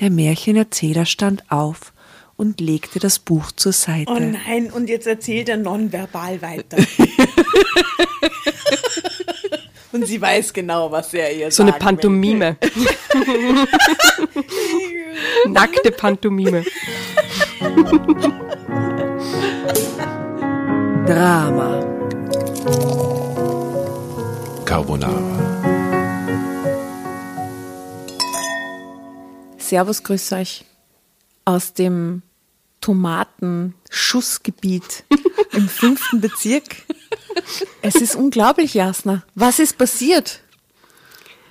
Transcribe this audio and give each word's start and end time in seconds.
Der 0.00 0.10
Märchenerzähler 0.10 1.04
stand 1.04 1.44
auf 1.50 1.92
und 2.36 2.58
legte 2.58 2.98
das 2.98 3.18
Buch 3.18 3.52
zur 3.52 3.72
Seite. 3.72 4.10
Oh 4.10 4.18
nein, 4.18 4.70
und 4.72 4.88
jetzt 4.88 5.06
erzählt 5.06 5.50
er 5.50 5.58
nonverbal 5.58 6.40
weiter. 6.40 6.78
und 9.92 10.06
sie 10.06 10.18
weiß 10.18 10.54
genau, 10.54 10.90
was 10.90 11.12
er 11.12 11.36
ihr 11.36 11.50
So 11.50 11.62
eine 11.62 11.74
Pantomime. 11.74 12.56
Nackte 15.48 15.90
Pantomime. 15.90 16.64
Drama. 21.06 21.84
Carbonara. 24.64 25.49
Servus, 29.70 30.02
grüß 30.02 30.32
euch 30.32 30.64
aus 31.44 31.72
dem 31.74 32.22
Tomatenschussgebiet 32.80 35.04
im 35.52 35.68
fünften 35.68 36.20
Bezirk. 36.20 36.64
Es 37.80 37.94
ist 37.94 38.16
unglaublich, 38.16 38.74
Jasna. 38.74 39.22
Was 39.36 39.60
ist 39.60 39.78
passiert? 39.78 40.40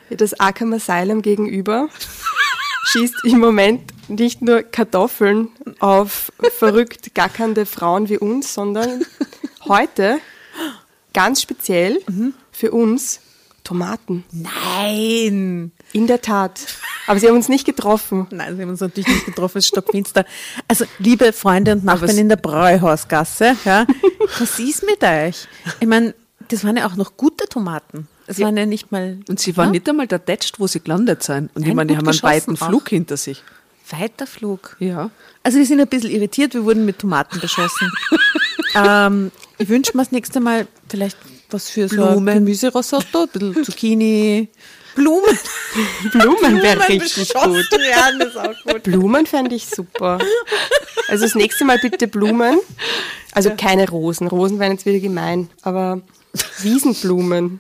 Das 0.10 0.38
Arkham 0.38 0.74
Asylum 0.74 1.22
gegenüber 1.22 1.88
schießt 2.88 3.24
im 3.24 3.40
Moment 3.40 3.94
nicht 4.10 4.41
nur 4.41 4.63
Kartoffeln 4.63 5.48
auf 5.80 6.34
verrückt 6.58 7.16
gackernde 7.16 7.66
Frauen 7.66 8.10
wie 8.10 8.18
uns, 8.18 8.54
sondern 8.54 9.05
heute 9.66 10.20
ganz 11.13 11.41
speziell 11.41 12.02
für 12.52 12.72
uns 12.72 13.22
Tomaten. 13.70 14.23
Nein. 14.32 15.72
In 15.94 16.08
der 16.08 16.22
Tat. 16.23 16.60
Aber 17.05 17.20
sie 17.20 17.27
haben 17.27 17.36
uns 17.36 17.50
nicht 17.50 17.66
getroffen. 17.66 18.26
Nein, 18.32 18.55
sie 18.55 18.64
haben 18.64 18.70
uns 18.70 18.80
natürlich 18.82 19.08
nicht 19.08 19.26
getroffen, 19.27 19.60
es 19.60 19.66
ist 19.66 19.70
stockfinster. 19.70 20.26
Also, 20.68 20.86
liebe 20.98 21.34
Freunde 21.34 21.74
und 21.74 21.84
Nachbarn 21.84 22.18
in 22.18 22.30
der 22.30 22.38
Bräuhausgasse, 22.38 23.55
ja, 23.66 23.85
was 24.40 24.58
ist 24.58 24.84
mit 24.88 25.04
euch? 25.04 25.48
Ich 25.80 25.88
meine, 25.88 26.16
das 26.48 26.63
waren 26.63 26.77
ja 26.77 26.88
auch 26.88 26.96
noch 26.96 27.16
gute 27.16 27.48
Tomaten. 27.48 28.08
Es 28.26 28.40
waren 28.40 28.58
ja 28.58 28.66
nicht 28.66 28.91
mal 28.91 29.20
Und 29.30 29.40
sie 29.40 29.55
waren 29.55 29.68
Ja? 29.68 29.71
nicht 29.74 29.88
einmal 29.88 30.08
da 30.08 30.18
tätscht, 30.18 30.60
wo 30.60 30.65
sie 30.65 30.80
gelandet 30.80 31.21
sind. 31.21 31.52
Und 31.55 31.62
ich 31.62 31.68
Nein, 31.68 31.76
meine, 31.76 31.91
die 31.91 31.98
haben 31.98 32.08
einen 32.08 32.24
weiten 32.24 32.55
auch. 32.60 32.68
Flug 32.70 32.90
hinter 32.90 33.18
sich. 33.18 33.43
weiter 33.91 34.26
Flug. 34.26 34.77
Ja. 34.80 35.12
Also 35.43 35.60
wir 35.60 35.65
sind 35.68 35.80
ein 35.80 35.88
bisschen 35.88 36.10
irritiert, 36.10 36.55
wir 36.55 36.63
wurden 36.65 36.86
mit 36.86 36.98
Tomaten 36.98 37.40
beschossen. 37.40 37.91
ähm, 38.76 39.32
ich 39.60 39.70
wünsche 39.70 39.96
mir 39.96 40.04
das 40.04 40.12
nächste 40.12 40.40
Mal 40.40 40.65
vielleicht 40.90 41.18
was 41.50 41.70
für 41.70 41.88
so 41.88 41.96
Blumen. 41.96 42.30
ein 42.30 42.36
Gemüserisotto, 42.46 43.24
ein 43.24 43.30
bisschen 43.30 43.64
Zucchini, 43.66 44.50
Blumen. 44.96 45.40
Blumen 46.12 46.62
wäre 46.62 46.88
richtig 46.88 47.34
gut. 47.34 47.72
werden, 47.72 48.22
ist 48.22 48.38
auch 48.38 48.55
gut. 48.66 48.84
Blumen 48.84 49.26
fände 49.26 49.55
ich 49.55 49.68
super. 49.68 50.20
Also 51.08 51.26
das 51.26 51.36
nächste 51.36 51.66
Mal 51.66 51.80
bitte 51.80 52.08
Blumen. 52.08 52.60
Also 53.32 53.52
keine 53.55 53.88
Rosen. 53.90 54.27
Rosen 54.27 54.60
wären 54.60 54.74
jetzt 54.74 54.86
wieder 54.86 55.00
gemein. 55.00 55.50
Aber 55.62 56.02
Wiesenblumen. 56.62 57.60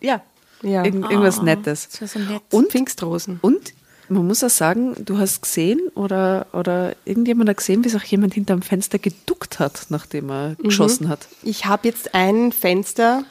Ja. 0.00 0.22
Ja. 0.62 0.84
Irgend, 0.84 1.10
irgendwas 1.10 1.42
Nettes. 1.42 1.88
Das 1.88 2.00
wäre 2.00 2.26
so 2.26 2.32
nett. 2.32 2.42
Und 2.50 2.70
Pfingstrosen. 2.70 3.38
Und 3.42 3.72
man 4.08 4.26
muss 4.26 4.44
auch 4.44 4.50
sagen, 4.50 4.94
du 5.04 5.18
hast 5.18 5.42
gesehen 5.42 5.80
oder, 5.94 6.46
oder 6.52 6.94
irgendjemand 7.04 7.48
hat 7.48 7.58
gesehen, 7.58 7.84
wie 7.84 7.88
sich 7.88 8.00
auch 8.00 8.06
jemand 8.06 8.34
hinterm 8.34 8.62
Fenster 8.62 8.98
geduckt 8.98 9.58
hat, 9.58 9.86
nachdem 9.88 10.30
er 10.30 10.56
geschossen 10.56 11.08
hat. 11.08 11.28
Ich 11.42 11.66
habe 11.66 11.88
jetzt 11.88 12.14
ein 12.14 12.52
Fenster 12.52 13.24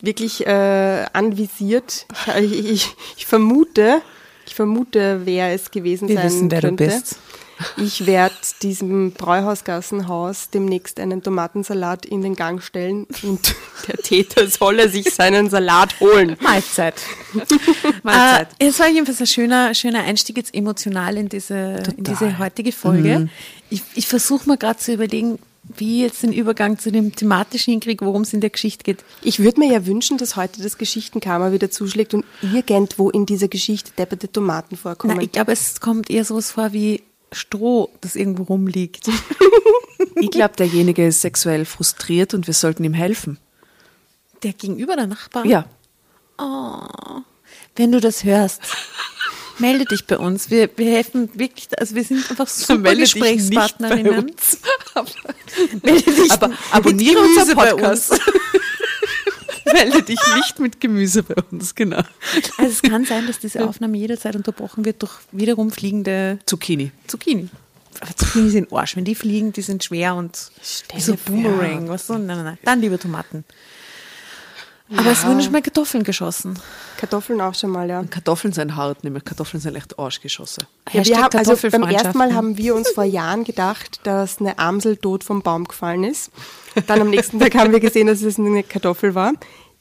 wirklich 0.00 0.46
äh, 0.46 1.04
anvisiert. 1.12 2.06
Ich, 2.40 2.70
ich, 2.70 2.96
ich 3.16 3.26
vermute, 3.26 4.02
ich 4.46 4.54
vermute, 4.54 5.20
wer 5.24 5.52
es 5.52 5.70
gewesen 5.70 6.08
Wir 6.08 6.16
sein 6.16 6.24
wissen, 6.26 6.50
wer 6.50 6.60
du 6.60 6.68
könnte. 6.68 6.86
bist. 6.86 7.16
Ich 7.78 8.06
werde 8.06 8.34
diesem 8.62 9.12
Bräuhausgassenhaus 9.12 10.50
demnächst 10.50 11.00
einen 11.00 11.22
Tomatensalat 11.22 12.04
in 12.04 12.22
den 12.22 12.34
Gang 12.34 12.62
stellen 12.62 13.06
und 13.22 13.54
der 13.88 13.96
Täter 13.96 14.46
solle 14.48 14.88
sich 14.88 15.14
seinen 15.14 15.48
Salat 15.48 15.98
holen. 16.00 16.36
Mahlzeit. 16.40 16.94
Mahlzeit. 18.02 18.48
Äh, 18.58 18.66
es 18.66 18.78
war 18.78 18.88
jedenfalls 18.88 19.20
ein 19.20 19.26
schöner, 19.26 19.74
schöner 19.74 20.00
Einstieg 20.00 20.36
jetzt 20.36 20.54
emotional 20.54 21.16
in 21.16 21.28
diese, 21.28 21.82
in 21.96 22.04
diese 22.04 22.38
heutige 22.38 22.72
Folge. 22.72 23.28
Ich, 23.70 23.82
ich 23.94 24.06
versuche 24.06 24.48
mir 24.48 24.58
gerade 24.58 24.78
zu 24.78 24.92
überlegen, 24.92 25.38
wie 25.76 25.96
ich 25.96 26.02
jetzt 26.02 26.22
den 26.22 26.32
Übergang 26.32 26.78
zu 26.78 26.92
dem 26.92 27.14
thematischen 27.14 27.72
hinkriege, 27.72 28.04
worum 28.04 28.22
es 28.22 28.32
in 28.32 28.40
der 28.40 28.50
Geschichte 28.50 28.84
geht. 28.84 29.04
Ich 29.22 29.40
würde 29.40 29.60
mir 29.60 29.72
ja 29.72 29.86
wünschen, 29.86 30.18
dass 30.18 30.36
heute 30.36 30.62
das 30.62 30.78
Geschichtenkarma 30.78 31.52
wieder 31.52 31.70
zuschlägt 31.70 32.14
und 32.14 32.24
irgendwo 32.42 33.10
in 33.10 33.26
dieser 33.26 33.48
Geschichte 33.48 33.90
depperte 33.98 34.30
Tomaten 34.30 34.76
vorkommen. 34.76 35.14
Na, 35.16 35.22
ich 35.22 35.32
glaube, 35.32 35.52
es 35.52 35.80
kommt 35.80 36.10
eher 36.10 36.24
sowas 36.24 36.52
vor 36.52 36.72
wie 36.72 37.02
Stroh, 37.32 37.90
das 38.00 38.16
irgendwo 38.16 38.44
rumliegt. 38.44 39.08
Ich 40.18 40.30
glaube, 40.30 40.54
derjenige 40.56 41.06
ist 41.06 41.20
sexuell 41.20 41.66
frustriert 41.66 42.32
und 42.32 42.46
wir 42.46 42.54
sollten 42.54 42.84
ihm 42.84 42.94
helfen. 42.94 43.38
Der 44.42 44.54
gegenüber 44.54 44.96
der 44.96 45.06
Nachbar? 45.06 45.44
Ja. 45.44 45.66
Wenn 47.74 47.92
du 47.92 48.00
das 48.00 48.24
hörst, 48.24 48.62
melde 49.58 49.84
dich 49.84 50.06
bei 50.06 50.16
uns. 50.16 50.48
Wir, 50.50 50.70
wir 50.76 50.90
helfen 50.90 51.28
wirklich, 51.34 51.68
also 51.78 51.94
wir 51.94 52.02
sind 52.04 52.30
einfach 52.30 52.48
super 52.48 52.78
Melde 52.78 53.02
dich 53.02 53.14
nicht 53.14 53.20
bei 53.20 53.34
Gesprächspartnerinnen. 53.34 54.18
uns. 54.24 54.58
Melde 55.82 56.12
dich 56.12 56.32
Aber 56.32 56.50
abonniere 56.70 57.20
unseren 57.20 57.54
bei 57.56 57.70
Podcast. 57.72 58.18
Melde 59.72 60.02
dich 60.02 60.20
nicht 60.36 60.58
mit 60.58 60.80
Gemüse 60.80 61.22
bei 61.22 61.34
uns, 61.50 61.74
genau. 61.74 62.02
Also 62.58 62.70
es 62.70 62.82
kann 62.82 63.04
sein, 63.04 63.26
dass 63.26 63.38
diese 63.38 63.66
Aufnahme 63.66 63.96
jederzeit 63.96 64.36
unterbrochen 64.36 64.84
wird 64.84 65.02
durch 65.02 65.12
wiederum 65.32 65.70
fliegende 65.70 66.38
Zucchini. 66.46 66.92
Zucchini. 67.06 67.48
Aber 68.00 68.14
Zucchini 68.14 68.50
sind 68.50 68.72
Arsch. 68.72 68.96
Wenn 68.96 69.04
die 69.04 69.14
fliegen, 69.14 69.52
die 69.52 69.62
sind 69.62 69.82
schwer 69.82 70.14
und 70.14 70.50
wie 70.94 71.00
so 71.00 71.16
Boomerang. 71.24 71.88
Was 71.88 72.06
so? 72.06 72.14
Nein, 72.14 72.26
nein, 72.26 72.44
nein. 72.44 72.58
Dann 72.62 72.80
lieber 72.80 72.98
Tomaten. 72.98 73.44
Aber 74.94 75.10
es 75.10 75.26
wurden 75.26 75.42
schon 75.42 75.50
mal 75.50 75.62
Kartoffeln 75.62 76.04
geschossen. 76.04 76.56
Kartoffeln 76.96 77.40
auch 77.40 77.54
schon 77.54 77.70
mal, 77.70 77.88
ja. 77.88 78.04
Kartoffeln 78.04 78.52
sind 78.52 78.76
hart, 78.76 79.02
nämlich 79.02 79.24
Kartoffeln 79.24 79.60
sind 79.60 79.74
echt 79.74 79.98
Arschgeschosse. 79.98 80.60
Ja, 80.92 81.04
wir 81.04 81.22
haben, 81.22 81.36
also 81.36 81.56
beim 81.70 81.82
ersten 81.82 82.16
Mal 82.16 82.34
haben 82.34 82.56
wir 82.56 82.76
uns 82.76 82.90
vor 82.94 83.02
Jahren 83.02 83.42
gedacht, 83.42 84.00
dass 84.04 84.38
eine 84.38 84.58
Amsel 84.60 84.96
tot 84.96 85.24
vom 85.24 85.42
Baum 85.42 85.64
gefallen 85.64 86.04
ist. 86.04 86.30
Dann 86.86 87.00
am 87.00 87.10
nächsten 87.10 87.38
Tag 87.38 87.54
haben 87.54 87.72
wir 87.72 87.80
gesehen, 87.80 88.06
dass 88.06 88.22
es 88.22 88.38
eine 88.38 88.62
Kartoffel 88.62 89.14
war. 89.14 89.32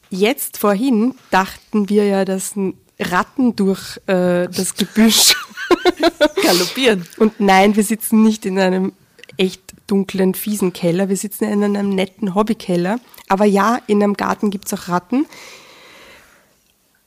Jetzt 0.10 0.58
vorhin 0.58 1.16
dachten 1.32 1.90
wir 1.90 2.06
ja, 2.06 2.26
dass 2.26 2.54
Ratten 3.00 3.56
durch 3.56 3.98
äh, 4.08 4.48
das 4.48 4.76
Gebüsch. 4.76 5.36
Galoppieren. 6.44 7.06
Und 7.18 7.40
nein, 7.40 7.76
wir 7.76 7.84
sitzen 7.84 8.24
nicht 8.24 8.46
in 8.46 8.60
einem 8.60 8.94
echt 9.38 9.62
dunklen, 9.88 10.34
fiesen 10.34 10.74
Keller. 10.74 11.10
Wir 11.10 11.18
sitzen 11.18 11.46
in 11.46 11.64
einem 11.64 11.90
netten 11.90 12.36
Hobbykeller. 12.36 13.00
Aber 13.28 13.46
ja, 13.46 13.80
in 13.88 14.02
einem 14.02 14.14
Garten 14.14 14.50
gibt's 14.50 14.74
auch 14.74 14.88
Ratten. 14.88 15.26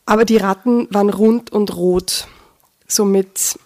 Aber 0.04 0.24
die 0.24 0.36
Ratten 0.36 0.88
waren 0.90 1.10
rund 1.10 1.50
und 1.50 1.74
rot. 1.76 2.28
Somit 2.86 3.58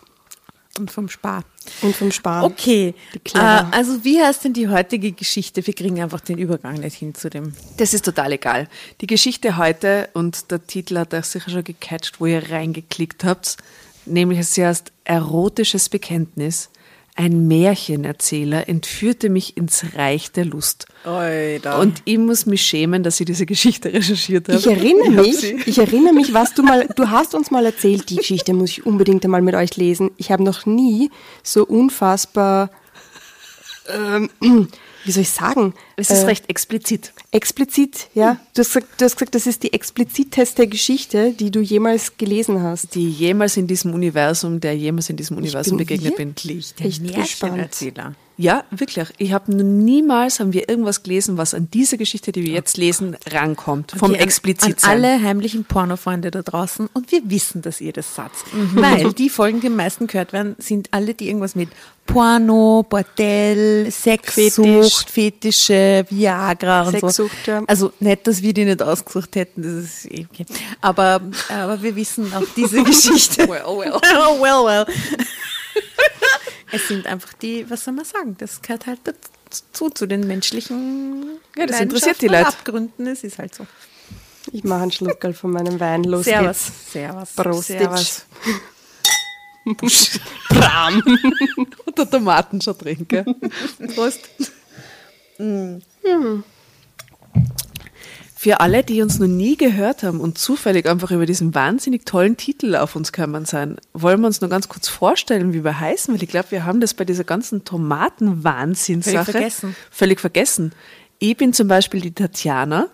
Und 0.78 0.90
vom 0.90 1.08
Spar. 1.08 1.44
und 1.82 1.94
vom 1.94 2.10
Spar. 2.10 2.44
Okay. 2.44 2.94
Äh, 3.34 3.38
also 3.38 4.04
wie 4.04 4.22
heißt 4.22 4.44
denn 4.44 4.54
die 4.54 4.68
heutige 4.68 5.12
Geschichte? 5.12 5.66
Wir 5.66 5.74
kriegen 5.74 6.00
einfach 6.00 6.20
den 6.20 6.38
Übergang 6.38 6.80
nicht 6.80 6.96
hin 6.96 7.14
zu 7.14 7.28
dem. 7.28 7.54
Das 7.76 7.92
ist 7.92 8.06
total 8.06 8.32
egal. 8.32 8.68
Die 9.02 9.06
Geschichte 9.06 9.58
heute, 9.58 10.08
und 10.14 10.50
der 10.50 10.66
Titel 10.66 10.96
hat 10.96 11.12
euch 11.12 11.26
sicher 11.26 11.50
schon 11.50 11.64
gecatcht, 11.64 12.20
wo 12.20 12.26
ihr 12.26 12.50
reingeklickt 12.50 13.22
habt, 13.24 13.58
nämlich 14.06 14.38
es 14.38 14.56
heißt 14.56 14.92
Erotisches 15.04 15.90
Bekenntnis. 15.90 16.70
Ein 17.14 17.46
Märchenerzähler 17.46 18.70
entführte 18.70 19.28
mich 19.28 19.58
ins 19.58 19.84
Reich 19.96 20.32
der 20.32 20.46
Lust. 20.46 20.86
Alter. 21.04 21.78
Und 21.78 22.00
ich 22.06 22.16
muss 22.16 22.46
mich 22.46 22.62
schämen, 22.62 23.02
dass 23.02 23.20
ich 23.20 23.26
diese 23.26 23.44
Geschichte 23.44 23.92
recherchiert 23.92 24.48
habe. 24.48 24.58
Ich 24.58 24.66
erinnere 24.66 25.10
mich, 25.10 25.42
ich 25.66 25.78
erinnere 25.78 26.14
mich, 26.14 26.32
was 26.32 26.54
du 26.54 26.62
mal, 26.62 26.88
du 26.96 27.10
hast 27.10 27.34
uns 27.34 27.50
mal 27.50 27.66
erzählt, 27.66 28.08
die 28.08 28.16
Geschichte 28.16 28.54
muss 28.54 28.70
ich 28.70 28.86
unbedingt 28.86 29.24
einmal 29.26 29.42
mit 29.42 29.54
euch 29.54 29.76
lesen. 29.76 30.10
Ich 30.16 30.32
habe 30.32 30.42
noch 30.42 30.64
nie 30.64 31.10
so 31.42 31.66
unfassbar, 31.66 32.70
ähm, 33.88 34.30
wie 35.04 35.12
soll 35.12 35.22
ich 35.22 35.30
sagen? 35.30 35.74
Es 35.96 36.10
ist 36.10 36.22
Äh, 36.22 36.26
recht 36.26 36.48
explizit. 36.48 37.12
Explizit, 37.30 38.08
ja. 38.14 38.38
Du 38.54 38.60
hast, 38.60 38.72
gesagt, 38.74 38.86
du 39.00 39.04
hast 39.04 39.16
gesagt, 39.16 39.34
das 39.34 39.46
ist 39.46 39.62
die 39.62 39.72
expliziteste 39.72 40.66
Geschichte, 40.66 41.32
die 41.32 41.50
du 41.50 41.60
jemals 41.60 42.16
gelesen 42.16 42.62
hast. 42.62 42.94
Die 42.94 43.08
jemals 43.10 43.56
in 43.56 43.66
diesem 43.66 43.92
Universum, 43.94 44.60
der 44.60 44.76
jemals 44.76 45.10
in 45.10 45.16
diesem 45.16 45.36
Universum 45.36 45.76
bin 45.76 45.86
begegnet 45.86 46.16
bin. 46.16 46.34
Der 46.78 46.86
echt 46.86 47.14
gespannt. 47.14 47.76
Ja, 48.38 48.64
wirklich. 48.70 49.08
Ich 49.18 49.32
habe 49.32 49.54
niemals 49.54 50.40
haben 50.40 50.54
wir 50.54 50.68
irgendwas 50.68 51.02
gelesen, 51.02 51.36
was 51.36 51.52
an 51.52 51.68
diese 51.72 51.98
Geschichte, 51.98 52.32
die 52.32 52.42
wir 52.44 52.54
jetzt 52.54 52.78
lesen, 52.78 53.14
rankommt. 53.30 53.92
Vom 53.92 54.10
Okay, 54.10 54.18
an- 54.20 54.24
explizit 54.24 54.82
An 54.84 54.90
alle 54.90 55.22
heimlichen 55.22 55.64
Pornofreunde 55.64 56.30
da 56.30 56.42
draußen. 56.42 56.88
Und 56.94 57.12
wir 57.12 57.20
wissen, 57.26 57.60
dass 57.60 57.80
ihr 57.82 57.92
das 57.92 58.14
seid. 58.14 58.30
Weil 58.74 59.12
die 59.12 59.28
Folgen, 59.28 59.60
die 59.60 59.66
am 59.66 59.76
meisten 59.76 60.06
gehört 60.06 60.32
werden, 60.32 60.56
sind 60.58 60.88
alle, 60.92 61.12
die 61.14 61.28
irgendwas 61.28 61.54
mit 61.54 61.68
Porno, 62.06 62.84
Bordell, 62.88 63.88
Sexsucht, 63.90 64.54
Sexsucht, 64.56 65.10
Fetische, 65.10 65.91
Viagra 66.08 66.82
und 66.82 66.92
Sexsucht, 66.92 67.36
so. 67.44 67.50
ja. 67.50 67.62
Also 67.66 67.92
nicht, 68.00 68.26
dass 68.26 68.42
wir 68.42 68.52
die 68.52 68.64
nicht 68.64 68.82
ausgesucht 68.82 69.36
hätten, 69.36 69.62
das 69.62 69.84
ist 69.84 70.10
eh 70.10 70.26
okay. 70.30 70.46
Aber, 70.80 71.20
aber 71.48 71.82
wir 71.82 71.94
wissen 71.96 72.32
auch 72.34 72.46
diese 72.56 72.82
Geschichte. 72.84 73.48
Well, 73.48 73.78
well. 73.78 73.92
oh, 74.18 74.40
well, 74.40 74.64
well. 74.64 74.86
es 76.72 76.88
sind 76.88 77.06
einfach 77.06 77.32
die, 77.34 77.68
was 77.70 77.84
soll 77.84 77.94
man 77.94 78.04
sagen, 78.04 78.36
das 78.38 78.60
gehört 78.62 78.86
halt 78.86 79.00
dazu, 79.04 79.90
zu 79.90 80.06
den 80.06 80.26
menschlichen 80.26 81.40
Ja, 81.56 81.66
das 81.66 81.80
interessiert 81.80 82.20
die 82.20 82.28
Leute. 82.28 82.48
Abgründen, 82.48 83.06
es 83.06 83.24
ist 83.24 83.38
halt 83.38 83.54
so. 83.54 83.66
Ich 84.50 84.64
mache 84.64 84.82
einen 84.82 84.92
Schluckerl 84.92 85.34
von 85.34 85.52
meinem 85.52 85.78
Wein. 85.78 86.04
Los 86.04 86.24
Servus. 86.24 86.64
geht's. 86.64 86.92
Servus. 86.92 87.30
Prost. 87.34 87.68
Servus. 87.68 88.26
Bram. 90.48 91.02
Und 91.86 91.98
der 91.98 92.10
Tomaten 92.10 92.60
schon 92.60 92.76
Prost. 95.36 96.44
Für 98.36 98.58
alle, 98.58 98.82
die 98.82 99.02
uns 99.02 99.20
noch 99.20 99.28
nie 99.28 99.56
gehört 99.56 100.02
haben 100.02 100.18
und 100.20 100.36
zufällig 100.36 100.86
einfach 100.88 101.12
über 101.12 101.26
diesen 101.26 101.54
wahnsinnig 101.54 102.04
tollen 102.04 102.36
Titel 102.36 102.74
auf 102.74 102.96
uns 102.96 103.12
gekommen 103.12 103.44
sein, 103.44 103.76
wollen 103.92 104.20
wir 104.20 104.26
uns 104.26 104.40
noch 104.40 104.50
ganz 104.50 104.68
kurz 104.68 104.88
vorstellen, 104.88 105.52
wie 105.52 105.62
wir 105.62 105.78
heißen, 105.78 106.12
weil 106.12 106.22
ich 106.22 106.28
glaube, 106.28 106.50
wir 106.50 106.64
haben 106.64 106.80
das 106.80 106.94
bei 106.94 107.04
dieser 107.04 107.22
ganzen 107.22 107.64
Tomaten-Wahnsinn-Sache 107.64 109.12
Völlig 109.12 109.30
vergessen. 109.30 109.76
völlig 109.92 110.20
vergessen. 110.20 110.72
Ich 111.20 111.36
bin 111.36 111.52
zum 111.52 111.68
Beispiel 111.68 112.00
die 112.00 112.12
Tatjana 112.12 112.88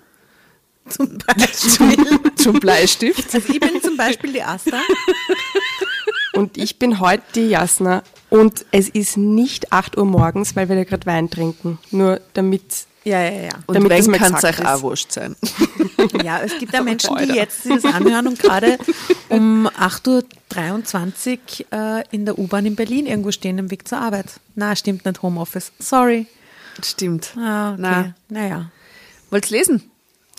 Zum 0.88 1.19
Beispiel. 1.19 2.20
zum 2.37 2.61
Bleistift. 2.61 3.35
Also 3.35 3.52
ich 3.52 3.61
bin 3.61 3.82
zum 3.82 3.96
Beispiel 3.96 4.32
die 4.32 4.43
Asta. 4.43 4.81
Und 6.35 6.56
ich 6.56 6.79
bin 6.79 7.00
heute 7.00 7.23
die 7.35 7.49
Jasna. 7.49 8.02
Und 8.30 8.66
es 8.72 8.88
ist 8.88 9.16
nicht 9.16 9.72
8 9.72 9.96
Uhr 9.96 10.04
morgens, 10.04 10.54
weil 10.56 10.69
wir 10.69 10.76
da 10.76 10.84
gerade 10.84 11.06
Wein 11.06 11.30
trinken. 11.30 11.78
Nur 11.90 12.20
damit. 12.34 12.86
Ja, 13.04 13.22
ja, 13.22 13.42
ja. 13.42 13.52
Und 13.66 13.75
Damit 13.75 13.90
das 13.90 14.06
wenn 14.06 14.14
kann 14.14 14.34
es 14.34 14.44
euch 14.44 14.66
auch 14.66 14.82
wurscht 14.82 15.12
sein. 15.12 15.36
Ja, 16.25 16.40
es 16.40 16.58
gibt 16.58 16.72
ja 16.72 16.82
Menschen, 16.84 17.16
die 17.16 17.34
jetzt 17.34 17.64
sich 17.64 17.82
das 17.82 17.92
anhören 17.92 18.28
und 18.28 18.38
gerade 18.38 18.78
um 19.28 19.66
8.23 19.66 21.38
Uhr 21.72 21.98
äh, 21.98 22.04
in 22.10 22.25
der 22.25 22.38
U-Bahn 22.38 22.66
in 22.66 22.76
Berlin 22.76 23.06
irgendwo 23.06 23.30
stehen 23.30 23.58
im 23.58 23.70
Weg 23.70 23.88
zur 23.88 23.98
Arbeit. 23.98 24.40
Na, 24.54 24.76
stimmt 24.76 25.04
nicht, 25.04 25.22
Homeoffice. 25.22 25.72
Sorry. 25.78 26.26
Stimmt. 26.84 27.34
Ah, 27.36 27.72
okay. 27.72 27.80
Na. 27.80 28.14
Naja. 28.28 28.70
Wollt's 29.30 29.50
lesen? 29.50 29.90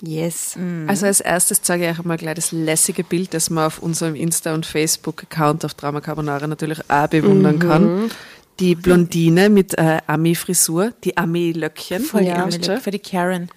Yes. 0.02 0.56
Also 0.88 1.06
als 1.08 1.20
erstes 1.20 1.62
zeige 1.62 1.86
ich 1.90 2.00
euch 2.00 2.06
mal 2.06 2.18
gleich 2.18 2.36
das 2.36 2.52
lässige 2.52 3.04
Bild, 3.04 3.34
das 3.34 3.50
man 3.50 3.66
auf 3.66 3.80
unserem 3.80 4.16
Insta- 4.16 4.54
und 4.54 4.66
Facebook-Account 4.66 5.66
auf 5.66 5.74
Drama 5.74 6.00
Carbonara 6.02 6.48
natürlich 6.48 6.80
auch 6.90 7.08
bewundern 7.08 7.60
kann. 7.60 8.12
Die 8.60 8.76
Blondine 8.76 9.50
mit 9.50 9.78
äh, 9.78 10.00
Ami-Frisur, 10.06 10.92
die 11.06 11.16
Ami-Löckchen. 11.16 12.04
Voll 12.04 12.24
Ja, 12.24 12.40
ja, 12.40 12.48
wisst 12.48 12.68
ihr? 12.68 12.78
für 12.82 12.92
die 12.92 13.00
Karen. 13.00 13.50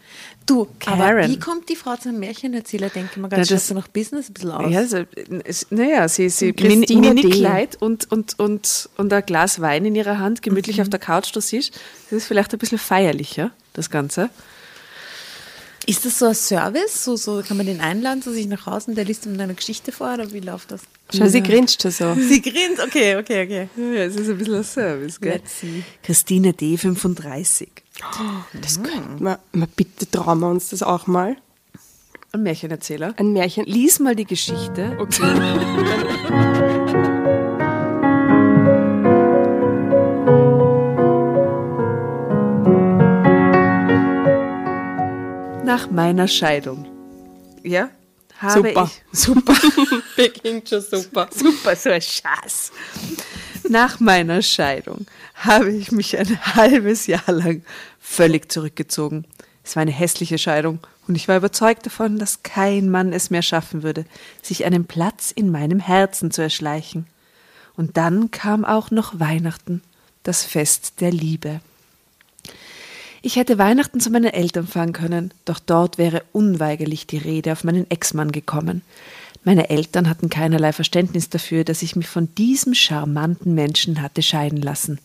Du, 0.47 0.69
aber 0.87 0.97
Karen. 0.97 1.31
wie 1.31 1.39
kommt 1.41 1.69
die 1.69 1.75
Frau 1.77 1.97
zum 1.97 2.21
Märchenerzähler? 2.21 2.89
Denke 2.89 3.11
ich 3.13 3.17
mal 3.21 3.27
ganz 3.29 3.49
das- 3.49 3.67
schön 3.67 3.77
nach 3.77 3.89
Business 3.89 4.29
ein 4.29 4.35
bisschen 4.35 4.51
aus. 4.53 4.71
Ja, 4.73 4.79
also, 4.79 4.99
es, 5.45 5.67
naja, 5.71 6.07
sie, 6.09 6.29
sie 6.29 6.53
D. 6.53 6.69
Mini-Kleid 6.69 7.81
und, 7.83 8.11
und, 8.13 8.39
und, 8.39 8.89
und 8.97 9.13
ein 9.13 9.27
Glas 9.27 9.61
Wein 9.61 9.85
in 9.87 9.97
ihrer 9.97 10.19
Hand, 10.21 10.41
gemütlich 10.43 10.81
auf 10.81 10.89
der 10.89 11.01
Couch 11.01 11.35
da 11.35 11.41
siehst. 11.41 11.73
Das 12.11 12.19
ist 12.19 12.27
vielleicht 12.27 12.53
ein 12.53 12.59
bisschen 12.59 12.79
feierlicher, 12.79 13.51
das 13.73 13.91
Ganze. 13.91 14.31
Ist 15.87 16.05
das 16.05 16.19
so 16.19 16.27
ein 16.27 16.35
Service? 16.35 17.05
So, 17.05 17.17
so 17.17 17.43
kann 17.47 17.57
man 17.57 17.67
den 17.67 17.81
einladen 17.81 18.23
zu 18.23 18.33
sich 18.33 18.47
nach 18.47 18.67
Hause 18.67 18.91
und 18.91 18.97
der 18.97 19.05
liest 19.05 19.27
ihm 19.27 19.39
eine 19.39 19.55
Geschichte 19.55 19.93
vor 19.93 20.15
oder 20.15 20.33
wie 20.33 20.41
läuft 20.41 20.71
das? 20.71 20.83
Schau, 21.15 21.27
sie 21.27 21.43
grinst 21.43 21.83
schon 21.83 21.91
so. 21.91 22.15
Sie 22.15 22.41
grinst, 22.41 22.83
okay, 22.83 23.17
okay, 23.17 23.45
okay. 23.45 23.69
Ja, 23.77 24.05
es 24.05 24.17
ist 24.17 24.29
ein 24.29 24.39
bisschen 24.39 24.55
ein 24.55 24.65
Service, 24.65 25.21
gell? 25.21 25.33
Let's 25.33 25.61
see. 25.61 25.83
Christine 26.03 26.53
D. 26.53 26.77
35. 26.77 27.69
Das 28.61 28.83
könnte 28.83 29.23
man, 29.23 29.39
man. 29.53 29.69
Bitte 29.77 30.11
trauen 30.11 30.41
wir 30.41 30.49
uns 30.49 30.71
das 30.71 30.83
auch 30.83 31.07
mal. 31.07 31.37
Ein 32.33 32.45
Märchenerzähler. 32.45 33.15
Ein 33.19 33.33
Märchen. 33.33 33.67
Lies 33.67 33.99
mal 33.99 34.17
die 34.17 34.25
Geschichte. 34.25 34.97
Nach 45.73 45.91
meiner 45.91 46.29
Scheidung. 46.29 46.85
Ja? 47.63 47.89
Habe 48.37 48.69
Super. 48.69 48.91
Ich, 48.93 49.03
super. 49.19 49.55
Beginnt 50.17 50.69
schon 50.69 50.83
super. 50.83 51.31
Super, 51.35 51.75
so 51.75 51.89
ein 51.89 52.03
Schatz. 52.03 52.73
Nach 53.71 53.99
meiner 53.99 54.43
Scheidung 54.43 55.07
habe 55.35 55.73
ich 55.73 55.91
mich 55.91 56.19
ein 56.19 56.57
halbes 56.57 57.07
Jahr 57.07 57.25
lang 57.27 57.65
völlig 57.99 58.53
zurückgezogen. 58.53 59.27
Es 59.65 59.75
war 59.75 59.81
eine 59.81 59.93
hässliche 59.93 60.37
Scheidung 60.37 60.79
und 61.09 61.15
ich 61.15 61.27
war 61.27 61.39
überzeugt 61.39 61.87
davon, 61.87 62.19
dass 62.19 62.43
kein 62.43 62.91
Mann 62.91 63.15
es 63.15 63.31
mehr 63.31 63.41
schaffen 63.41 63.83
würde, 63.83 64.05
sich 64.43 64.67
einen 64.67 64.85
Platz 64.85 65.31
in 65.31 65.51
meinem 65.51 65.81
Herzen 65.81 66.31
zu 66.31 66.43
erschleichen. 66.43 67.07
Und 67.79 67.97
dann 67.97 68.31
kam 68.31 68.67
auch 68.67 68.91
noch 68.91 69.21
Weihnachten, 69.21 69.81
das 70.23 70.45
Fest 70.45 71.01
der 71.01 71.13
Liebe. 71.13 71.63
Ich 73.25 73.37
hätte 73.37 73.57
Weihnachten 73.57 74.01
zu 74.01 74.11
meinen 74.11 74.33
Eltern 74.33 74.67
fahren 74.67 74.93
können, 74.93 75.33
doch 75.45 75.61
dort 75.61 75.97
wäre 75.97 76.25
unweigerlich 76.33 77.07
die 77.07 77.19
Rede 77.19 77.53
auf 77.53 77.63
meinen 77.63 77.89
Ex-Mann 77.89 78.33
gekommen. 78.33 78.83
Meine 79.45 79.71
Eltern 79.71 80.09
hatten 80.09 80.29
keinerlei 80.29 80.73
Verständnis 80.73 81.31
dafür, 81.31 81.63
dass 81.63 81.83
ich 81.83 81.95
mich 81.95 82.09
von 82.09 82.35
diesem 82.35 82.75
charmanten 82.75 83.55
Menschen 83.55 84.03
hatte 84.03 84.23
scheiden 84.23 84.61
lassen. 84.61 84.99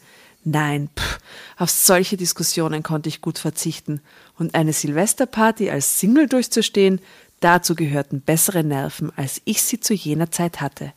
Nein, 0.43 0.89
pff, 0.97 1.19
auf 1.57 1.69
solche 1.69 2.17
Diskussionen 2.17 2.81
konnte 2.81 3.07
ich 3.07 3.21
gut 3.21 3.37
verzichten. 3.37 4.01
Und 4.39 4.55
eine 4.55 4.73
Silvesterparty 4.73 5.69
als 5.69 5.99
Single 5.99 6.27
durchzustehen, 6.27 6.99
dazu 7.39 7.75
gehörten 7.75 8.21
bessere 8.21 8.63
Nerven, 8.63 9.11
als 9.15 9.41
ich 9.45 9.61
sie 9.61 9.79
zu 9.79 9.93
jener 9.93 10.31
Zeit 10.31 10.59
hatte. 10.59 10.91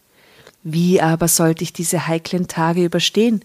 Wie 0.63 1.03
aber 1.03 1.29
sollte 1.29 1.65
ich 1.65 1.75
diese 1.75 2.07
heiklen 2.07 2.49
Tage 2.49 2.85
überstehen? 2.85 3.43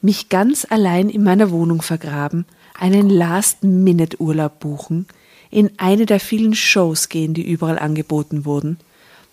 Mich 0.00 0.28
ganz 0.28 0.64
allein 0.68 1.08
in 1.08 1.24
meiner 1.24 1.50
Wohnung 1.50 1.82
vergraben, 1.82 2.46
einen 2.80 3.08
Last-Minute-Urlaub 3.08 4.58
buchen, 4.60 5.06
in 5.50 5.70
eine 5.78 6.06
der 6.06 6.20
vielen 6.20 6.54
Shows 6.54 7.08
gehen, 7.08 7.34
die 7.34 7.48
überall 7.48 7.78
angeboten 7.78 8.44
wurden? 8.44 8.78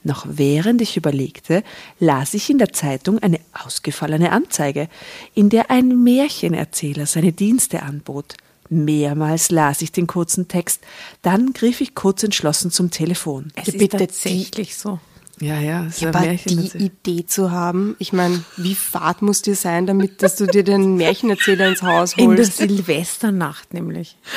Noch 0.03 0.25
während 0.29 0.81
ich 0.81 0.95
überlegte, 0.95 1.63
las 1.99 2.33
ich 2.33 2.49
in 2.49 2.59
der 2.59 2.71
Zeitung 2.71 3.19
eine 3.19 3.39
ausgefallene 3.51 4.31
Anzeige, 4.31 4.89
in 5.33 5.49
der 5.49 5.69
ein 5.69 6.03
Märchenerzähler 6.03 7.05
seine 7.05 7.33
Dienste 7.33 7.83
anbot. 7.83 8.35
Mehrmals 8.69 9.49
las 9.51 9.81
ich 9.81 9.91
den 9.91 10.07
kurzen 10.07 10.47
Text, 10.47 10.81
dann 11.21 11.53
griff 11.53 11.81
ich 11.81 11.95
kurz 11.95 12.23
entschlossen 12.23 12.71
zum 12.71 12.91
Telefon. 12.91 13.51
Es 13.55 13.67
Ja, 13.67 13.73
ist 13.73 13.79
bitte, 13.79 13.97
tatsächlich 13.97 14.77
so. 14.77 14.99
Ja, 15.39 15.59
ja, 15.59 15.85
ist 15.85 16.01
Ja, 16.01 16.09
ein 16.09 16.15
aber 16.15 16.27
die. 16.27 16.77
Idee 16.85 17.25
zu 17.25 17.51
haben, 17.51 17.95
ich 17.99 18.11
meine, 18.11 18.43
wie 18.55 18.73
fad 18.73 19.21
muss 19.21 19.43
dir 19.43 19.55
sein, 19.55 19.85
damit 19.85 20.23
dass 20.23 20.35
du 20.35 20.47
dir 20.47 20.63
den 20.63 20.95
Märchenerzähler 20.95 21.67
ins 21.67 21.83
Haus 21.83 22.13
In 22.13 22.29
der 22.31 22.37
holst? 22.45 22.57
Silvesternacht 22.57 23.73
nämlich. 23.73 24.17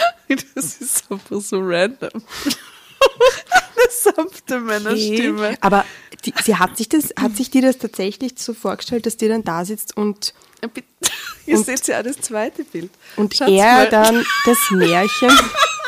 Das 0.54 0.76
ist 0.76 1.10
einfach 1.10 1.40
so 1.40 1.58
random. 1.60 2.10
Eine 2.12 4.14
sanfte 4.14 4.60
Männerstimme. 4.60 5.56
Aber 5.60 5.84
die, 6.24 6.32
sie 6.44 6.54
hat 6.56 6.76
sich 6.76 6.88
das, 6.88 7.12
hat 7.18 7.36
sich 7.36 7.50
dir 7.50 7.62
das 7.62 7.78
tatsächlich 7.78 8.34
so 8.36 8.54
vorgestellt, 8.54 9.06
dass 9.06 9.16
die 9.16 9.26
dann 9.28 9.42
da 9.42 9.64
sitzt 9.64 9.96
und, 9.96 10.34
bitte. 10.72 10.86
Ihr 11.46 11.56
Und- 11.56 11.66
seht 11.66 11.86
ja 11.88 11.98
auch 11.98 12.02
das 12.04 12.20
zweite 12.20 12.62
Bild. 12.64 12.90
und 13.16 13.34
Schaut's 13.34 13.50
er 13.50 13.72
mal. 13.72 13.88
dann 13.88 14.24
das 14.44 14.58
Märchen, 14.70 15.30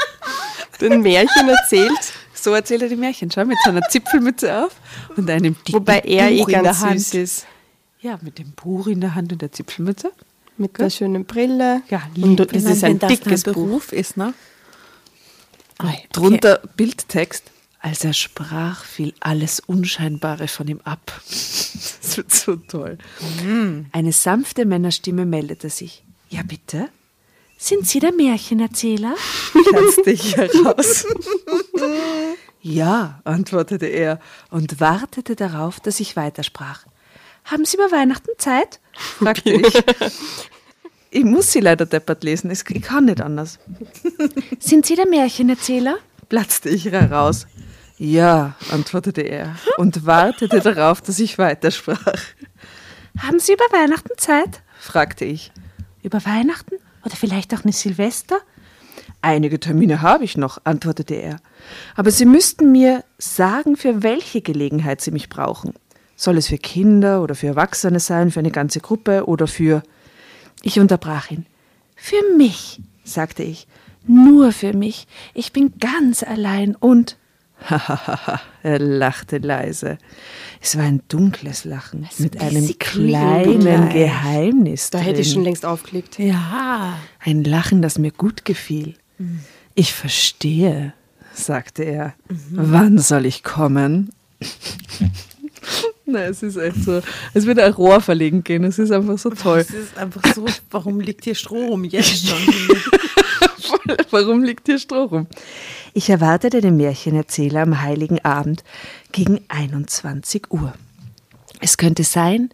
den 0.80 1.02
Märchen 1.02 1.48
erzählt, 1.48 1.92
So 2.34 2.52
erzählt 2.54 2.82
er 2.82 2.88
die 2.88 2.96
Märchen. 2.96 3.30
Schau, 3.30 3.44
mit 3.44 3.58
seiner 3.64 3.82
Zipfelmütze 3.82 4.64
auf 4.64 4.72
und 5.16 5.30
einem 5.30 5.54
dicken 5.66 5.72
wobei 5.74 5.98
er 6.00 6.30
eh 6.30 6.38
Buch 6.38 6.48
in 6.48 6.52
der 6.54 6.62
ganz 6.62 6.80
Hand. 6.80 7.00
süß 7.00 7.14
ist. 7.14 7.46
Ja, 8.00 8.18
mit 8.22 8.38
dem 8.38 8.52
Buch 8.52 8.86
in 8.88 9.00
der 9.00 9.14
Hand 9.14 9.32
und 9.32 9.42
der 9.42 9.52
Zipfelmütze. 9.52 10.12
Mit 10.58 10.78
der 10.78 10.90
schönen 10.90 11.24
Brille. 11.24 11.82
Ja, 11.88 12.02
und 12.16 12.38
lieb. 12.38 12.38
das 12.38 12.56
Ich 12.56 12.62
meine, 12.62 12.74
ist 12.76 12.84
ein 12.84 12.98
das 12.98 13.10
dickes 13.12 13.42
Buch. 13.44 13.52
Beruf 13.52 13.92
ist, 13.92 14.16
ne? 14.16 14.34
Okay. 15.78 16.02
Drunter 16.12 16.60
Bildtext. 16.76 17.50
Als 17.80 18.04
er 18.04 18.12
sprach, 18.12 18.84
fiel 18.84 19.12
alles 19.18 19.58
Unscheinbare 19.60 20.48
von 20.48 20.68
ihm 20.68 20.80
ab. 20.84 21.20
Das 22.02 22.18
wird 22.18 22.32
so 22.32 22.56
toll. 22.56 22.98
Eine 23.92 24.12
sanfte 24.12 24.66
Männerstimme 24.66 25.24
meldete 25.24 25.70
sich. 25.70 26.04
Ja, 26.28 26.42
bitte? 26.42 26.90
Sind 27.56 27.86
Sie 27.86 28.00
der 28.00 28.12
Märchenerzähler? 28.12 29.14
platzte 29.52 30.10
ich 30.10 30.36
heraus. 30.36 31.06
ja, 32.62 33.20
antwortete 33.24 33.86
er 33.86 34.18
und 34.50 34.80
wartete 34.80 35.36
darauf, 35.36 35.80
dass 35.80 36.00
ich 36.00 36.16
weitersprach. 36.16 36.84
Haben 37.44 37.64
Sie 37.64 37.76
über 37.76 37.90
Weihnachten 37.90 38.30
Zeit? 38.38 38.80
fragte 38.92 39.50
ich. 39.50 39.82
Ich 41.10 41.24
muss 41.24 41.52
sie 41.52 41.60
leider 41.60 41.84
deppert 41.86 42.24
lesen, 42.24 42.50
es- 42.50 42.64
ich 42.68 42.80
kann 42.82 43.04
nicht 43.06 43.20
anders. 43.20 43.58
Sind 44.58 44.86
Sie 44.86 44.94
der 44.94 45.06
Märchenerzähler? 45.08 45.96
platzte 46.28 46.70
ich 46.70 46.86
heraus. 46.86 47.46
Ja, 47.98 48.54
antwortete 48.70 49.20
er 49.20 49.54
und 49.76 50.06
wartete 50.06 50.60
darauf, 50.60 51.02
dass 51.02 51.18
ich 51.18 51.36
weitersprach. 51.38 52.16
Haben 53.18 53.38
Sie 53.40 53.52
über 53.52 53.64
Weihnachten 53.76 54.16
Zeit? 54.16 54.62
fragte 54.80 55.24
ich. 55.26 55.52
Über 56.02 56.24
Weihnachten? 56.24 56.76
Oder 57.04 57.16
vielleicht 57.16 57.52
auch 57.54 57.64
eine 57.64 57.72
Silvester? 57.72 58.38
Einige 59.22 59.60
Termine 59.60 60.02
habe 60.02 60.24
ich 60.24 60.36
noch, 60.36 60.58
antwortete 60.64 61.14
er. 61.14 61.36
Aber 61.94 62.10
Sie 62.10 62.26
müssten 62.26 62.72
mir 62.72 63.04
sagen, 63.18 63.76
für 63.76 64.02
welche 64.02 64.40
Gelegenheit 64.40 65.00
Sie 65.00 65.12
mich 65.12 65.28
brauchen. 65.28 65.74
Soll 66.16 66.38
es 66.38 66.48
für 66.48 66.58
Kinder 66.58 67.22
oder 67.22 67.36
für 67.36 67.46
Erwachsene 67.46 68.00
sein, 68.00 68.32
für 68.32 68.40
eine 68.40 68.50
ganze 68.50 68.80
Gruppe 68.80 69.26
oder 69.26 69.46
für. 69.46 69.84
Ich 70.62 70.80
unterbrach 70.80 71.30
ihn. 71.30 71.46
Für 71.94 72.20
mich, 72.36 72.80
sagte 73.04 73.44
ich. 73.44 73.68
Nur 74.08 74.50
für 74.50 74.72
mich. 74.72 75.06
Ich 75.34 75.52
bin 75.52 75.74
ganz 75.78 76.24
allein 76.24 76.74
und. 76.74 77.16
Hahaha, 77.70 78.40
er 78.64 78.80
lachte 78.80 79.38
leise. 79.38 79.98
Es 80.60 80.76
war 80.76 80.84
ein 80.84 81.00
dunkles 81.06 81.64
Lachen 81.64 82.08
mit 82.18 82.40
einem 82.40 82.76
kleinen 82.76 83.88
Geheimnis. 83.90 84.90
Da 84.90 84.98
hätte 84.98 85.20
ich 85.20 85.28
drin. 85.28 85.34
schon 85.34 85.44
längst 85.44 85.64
aufgelegt. 85.64 86.18
Ja. 86.18 86.98
Ein 87.20 87.44
Lachen, 87.44 87.82
das 87.82 87.98
mir 87.98 88.10
gut 88.10 88.44
gefiel. 88.44 88.96
Ich 89.74 89.92
verstehe, 89.92 90.92
sagte 91.34 91.82
er. 91.82 92.14
Wann 92.50 92.98
soll 92.98 93.26
ich 93.26 93.42
kommen? 93.42 94.10
Na, 96.04 96.24
es 96.24 96.42
ist 96.42 96.56
echt 96.56 96.84
so, 96.84 97.00
als 97.32 97.46
würde 97.46 97.64
ein 97.64 97.72
Rohr 97.72 98.00
verlegen 98.00 98.44
gehen. 98.44 98.64
Es 98.64 98.78
ist 98.78 98.90
einfach 98.90 99.18
so 99.18 99.30
toll. 99.30 99.60
Es 99.60 99.70
ist 99.70 99.96
einfach 99.96 100.22
so, 100.34 100.44
warum 100.70 101.00
liegt 101.00 101.24
hier 101.24 101.34
Stroh 101.34 101.68
rum 101.68 101.84
jetzt 101.84 102.26
schon? 102.26 102.38
Warum 104.10 104.42
liegt 104.42 104.66
hier 104.66 104.78
Stroh 104.78 105.04
rum? 105.04 105.26
Ich 105.94 106.10
erwartete 106.10 106.60
den 106.60 106.76
Märchenerzähler 106.76 107.62
am 107.62 107.80
heiligen 107.80 108.22
Abend 108.24 108.62
gegen 109.12 109.40
21 109.48 110.50
Uhr. 110.50 110.74
Es 111.60 111.76
könnte 111.76 112.04
sein, 112.04 112.50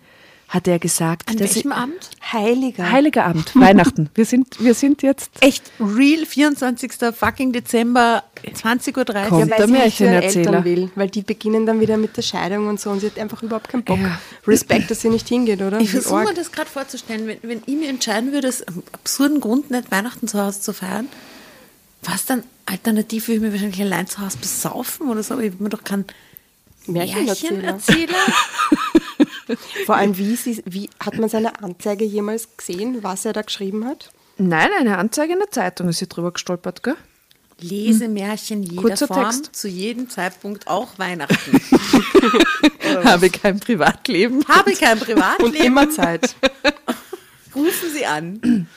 hatte 0.48 0.70
er 0.70 0.78
gesagt, 0.78 1.28
An 1.28 1.36
dass 1.36 1.54
welchem 1.54 1.72
Abend? 1.72 2.10
Heiliger. 2.32 2.90
Heiliger 2.90 3.26
Abend, 3.26 3.54
Weihnachten. 3.54 4.08
Wir 4.14 4.24
sind, 4.24 4.62
wir 4.62 4.72
sind 4.72 5.02
jetzt 5.02 5.30
Echt, 5.40 5.70
real, 5.78 6.24
24. 6.24 6.92
fucking 7.14 7.52
Dezember, 7.52 8.24
20.30 8.44 8.96
Uhr. 8.96 9.04
Kommt. 9.04 9.30
weil 9.30 9.48
der 9.48 9.58
ihren 9.58 9.70
Märchenerzähler. 9.72 10.46
Eltern 10.46 10.64
will, 10.64 10.90
weil 10.94 11.10
die 11.10 11.20
beginnen 11.22 11.66
dann 11.66 11.80
wieder 11.80 11.98
mit 11.98 12.16
der 12.16 12.22
Scheidung 12.22 12.66
und 12.66 12.80
so 12.80 12.88
und 12.90 13.00
sie 13.00 13.06
hat 13.06 13.18
einfach 13.18 13.42
überhaupt 13.42 13.68
keinen 13.68 13.84
Bock. 13.84 13.98
Ja. 13.98 14.18
Respekt, 14.46 14.90
dass 14.90 15.02
sie 15.02 15.10
nicht 15.10 15.28
hingeht, 15.28 15.60
oder? 15.60 15.80
Ich 15.80 15.90
versuche 15.90 16.24
mir 16.24 16.34
das 16.34 16.50
gerade 16.50 16.70
vorzustellen, 16.70 17.26
wenn, 17.26 17.38
wenn 17.42 17.62
ich 17.66 17.76
mir 17.76 17.90
entscheiden 17.90 18.32
würde, 18.32 18.48
aus 18.48 18.64
absurden 18.92 19.40
Grund 19.40 19.70
nicht 19.70 19.90
Weihnachten 19.90 20.28
zu 20.28 20.42
Hause 20.42 20.62
zu 20.62 20.72
feiern, 20.72 21.08
was 22.02 22.24
dann 22.24 22.42
alternativ 22.64 23.28
würde 23.28 23.36
ich 23.36 23.42
mir 23.42 23.52
wahrscheinlich 23.52 23.82
allein 23.82 24.06
zu 24.06 24.20
Hause 24.20 24.38
besaufen 24.38 25.08
oder 25.10 25.22
so, 25.22 25.34
aber 25.34 25.42
ich 25.42 25.52
würde 25.52 25.64
mir 25.64 25.70
doch 25.70 25.84
keinen 25.84 26.06
Märchenerzähler. 26.86 27.56
Märchenerzähler. 27.56 28.16
Vor 29.86 29.96
allem, 29.96 30.16
wie, 30.18 30.36
sie, 30.36 30.62
wie 30.66 30.90
hat 31.00 31.18
man 31.18 31.28
seine 31.28 31.62
Anzeige 31.62 32.04
jemals 32.04 32.56
gesehen, 32.56 33.02
was 33.02 33.24
er 33.24 33.32
da 33.32 33.42
geschrieben 33.42 33.84
hat? 33.86 34.10
Nein, 34.36 34.70
eine 34.78 34.98
Anzeige 34.98 35.32
in 35.32 35.38
der 35.40 35.50
Zeitung 35.50 35.88
ist 35.88 35.98
hier 35.98 36.08
drüber 36.08 36.32
gestolpert, 36.32 36.82
gell? 36.82 36.96
Lesemärchen 37.60 38.62
jeder 38.62 38.82
Kurzer 38.82 39.08
Form, 39.08 39.24
Text. 39.24 39.56
zu 39.56 39.66
jedem 39.66 40.08
Zeitpunkt, 40.08 40.68
auch 40.68 40.96
Weihnachten. 40.98 41.60
Habe 43.04 43.30
kein 43.30 43.58
Privatleben. 43.58 44.44
Habe 44.46 44.72
kein 44.74 44.98
Privatleben, 45.00 45.44
Und 45.44 45.56
immer 45.56 45.90
Zeit. 45.90 46.36
rufen 47.54 47.90
Sie 47.92 48.06
an. 48.06 48.68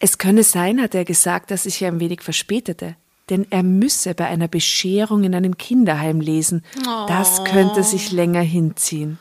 Es 0.00 0.18
könne 0.18 0.42
sein, 0.42 0.82
hat 0.82 0.96
er 0.96 1.04
gesagt, 1.04 1.52
dass 1.52 1.64
ich 1.64 1.84
ein 1.84 2.00
wenig 2.00 2.22
verspätete. 2.22 2.96
Denn 3.30 3.46
er 3.50 3.62
müsse 3.62 4.14
bei 4.14 4.26
einer 4.26 4.48
Bescherung 4.48 5.24
in 5.24 5.34
einem 5.34 5.56
Kinderheim 5.56 6.20
lesen. 6.20 6.64
Das 7.08 7.44
könnte 7.44 7.82
sich 7.82 8.12
länger 8.12 8.40
hinziehen. 8.40 9.18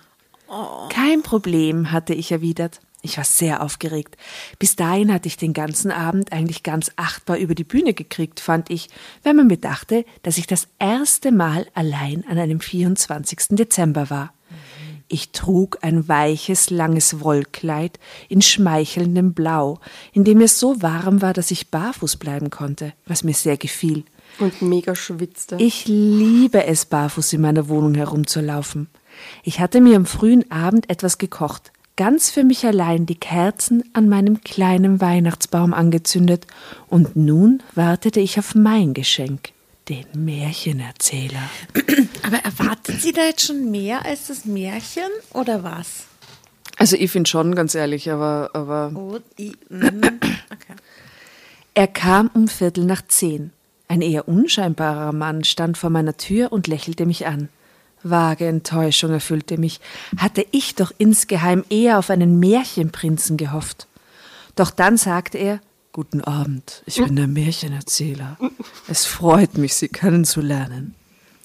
Kein 0.90 1.22
Problem, 1.24 1.92
hatte 1.92 2.14
ich 2.14 2.32
erwidert. 2.32 2.80
Ich 3.04 3.18
war 3.18 3.24
sehr 3.24 3.64
aufgeregt. 3.64 4.18
Bis 4.60 4.76
dahin 4.76 5.12
hatte 5.12 5.28
ich 5.28 5.38
den 5.38 5.54
ganzen 5.54 5.92
Abend 5.92 6.32
eigentlich 6.32 6.62
ganz 6.62 6.92
achtbar 6.98 7.38
über 7.38 7.56
die 7.56 7.64
Bühne 7.64 7.94
gekriegt, 7.94 8.40
fand 8.40 8.70
ich, 8.70 8.90
wenn 9.24 9.36
man 9.36 9.48
bedachte, 9.48 10.06
dass 10.22 10.38
ich 10.38 10.46
das 10.46 10.68
erste 10.78 11.32
Mal 11.32 11.68
allein 11.74 12.24
an 12.30 12.38
einem 12.38 12.60
24. 12.60 13.40
Dezember 13.52 14.10
war. 14.10 14.34
Ich 15.14 15.34
trug 15.34 15.80
ein 15.82 16.08
weiches, 16.08 16.70
langes 16.70 17.20
Wollkleid 17.20 18.00
in 18.30 18.42
schmeichelndem 18.42 19.34
Blau, 19.34 19.82
in 20.14 20.24
dem 20.24 20.40
es 20.40 20.58
so 20.58 20.82
warm 20.82 21.22
war, 21.22 21.34
dass 21.34 21.52
ich 21.52 21.70
barfuß 21.70 22.16
bleiben 22.16 22.50
konnte, 22.50 22.94
was 23.06 23.26
mir 23.26 23.34
sehr 23.34 23.58
gefiel. 23.58 24.06
Und 24.40 24.62
mega 24.62 24.96
schwitzte. 24.96 25.58
Ich 25.60 25.86
liebe 25.86 26.66
es, 26.66 26.86
barfuß 26.86 27.34
in 27.34 27.42
meiner 27.42 27.68
Wohnung 27.68 27.96
herumzulaufen. 27.96 28.88
Ich 29.44 29.60
hatte 29.60 29.82
mir 29.82 29.98
am 29.98 30.06
frühen 30.06 30.50
Abend 30.50 30.90
etwas 30.90 31.18
gekocht, 31.18 31.74
ganz 31.98 32.30
für 32.30 32.46
mich 32.46 32.66
allein 32.66 33.06
die 33.06 33.20
Kerzen 33.20 33.84
an 33.92 34.08
meinem 34.08 34.40
kleinen 34.46 35.02
Weihnachtsbaum 35.02 35.74
angezündet, 35.74 36.48
und 36.88 37.18
nun 37.18 37.62
wartete 37.76 38.22
ich 38.22 38.40
auf 38.40 38.56
mein 38.56 38.94
Geschenk, 38.94 39.50
den 39.90 40.06
Märchenerzähler. 40.16 41.50
Aber 42.24 42.38
erwartet 42.38 43.02
sie 43.02 43.12
da 43.12 43.24
jetzt 43.26 43.46
schon 43.46 43.72
mehr 43.72 44.06
als 44.06 44.28
das 44.28 44.46
Märchen 44.46 45.10
oder 45.34 45.64
was? 45.64 46.06
Also 46.78 46.96
ich 46.96 47.12
finde 47.12 47.30
schon, 47.30 47.56
ganz 47.56 47.76
ehrlich, 47.76 48.10
aber, 48.12 48.50
aber 48.54 48.92
Oh, 48.96 49.20
ich, 49.38 49.54
mm, 49.70 49.86
okay. 49.86 50.76
Er 51.74 51.88
kam 51.88 52.30
um 52.34 52.48
Viertel 52.48 52.86
nach 52.86 53.02
zehn. 53.08 53.52
Ein 53.88 54.02
eher 54.02 54.28
unscheinbarer 54.28 55.12
Mann 55.14 55.44
stand 55.44 55.78
vor 55.78 55.90
meiner 55.90 56.18
Tür 56.18 56.52
und 56.52 56.68
lächelte 56.68 57.06
mich 57.06 57.28
an. 57.28 57.50
Vage 58.04 58.48
Enttäuschung 58.48 59.12
erfüllte 59.12 59.58
mich. 59.58 59.80
Hatte 60.18 60.46
ich 60.52 60.76
doch 60.76 60.92
insgeheim 60.98 61.64
eher 61.70 62.00
auf 62.00 62.10
einen 62.10 62.40
Märchenprinzen 62.40 63.38
gehofft. 63.38 63.88
Doch 64.56 64.72
dann 64.72 64.98
sagte 64.98 65.38
er, 65.38 65.60
Guten 65.94 66.22
Abend, 66.22 66.84
ich 66.86 67.04
bin 67.04 67.18
der 67.18 67.28
Märchenerzähler. 67.28 68.38
Es 68.88 69.06
freut 69.06 69.58
mich, 69.58 69.76
Sie 69.76 69.90
kennenzulernen. 69.90 70.96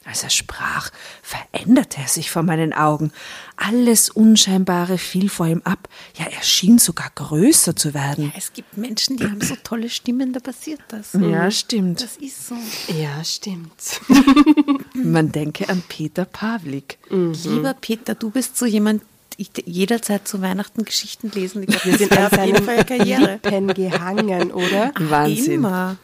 Als 0.06 0.22
er 0.22 0.30
sprach, 0.30 0.90
veränderte 1.22 1.98
er 2.00 2.08
sich 2.08 2.30
vor 2.30 2.42
meinen 2.42 2.72
Augen. 2.72 3.10
Alles 3.56 4.08
Unscheinbare 4.08 4.98
fiel 4.98 5.28
vor 5.28 5.46
ihm 5.46 5.62
ab. 5.64 5.88
Ja, 6.16 6.26
er 6.26 6.42
schien 6.42 6.78
sogar 6.78 7.10
größer 7.14 7.74
zu 7.74 7.92
werden. 7.92 8.32
Es 8.36 8.52
gibt 8.52 8.76
Menschen, 8.76 9.16
die 9.16 9.24
haben 9.24 9.40
so 9.40 9.56
tolle 9.64 9.90
Stimmen, 9.90 10.32
da 10.32 10.40
passiert 10.40 10.80
das. 10.88 11.12
Ja, 11.14 11.50
stimmt. 11.50 12.02
Das 12.02 12.16
ist 12.18 12.46
so. 12.46 12.54
ja, 12.96 13.22
stimmt. 13.24 14.00
Man 14.94 15.32
denke 15.32 15.68
an 15.68 15.82
Peter 15.88 16.24
Pawlik. 16.24 16.98
Lieber 17.10 17.74
Peter, 17.74 18.14
du 18.14 18.30
bist 18.30 18.56
so 18.56 18.66
jemand, 18.66 19.02
ich 19.38 19.50
jederzeit 19.64 20.26
zu 20.26 20.40
Weihnachten 20.40 20.84
Geschichten 20.84 21.30
lesen. 21.34 21.62
Ich 21.62 21.68
glaube, 21.68 21.84
Wir 21.84 21.98
sind 21.98 22.12
an 22.16 22.24
auf 22.26 22.32
jeden 22.46 22.56
seinen 22.56 22.64
Fall 22.64 22.84
Karriere. 22.84 23.40
Lippen 23.42 23.74
gehangen, 23.74 24.50
oder? 24.52 24.92
Wahnsinn. 24.98 25.52
Immer. 25.54 25.96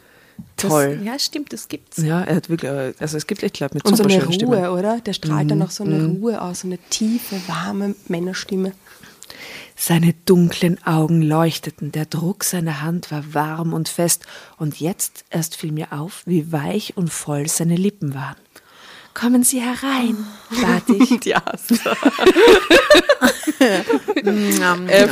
Das, 0.57 0.69
Toll. 0.69 1.01
ja, 1.03 1.19
stimmt, 1.19 1.51
das 1.51 1.67
gibt's. 1.67 1.97
Ja, 1.97 2.21
er 2.21 2.35
hat 2.37 2.49
wirklich, 2.49 2.71
also 2.99 3.17
es 3.17 3.27
gibt 3.27 3.43
echt 3.43 3.59
Leute 3.59 3.75
mit 3.75 3.85
Und 3.85 3.95
so 3.97 4.03
eine 4.03 4.23
Ruhe, 4.23 4.33
Stimmen. 4.33 4.65
oder? 4.69 4.99
Der 5.01 5.13
strahlt 5.13 5.51
dann 5.51 5.61
auch 5.61 5.71
so 5.71 5.83
eine 5.83 6.05
Ruhe 6.05 6.41
aus, 6.41 6.61
so 6.61 6.67
eine 6.67 6.77
tiefe, 6.89 7.35
warme 7.47 7.95
Männerstimme. 8.07 8.71
Seine 9.75 10.13
dunklen 10.25 10.81
Augen 10.85 11.21
leuchteten, 11.21 11.91
der 11.91 12.05
Druck 12.05 12.43
seiner 12.43 12.81
Hand 12.81 13.11
war 13.11 13.33
warm 13.33 13.73
und 13.73 13.89
fest, 13.89 14.25
und 14.57 14.79
jetzt 14.79 15.25
erst 15.31 15.55
fiel 15.57 15.71
mir 15.71 15.91
auf, 15.91 16.21
wie 16.25 16.51
weich 16.51 16.95
und 16.95 17.11
voll 17.11 17.47
seine 17.49 17.75
Lippen 17.75 18.13
waren. 18.13 18.35
Kommen 19.13 19.43
Sie 19.43 19.61
herein, 19.61 20.15
bat 20.61 20.83
ich. 20.89 21.25
Ja, 21.25 21.43
Er 23.59 25.07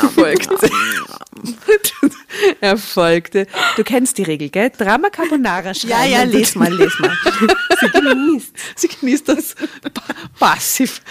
folgte. 2.77 3.39
er 3.39 3.45
folgte. 3.45 3.47
Du 3.75 3.83
kennst 3.83 4.17
die 4.17 4.23
Regel, 4.23 4.49
gell? 4.49 4.69
Drama 4.69 5.09
Carbonara 5.09 5.73
schreiben. 5.73 5.89
Ja, 5.91 6.05
ja, 6.05 6.23
les 6.23 6.55
mal, 6.55 6.73
les 6.73 6.93
mal. 6.99 7.15
sie 7.79 7.89
genießt. 7.89 8.53
Sie 8.75 8.87
genießt 8.87 9.27
das 9.29 9.55
pa- 9.93 10.13
passiv. 10.39 11.01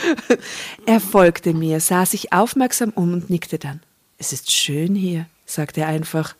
Er 0.86 1.00
folgte 1.00 1.52
mir, 1.54 1.80
sah 1.80 2.06
sich 2.06 2.32
aufmerksam 2.32 2.90
um 2.90 3.12
und 3.12 3.30
nickte 3.30 3.58
dann. 3.58 3.80
Es 4.18 4.32
ist 4.32 4.52
schön 4.52 4.94
hier, 4.94 5.26
sagte 5.46 5.80
er 5.80 5.88
einfach. 5.88 6.34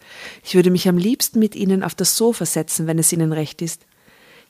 Ich 0.45 0.55
würde 0.55 0.71
mich 0.71 0.89
am 0.89 0.99
liebsten 0.99 1.39
mit 1.39 1.55
Ihnen 1.57 1.83
auf 1.83 1.95
das 1.95 2.17
Sofa 2.17 2.45
setzen, 2.47 2.87
wenn 2.87 2.99
es 2.99 3.13
Ihnen 3.13 3.33
recht 3.33 3.63
ist. 3.63 3.87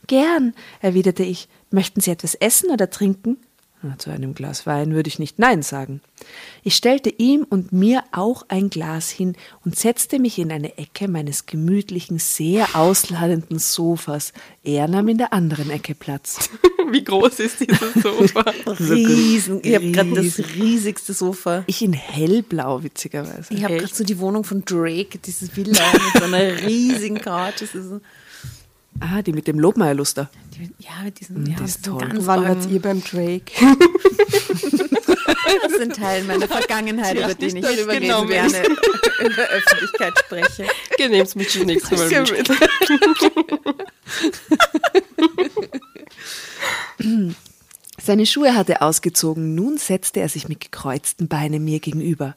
Gern, 0.07 0.55
erwiderte 0.81 1.23
ich. 1.23 1.49
Möchten 1.71 2.01
Sie 2.01 2.11
etwas 2.11 2.35
essen 2.35 2.71
oder 2.71 2.91
trinken? 2.91 3.37
Na, 3.83 3.97
Zu 3.97 4.11
einem 4.11 4.35
Glas 4.35 4.67
Wein 4.67 4.93
würde 4.95 5.09
ich 5.09 5.19
nicht 5.19 5.39
Nein 5.39 5.63
sagen. 5.63 6.03
Ich 6.63 6.75
stellte 6.75 7.09
ihm 7.09 7.47
und 7.49 7.73
mir 7.73 8.05
auch 8.13 8.45
ein 8.49 8.69
Glas 8.69 9.09
hin 9.09 9.37
und 9.65 9.79
setzte 9.79 10.19
mich 10.19 10.39
in 10.39 10.53
eine 10.53 10.77
Ecke 10.77 11.09
meines 11.09 11.47
gemütlichen, 11.47 12.19
sehr 12.19 12.77
ausladenden 12.77 13.59
Sofas. 13.59 14.35
Er 14.63 14.87
nahm 14.87 15.09
in 15.09 15.17
der 15.17 15.33
anderen 15.33 15.71
Ecke 15.71 15.95
Platz. 15.95 16.51
Wie 16.91 17.03
groß 17.03 17.41
ist 17.41 17.61
dieses 17.61 17.95
Sofa? 18.03 18.53
Riesen. 18.67 19.61
Ich 19.63 19.75
habe 19.75 19.91
gerade 19.93 20.15
das 20.15 20.39
riesigste 20.39 21.15
Sofa. 21.15 21.65
Ich 21.67 21.81
in 21.81 21.95
hellblau, 21.95 22.83
witzigerweise. 22.83 23.55
Ich 23.55 23.65
habe 23.65 23.79
gerade 23.79 23.95
so 23.95 24.05
die 24.05 24.19
Wohnung 24.19 24.45
von 24.45 24.63
Drake, 24.65 25.19
dieses 25.19 25.57
Villa 25.57 25.81
mit 25.93 26.23
so 26.23 26.25
einer 26.25 26.63
riesigen 26.67 27.19
Couch. 27.19 27.63
Das 27.63 27.75
ist 27.75 27.89
so, 27.89 28.01
Ah, 29.01 29.23
die 29.23 29.33
mit 29.33 29.47
dem 29.49 29.59
Lobmeierluster. 29.59 30.29
die, 30.55 30.71
ja, 30.79 30.91
mit 31.03 31.19
diesen, 31.21 31.47
ja, 31.47 31.57
das 31.59 31.71
ist 31.71 31.85
toll. 31.87 32.07
ganz 32.07 32.27
wart 32.27 32.69
ihr 32.71 32.81
beim 32.83 33.03
Drake? 33.03 33.45
Das 35.63 35.81
ein 35.81 35.91
Teil 35.91 36.25
meiner 36.25 36.47
Vergangenheit, 36.47 37.17
über 37.17 37.35
den 37.35 37.57
ich 37.57 37.65
darüber 37.65 37.93
reden 37.93 38.03
genommen. 38.07 38.29
gerne 38.29 38.59
in 39.25 39.33
der 39.35 39.49
Öffentlichkeit 39.49 40.13
spreche. 40.19 40.67
Nehmt 40.99 41.37
mich 41.37 41.51
schon 41.51 41.67
nächstes 41.67 41.99
Mal 41.99 42.13
Ja, 42.13 42.21
mit. 42.23 42.51
Seine 48.01 48.27
Schuhe 48.27 48.55
hatte 48.55 48.75
er 48.75 48.83
ausgezogen, 48.83 49.55
nun 49.55 49.79
setzte 49.79 50.21
er 50.21 50.29
sich 50.29 50.49
mit 50.49 50.61
gekreuzten 50.61 51.29
Beinen 51.29 51.65
mir 51.65 51.81
gegenüber. 51.81 52.37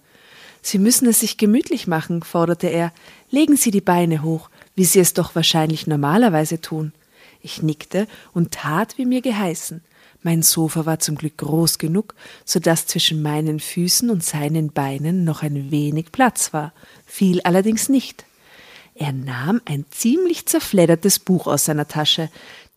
Sie 0.61 0.79
müssen 0.79 1.07
es 1.07 1.19
sich 1.19 1.37
gemütlich 1.37 1.87
machen, 1.87 2.23
forderte 2.23 2.67
er. 2.67 2.93
Legen 3.29 3.57
Sie 3.57 3.71
die 3.71 3.81
Beine 3.81 4.23
hoch, 4.23 4.49
wie 4.75 4.85
Sie 4.85 4.99
es 4.99 5.13
doch 5.13 5.35
wahrscheinlich 5.35 5.87
normalerweise 5.87 6.61
tun. 6.61 6.93
Ich 7.41 7.61
nickte 7.61 8.07
und 8.33 8.51
tat, 8.51 8.97
wie 8.97 9.05
mir 9.05 9.21
geheißen. 9.21 9.83
Mein 10.21 10.41
Sofa 10.41 10.85
war 10.85 10.99
zum 10.99 11.15
Glück 11.15 11.37
groß 11.37 11.77
genug, 11.77 12.15
so 12.45 12.59
dass 12.61 12.87
zwischen 12.87 13.21
meinen 13.21 13.59
Füßen 13.59 14.09
und 14.09 14.23
seinen 14.23 14.71
Beinen 14.71 15.25
noch 15.25 15.43
ein 15.43 15.69
wenig 15.69 16.13
Platz 16.13 16.53
war, 16.53 16.71
viel 17.05 17.41
allerdings 17.41 17.89
nicht. 17.89 18.23
Er 18.95 19.11
nahm 19.11 19.59
ein 19.65 19.85
ziemlich 19.91 20.45
zerfleddertes 20.45 21.19
Buch 21.19 21.47
aus 21.47 21.65
seiner 21.65 21.87
Tasche. 21.89 22.29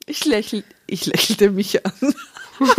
Ich, 0.07 0.25
lächel, 0.25 0.65
ich 0.89 1.07
lächelte 1.07 1.51
mich 1.51 1.85
an. 1.87 1.93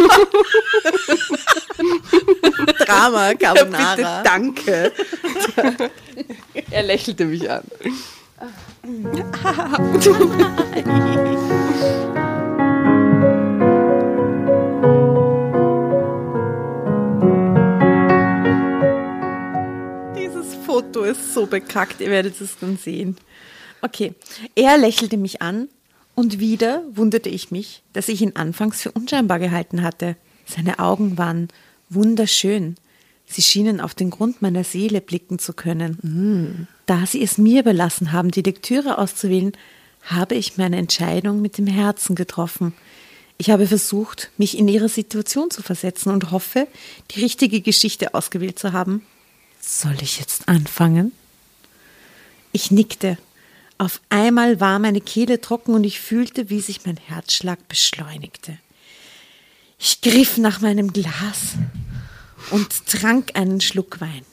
Drama, 2.86 3.28
Ja, 3.30 3.34
Carbonara. 3.36 3.96
bitte, 3.96 4.22
danke. 4.24 4.92
er 6.72 6.84
lächelte 6.84 7.26
mich 7.26 7.50
an. 7.50 7.64
Dieses 20.16 20.54
Foto 20.66 21.02
ist 21.04 21.34
so 21.34 21.48
bekackt, 21.48 22.00
ihr 22.00 22.12
werdet 22.12 22.40
es 22.40 22.60
dann 22.60 22.78
sehen. 22.78 23.18
Okay, 23.82 24.14
er 24.54 24.78
lächelte 24.78 25.18
mich 25.18 25.42
an 25.42 25.68
und 26.14 26.40
wieder 26.40 26.84
wunderte 26.92 27.30
ich 27.30 27.50
mich, 27.50 27.82
dass 27.94 28.08
ich 28.08 28.22
ihn 28.22 28.36
anfangs 28.36 28.84
für 28.84 28.92
unscheinbar 28.92 29.40
gehalten 29.40 29.82
hatte. 29.82 30.16
Seine 30.46 30.78
Augen 30.78 31.18
waren 31.18 31.48
wunderschön. 31.90 32.76
Sie 33.26 33.42
schienen 33.42 33.82
auf 33.82 33.96
den 33.96 34.12
Grund 34.12 34.44
meiner 34.44 34.64
Seele 34.64 35.02
blicken 35.02 35.40
zu 35.40 35.54
können. 35.54 36.68
Da 36.88 37.06
sie 37.06 37.22
es 37.22 37.38
mir 37.38 37.62
überlassen 37.62 38.12
haben, 38.14 38.32
die 38.32 38.42
Lektüre 38.42 38.98
auszuwählen, 38.98 39.52
habe 40.04 40.36
ich 40.36 40.58
meine 40.58 40.78
Entscheidung 40.78 41.42
mit 41.42 41.58
dem 41.58 41.68
Herzen 41.68 42.16
getroffen. 42.16 42.74
Ich 43.38 43.50
habe 43.50 43.68
versucht, 43.68 44.32
mich 44.38 44.58
in 44.58 44.68
ihre 44.68 44.90
Situation 44.90 45.52
zu 45.52 45.62
versetzen 45.62 46.12
und 46.12 46.32
hoffe, 46.32 46.68
die 47.12 47.20
richtige 47.20 47.62
Geschichte 47.62 48.14
ausgewählt 48.14 48.58
zu 48.58 48.72
haben. 48.72 49.06
Soll 49.62 49.98
ich 50.02 50.18
jetzt 50.20 50.48
anfangen? 50.48 51.12
Ich 52.54 52.72
nickte. 52.72 53.18
Auf 53.78 54.00
einmal 54.10 54.60
war 54.60 54.80
meine 54.80 55.02
Kehle 55.02 55.42
trocken 55.42 55.74
und 55.74 55.84
ich 55.84 56.00
fühlte, 56.00 56.50
wie 56.50 56.62
sich 56.62 56.86
mein 56.86 56.98
Herzschlag 56.98 57.68
beschleunigte. 57.68 58.58
Ich 59.78 60.02
griff 60.02 60.38
nach 60.38 60.62
meinem 60.62 60.94
Glas 60.94 61.58
und 62.50 62.88
trank 62.88 63.32
einen 63.36 63.62
Schluck 63.62 64.00
Wein. 64.00 64.26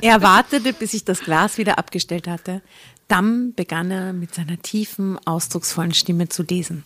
Er 0.00 0.22
wartete, 0.22 0.72
bis 0.72 0.94
ich 0.94 1.04
das 1.04 1.20
Glas 1.20 1.58
wieder 1.58 1.78
abgestellt 1.78 2.28
hatte. 2.28 2.62
Dann 3.08 3.54
begann 3.54 3.90
er 3.90 4.12
mit 4.12 4.34
seiner 4.34 4.60
tiefen, 4.60 5.18
ausdrucksvollen 5.24 5.94
Stimme 5.94 6.28
zu 6.28 6.42
lesen. 6.42 6.84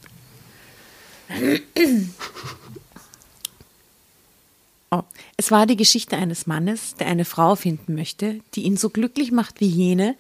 Oh. 4.91 5.03
Es 5.39 5.51
war 5.51 5.67
die 5.67 5.77
Geschichte 5.77 6.17
eines 6.17 6.47
Mannes, 6.47 6.95
der 6.97 7.07
eine 7.07 7.25
Frau 7.25 7.57
finden 7.57 7.95
möchte, 7.95 8.41
die 8.55 8.65
ihn 8.65 8.77
so 8.77 8.91
glücklich 8.91 9.33
macht 9.33 9.61
wie 9.61 9.67
jene, 9.67 10.17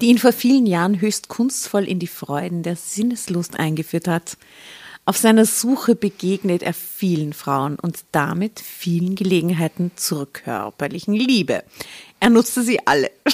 die 0.00 0.06
ihn 0.06 0.18
vor 0.18 0.32
vielen 0.32 0.64
Jahren 0.66 1.00
höchst 1.00 1.28
kunstvoll 1.28 1.84
in 1.84 1.98
die 1.98 2.06
Freuden 2.06 2.62
der 2.62 2.76
Sinneslust 2.76 3.58
eingeführt 3.58 4.06
hat. 4.06 4.36
Auf 5.04 5.16
seiner 5.16 5.46
Suche 5.46 5.96
begegnet 5.96 6.62
er 6.62 6.74
vielen 6.74 7.32
Frauen 7.32 7.76
und 7.76 8.04
damit 8.12 8.60
vielen 8.60 9.16
Gelegenheiten 9.16 9.90
zur 9.96 10.32
körperlichen 10.32 11.14
Liebe. 11.14 11.64
Er 12.20 12.30
nutzte 12.30 12.62
sie 12.62 12.86
alle. 12.86 13.10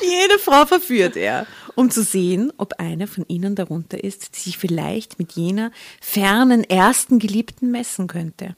Jede 0.00 0.38
Frau 0.38 0.64
verführt 0.64 1.16
er, 1.16 1.46
um 1.74 1.90
zu 1.90 2.04
sehen, 2.04 2.52
ob 2.56 2.74
eine 2.78 3.08
von 3.08 3.24
ihnen 3.26 3.56
darunter 3.56 4.02
ist, 4.02 4.36
die 4.36 4.40
sich 4.40 4.58
vielleicht 4.58 5.18
mit 5.18 5.32
jener 5.32 5.72
fernen 6.00 6.62
ersten 6.62 7.18
Geliebten 7.18 7.72
messen 7.72 8.06
könnte. 8.06 8.54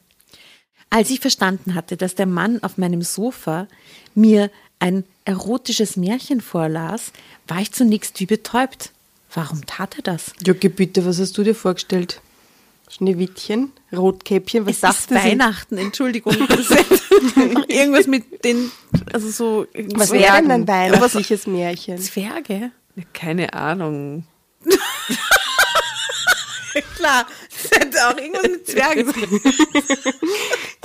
Als 0.91 1.09
ich 1.11 1.21
verstanden 1.21 1.75
hatte, 1.75 1.97
dass 1.97 2.15
der 2.15 2.27
Mann 2.27 2.63
auf 2.63 2.77
meinem 2.77 3.01
Sofa 3.01 3.69
mir 4.15 4.51
ein 4.81 5.05
erotisches 5.25 5.97
Märchen 5.97 6.43
vorlas, 6.43 7.13
war 7.49 7.61
ich 7.61 7.73
zunächst 7.73 8.21
wie 8.21 8.27
betäubt. 8.27 8.93
Warum 9.35 9.67
tat 9.67 9.97
er 9.97 10.03
das? 10.03 10.33
Ja, 10.47 10.55
Gebiete, 10.55 11.05
was 11.05 11.19
hast 11.19 11.37
du 11.37 11.43
dir 11.43 11.55
vorgestellt? 11.55 12.21
Schneewittchen, 12.89 13.73
Rotkäppchen, 13.93 14.67
was 14.67 14.75
es 14.75 14.81
sagt 14.81 14.95
ist 14.95 15.09
sie? 15.09 15.15
Weihnachten, 15.17 15.79
Entschuldigung. 15.79 16.35
Irgendwas 17.69 18.07
mit 18.07 18.45
den, 18.45 18.71
also 19.13 19.29
so 19.31 19.67
Was 19.95 20.13
wäre 20.13 20.37
denn 20.43 20.51
ein 20.51 20.65
Zwergen. 20.67 20.93
weihnachtliches 20.95 21.47
Märchen? 21.49 21.99
Zwerge? 21.99 22.71
Keine 23.13 23.53
Ahnung. 23.53 24.25
Klar, 26.97 27.27
das 27.51 27.71
hätte 27.81 28.09
auch 28.09 28.17
irgendwas 28.17 28.43
mit 28.43 28.67
Zwergen 28.69 29.07
sein. 29.13 29.25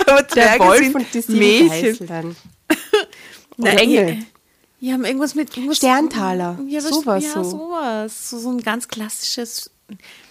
Aber 0.06 0.22
Der 0.22 0.28
Zwerge 0.28 0.64
Wolf 0.64 0.78
sind 0.80 0.94
und 0.96 1.14
die 1.14 1.20
sieben 1.20 1.38
Mädchen. 1.38 2.36
Oder 3.58 3.78
Engel. 3.80 4.14
Die, 4.16 4.26
die 4.80 4.92
haben 4.92 5.04
irgendwas 5.04 5.34
mit 5.34 5.54
irgendwas 5.56 5.78
Sterntaler. 5.78 6.58
Ja, 6.66 6.78
was, 6.82 6.88
Sowas 6.88 7.24
ja, 7.24 7.32
so. 7.34 7.44
sowas. 7.44 8.30
So, 8.30 8.38
so 8.38 8.50
ein 8.50 8.60
ganz 8.62 8.88
klassisches. 8.88 9.70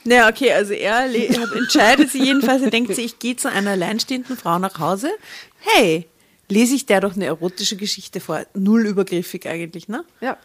Naja, 0.06 0.30
okay, 0.30 0.52
also 0.54 0.74
er 0.74 1.06
er 1.14 1.52
entscheidet 1.56 2.12
sich 2.12 2.24
jedenfalls, 2.24 2.62
er 2.62 2.70
denkt 2.70 2.96
sich, 2.96 3.06
ich 3.06 3.20
gehe 3.20 3.36
zu 3.36 3.50
einer 3.52 3.72
alleinstehenden 3.72 4.38
Frau 4.38 4.58
nach 4.60 4.80
Hause. 4.80 5.12
Hey, 5.60 6.08
lese 6.48 6.76
ich 6.76 6.86
der 6.86 7.02
doch 7.02 7.16
eine 7.16 7.26
erotische 7.26 7.76
Geschichte 7.76 8.20
vor. 8.20 8.46
Null 8.54 8.88
übergriffig 8.88 9.48
eigentlich, 9.48 9.88
ne? 9.88 10.04
Ja. 10.22 10.38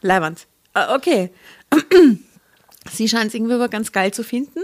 Leiwand. 0.00 0.46
Ah, 0.72 0.94
Okay. 0.94 1.30
Sie 2.92 3.08
scheint 3.08 3.26
es 3.28 3.34
irgendwie 3.34 3.54
aber 3.54 3.68
ganz 3.68 3.90
geil 3.90 4.12
zu 4.14 4.22
finden. 4.22 4.60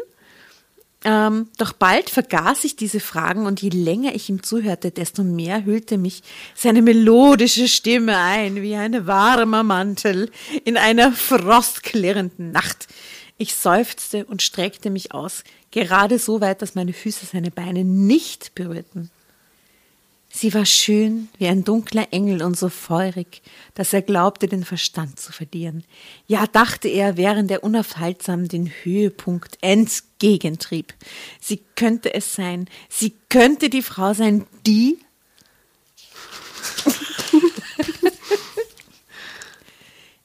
Ähm, 1.05 1.49
doch 1.59 1.73
bald 1.73 2.11
vergaß 2.11 2.65
ich 2.65 2.77
diese 2.77 3.01
Fragen 3.01 3.47
und 3.47 3.61
je 3.61 3.71
länger 3.71 4.15
ich 4.15 4.29
ihm 4.29 4.43
zuhörte, 4.43 4.93
desto 4.93 5.25
mehr 5.25 5.65
hüllte 5.65 5.99
mich 5.99 6.23
seine 6.55 6.81
melodische 6.81 7.67
Stimme 7.67 8.17
ein, 8.17 8.63
wie 8.63 8.77
ein 8.77 9.07
warmer 9.07 9.65
Mantel 9.65 10.31
in 10.65 10.77
einer 10.77 11.11
frostklirrenden 11.11 12.53
Nacht. 12.53 12.87
Ich 13.37 13.57
seufzte 13.57 14.25
und 14.27 14.43
streckte 14.43 14.91
mich 14.91 15.13
aus, 15.13 15.43
gerade 15.73 16.21
so 16.21 16.41
weit, 16.41 16.63
dass 16.63 16.77
meine 16.77 16.93
Füße 16.93 17.27
seine 17.27 17.51
Beine 17.51 17.83
nicht 17.83 18.55
berührten. 18.55 19.11
Sie 20.35 20.55
war 20.55 20.65
schön 20.65 21.29
wie 21.37 21.47
ein 21.47 21.63
dunkler 21.63 22.09
Engel 22.11 22.43
und 22.43 22.57
so 22.57 22.71
feurig, 22.71 23.43
dass 23.75 23.93
er 23.93 24.01
glaubte, 24.01 24.49
den 24.49 24.65
Verstand 24.65 25.21
zu 25.21 25.31
verlieren. 25.31 25.85
Ja, 26.27 26.47
dachte 26.47 26.89
er, 26.89 27.19
während 27.19 27.51
er 27.51 27.63
unaufhaltsam 27.63 28.49
den 28.49 28.73
Höhepunkt 28.83 29.59
entgegentrieb. 29.61 30.95
Sie 31.39 31.61
könnte 31.77 32.15
es 32.15 32.35
sein, 32.35 32.67
sie 32.89 33.13
könnte 33.29 33.69
die 33.69 33.83
Frau 33.83 34.15
sein, 34.15 34.47
die 34.67 34.97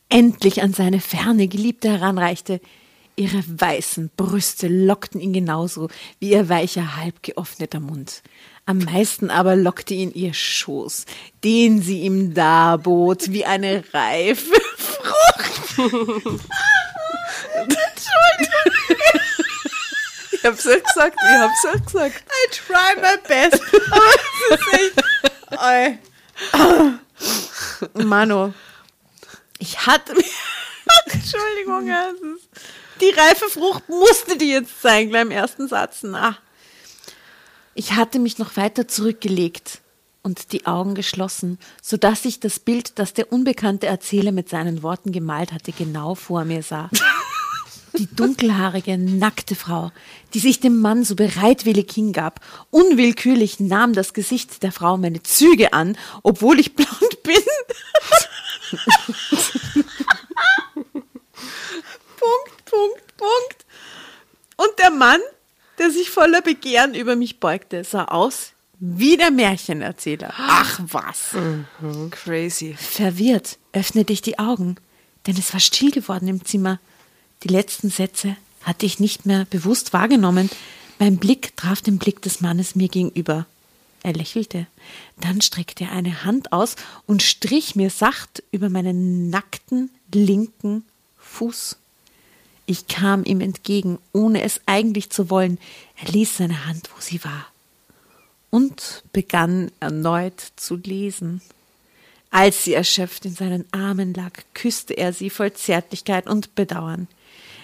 endlich 0.07 0.63
an 0.63 0.71
seine 0.71 1.01
ferne 1.01 1.49
Geliebte 1.49 1.89
heranreichte. 1.89 2.61
Ihre 3.17 3.43
weißen 3.45 4.11
Brüste 4.15 4.69
lockten 4.69 5.19
ihn 5.19 5.33
genauso 5.33 5.89
wie 6.19 6.29
ihr 6.31 6.47
weicher, 6.47 6.95
halb 6.95 7.23
geöffneter 7.23 7.81
Mund. 7.81 8.21
Am 8.67 8.79
meisten 8.79 9.31
aber 9.31 9.55
lockte 9.55 9.93
ihn 9.93 10.11
ihr 10.11 10.33
Schoß, 10.33 11.05
den 11.41 11.81
sie 11.81 12.01
ihm 12.01 12.33
darbot 12.33 13.31
wie 13.31 13.45
eine 13.45 13.81
reife 13.93 14.61
Frucht. 14.77 15.77
Ich 20.31 20.45
hab's 20.45 20.63
ja 20.63 20.77
gesagt, 20.79 21.17
ich 21.19 21.37
hab's 21.37 21.63
ja 21.63 21.73
gesagt. 21.73 22.23
I 22.29 22.49
try 22.51 22.95
my 23.01 23.17
best. 23.27 23.61
Aber 23.91 24.01
es 24.51 24.59
ist 24.59 24.73
echt. 24.73 24.93
Oi. 27.97 28.03
Mano. 28.05 28.53
Ich 29.59 29.85
hatte. 29.85 30.13
Entschuldigung, 31.07 31.89
die 33.01 33.09
reife 33.09 33.49
Frucht 33.49 33.89
musste 33.89 34.37
die 34.37 34.51
jetzt 34.51 34.81
sein, 34.81 35.09
gleich 35.09 35.23
im 35.23 35.31
ersten 35.31 35.67
Satz. 35.67 36.03
Na. 36.03 36.37
Ich 37.77 37.93
hatte 37.93 38.17
mich 38.17 38.39
noch 38.39 38.57
weiter 38.57 38.87
zurückgelegt 38.87 39.81
und 40.23 40.51
die 40.51 40.65
Augen 40.65 40.95
geschlossen, 40.95 41.59
sodass 41.79 42.25
ich 42.25 42.39
das 42.39 42.57
Bild, 42.57 42.97
das 42.97 43.13
der 43.13 43.31
unbekannte 43.31 43.85
Erzähler 43.85 44.31
mit 44.31 44.49
seinen 44.49 44.81
Worten 44.81 45.11
gemalt 45.11 45.51
hatte, 45.51 45.71
genau 45.71 46.15
vor 46.15 46.43
mir 46.43 46.63
sah. 46.63 46.89
Die 47.95 48.07
dunkelhaarige, 48.15 48.97
nackte 48.97 49.53
Frau, 49.53 49.91
die 50.33 50.39
sich 50.39 50.59
dem 50.59 50.81
Mann 50.81 51.03
so 51.03 51.15
bereitwillig 51.15 51.91
hingab. 51.91 52.39
Unwillkürlich 52.71 53.59
nahm 53.59 53.93
das 53.93 54.15
Gesicht 54.15 54.63
der 54.63 54.71
Frau 54.71 54.97
meine 54.97 55.21
Züge 55.21 55.71
an, 55.71 55.99
obwohl 56.23 56.59
ich 56.59 56.73
blond 56.73 57.21
bin. 57.21 57.35
Punkt, 62.17 62.65
Punkt, 62.65 63.17
Punkt. 63.17 63.65
Und 64.55 64.79
der 64.79 64.89
Mann, 64.89 65.21
der 65.77 65.91
sich 65.91 66.09
voller 66.09 66.41
Begehren 66.41 66.95
über 66.95 67.15
mich 67.15 67.39
beugte, 67.39 67.83
sah 67.83 68.05
aus 68.05 68.53
wie 68.79 69.17
der 69.17 69.31
Märchenerzähler. 69.31 70.33
Ach 70.37 70.79
was. 70.83 71.35
Crazy. 72.11 72.75
Verwirrt 72.77 73.57
öffnete 73.73 74.13
ich 74.13 74.21
die 74.21 74.39
Augen, 74.39 74.75
denn 75.25 75.35
es 75.37 75.53
war 75.53 75.59
still 75.59 75.91
geworden 75.91 76.27
im 76.27 76.45
Zimmer. 76.45 76.79
Die 77.43 77.47
letzten 77.47 77.89
Sätze 77.89 78.35
hatte 78.63 78.85
ich 78.85 78.99
nicht 78.99 79.25
mehr 79.25 79.45
bewusst 79.49 79.93
wahrgenommen. 79.93 80.49
Mein 80.99 81.17
Blick 81.17 81.55
traf 81.57 81.81
den 81.81 81.97
Blick 81.97 82.21
des 82.21 82.41
Mannes 82.41 82.75
mir 82.75 82.87
gegenüber. 82.87 83.45
Er 84.03 84.13
lächelte, 84.13 84.67
dann 85.19 85.41
streckte 85.41 85.85
er 85.85 85.91
eine 85.91 86.23
Hand 86.23 86.53
aus 86.53 86.75
und 87.07 87.23
strich 87.23 87.75
mir 87.75 87.89
sacht 87.89 88.43
über 88.51 88.69
meinen 88.69 89.29
nackten 89.29 89.89
linken 90.13 90.85
Fuß. 91.17 91.77
Ich 92.69 92.87
kam 92.87 93.23
ihm 93.23 93.39
entgegen, 93.39 93.97
ohne 94.11 94.43
es 94.43 94.59
eigentlich 94.65 95.09
zu 95.09 95.29
wollen. 95.29 95.57
Er 95.95 96.11
ließ 96.11 96.37
seine 96.37 96.67
Hand, 96.67 96.89
wo 96.93 96.99
sie 97.01 97.23
war, 97.23 97.47
und 98.51 99.03
begann 99.13 99.71
erneut 99.79 100.51
zu 100.57 100.75
lesen. 100.75 101.41
Als 102.29 102.65
sie 102.65 102.73
erschöpft 102.73 103.25
in 103.25 103.33
seinen 103.33 103.65
Armen 103.71 104.13
lag, 104.13 104.33
küsste 104.53 104.93
er 104.93 105.13
sie 105.13 105.29
voll 105.29 105.53
Zärtlichkeit 105.53 106.27
und 106.27 106.55
Bedauern. 106.55 107.07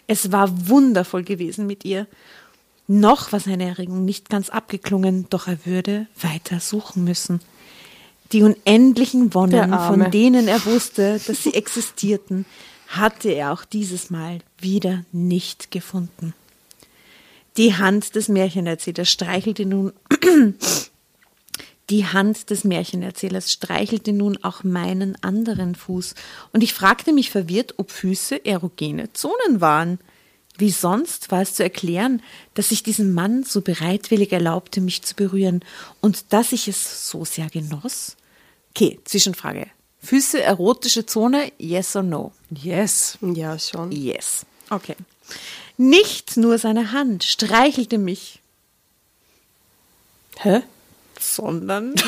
Es 0.07 0.31
war 0.31 0.69
wundervoll 0.69 1.23
gewesen 1.23 1.67
mit 1.67 1.83
ihr. 1.83 2.07
Noch 2.87 3.33
war 3.33 3.41
seine 3.41 3.67
Erregung 3.67 4.05
nicht 4.05 4.29
ganz 4.29 4.49
abgeklungen, 4.49 5.27
doch 5.29 5.47
er 5.47 5.65
würde 5.65 6.07
weiter 6.21 6.61
suchen 6.61 7.03
müssen. 7.03 7.41
Die 8.31 8.41
unendlichen 8.41 9.33
Wonnen, 9.33 9.73
von 9.73 10.11
denen 10.11 10.47
er 10.47 10.65
wusste, 10.65 11.19
dass 11.27 11.43
sie 11.43 11.53
existierten, 11.53 12.45
hatte 12.97 13.29
er 13.29 13.51
auch 13.51 13.65
dieses 13.65 14.09
Mal 14.09 14.39
wieder 14.59 15.03
nicht 15.11 15.71
gefunden. 15.71 16.33
Die 17.57 17.75
Hand 17.75 18.15
des 18.15 18.29
Märchenerzählers 18.29 19.09
streichelte 19.09 19.65
nun 19.65 19.93
die 21.89 22.05
Hand 22.05 22.49
des 22.49 22.63
Märchenerzählers 22.63 23.51
streichelte 23.51 24.13
nun 24.13 24.37
auch 24.41 24.63
meinen 24.63 25.21
anderen 25.21 25.75
Fuß, 25.75 26.15
und 26.53 26.63
ich 26.63 26.73
fragte 26.73 27.11
mich 27.11 27.29
verwirrt, 27.29 27.75
ob 27.77 27.91
Füße 27.91 28.45
erogene 28.45 29.11
Zonen 29.13 29.59
waren. 29.59 29.99
Wie 30.57 30.71
sonst 30.71 31.29
war 31.31 31.41
es 31.41 31.55
zu 31.55 31.63
erklären, 31.63 32.21
dass 32.53 32.71
ich 32.71 32.83
diesem 32.83 33.13
Mann 33.13 33.43
so 33.43 33.61
bereitwillig 33.61 34.31
erlaubte, 34.31 34.81
mich 34.81 35.03
zu 35.03 35.13
berühren, 35.13 35.63
und 35.99 36.31
dass 36.31 36.53
ich 36.53 36.67
es 36.67 37.09
so 37.09 37.25
sehr 37.25 37.49
genoss? 37.49 38.15
Okay, 38.69 38.99
Zwischenfrage. 39.03 39.67
Füße 40.03 40.41
erotische 40.41 41.05
Zone, 41.05 41.51
yes 41.57 41.95
or 41.95 42.03
no? 42.03 42.31
Yes. 42.51 43.17
Ja, 43.21 43.57
schon. 43.57 43.91
Yes. 43.91 44.45
Okay. 44.69 44.95
Nicht 45.77 46.37
nur 46.37 46.57
seine 46.57 46.91
Hand 46.91 47.23
streichelte 47.23 47.97
mich, 47.97 48.41
Hä? 50.39 50.61
sondern 51.19 51.95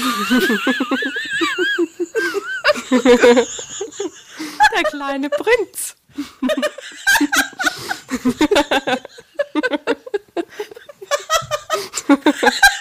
Der 4.76 4.84
kleine 4.84 5.30
Prinz. 5.30 5.96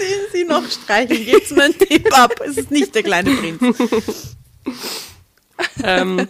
Ihn 0.00 0.26
sie 0.32 0.44
noch 0.44 0.68
streicheln? 0.70 1.24
Geht's 1.24 1.50
mir 1.50 1.64
einen 1.64 1.78
Tipp 1.78 2.12
ab. 2.16 2.40
Es 2.46 2.56
ist 2.56 2.70
nicht 2.70 2.94
der 2.94 3.02
kleine 3.02 3.30
Prinz. 3.36 4.36
Ähm, 5.82 6.28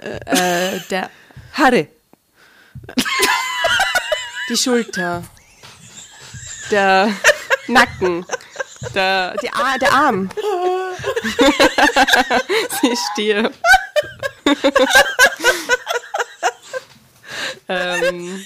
Äh, 0.00 0.78
der 0.90 1.10
Harry. 1.54 1.88
die 4.48 4.56
Schulter. 4.56 5.24
Der 6.70 7.12
Nacken. 7.66 8.24
Der, 8.94 9.34
die 9.42 9.50
Ar 9.50 9.78
der 9.80 9.92
Arm. 9.92 10.30
Sie 12.80 12.94
stirbt. 13.12 13.58
ähm, 17.68 18.44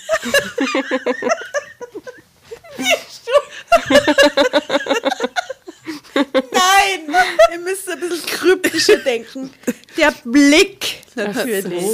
Nein, 6.14 7.16
ihr 7.52 7.58
müsst 7.58 7.88
ein 7.88 8.00
bisschen 8.00 8.26
kryptischer 8.26 8.98
denken. 8.98 9.52
Der 9.96 10.12
Blick 10.32 11.02
natürlich. 11.14 11.84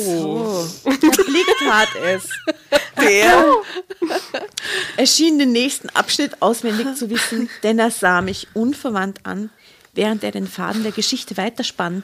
Der 0.85 1.25
Blick 1.25 1.47
tat 1.59 1.89
es. 2.03 2.29
Der. 3.01 3.45
Er 4.97 5.07
schien 5.07 5.39
den 5.39 5.53
nächsten 5.53 5.89
Abschnitt 5.91 6.43
auswendig 6.43 6.97
zu 6.97 7.11
wissen, 7.11 7.49
denn 7.63 7.79
er 7.79 7.91
sah 7.91 8.23
mich 8.23 8.49
unverwandt 8.55 9.21
an, 9.25 9.51
während 9.95 10.25
er 10.25 10.33
den 10.33 10.49
Faden 10.49 10.83
der 10.83 10.93
Geschichte 10.93 11.37
weiterspann. 11.37 12.03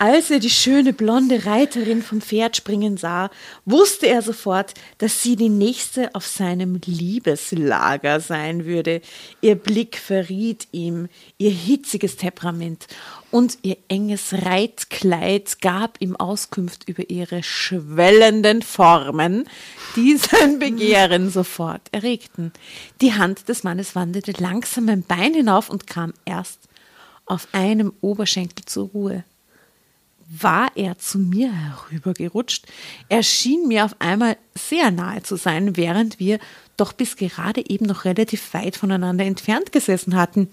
Als 0.00 0.30
er 0.30 0.38
die 0.38 0.50
schöne 0.50 0.92
blonde 0.92 1.44
Reiterin 1.44 2.02
vom 2.02 2.20
Pferd 2.20 2.56
springen 2.56 2.96
sah, 2.96 3.30
wusste 3.64 4.06
er 4.06 4.22
sofort, 4.22 4.74
dass 4.98 5.24
sie 5.24 5.34
die 5.34 5.48
nächste 5.48 6.14
auf 6.14 6.24
seinem 6.24 6.80
Liebeslager 6.86 8.20
sein 8.20 8.64
würde. 8.64 9.00
Ihr 9.40 9.56
Blick 9.56 9.96
verriet 9.96 10.68
ihm 10.70 11.08
ihr 11.36 11.50
hitziges 11.50 12.16
Temperament 12.16 12.86
und 13.30 13.58
ihr 13.62 13.76
enges 13.88 14.32
Reitkleid 14.32 15.60
gab 15.60 16.00
ihm 16.00 16.16
Auskunft 16.16 16.88
über 16.88 17.10
ihre 17.10 17.42
schwellenden 17.42 18.62
Formen, 18.62 19.44
die 19.96 20.16
sein 20.16 20.58
Begehren 20.58 21.30
sofort 21.30 21.82
erregten. 21.92 22.52
Die 23.00 23.14
Hand 23.14 23.48
des 23.48 23.64
Mannes 23.64 23.94
wanderte 23.94 24.32
langsam 24.32 24.86
mein 24.86 25.02
Bein 25.02 25.34
hinauf 25.34 25.68
und 25.68 25.86
kam 25.86 26.14
erst 26.24 26.60
auf 27.26 27.48
einem 27.52 27.92
Oberschenkel 28.00 28.64
zur 28.64 28.88
Ruhe 28.88 29.24
war 30.28 30.70
er 30.74 30.98
zu 30.98 31.18
mir 31.18 31.50
herübergerutscht. 31.52 32.66
Er 33.08 33.22
schien 33.22 33.66
mir 33.66 33.84
auf 33.84 33.96
einmal 33.98 34.36
sehr 34.54 34.90
nahe 34.90 35.22
zu 35.22 35.36
sein, 35.36 35.76
während 35.76 36.20
wir 36.20 36.38
doch 36.76 36.92
bis 36.92 37.16
gerade 37.16 37.68
eben 37.68 37.86
noch 37.86 38.04
relativ 38.04 38.52
weit 38.54 38.76
voneinander 38.76 39.24
entfernt 39.24 39.72
gesessen 39.72 40.16
hatten. 40.16 40.48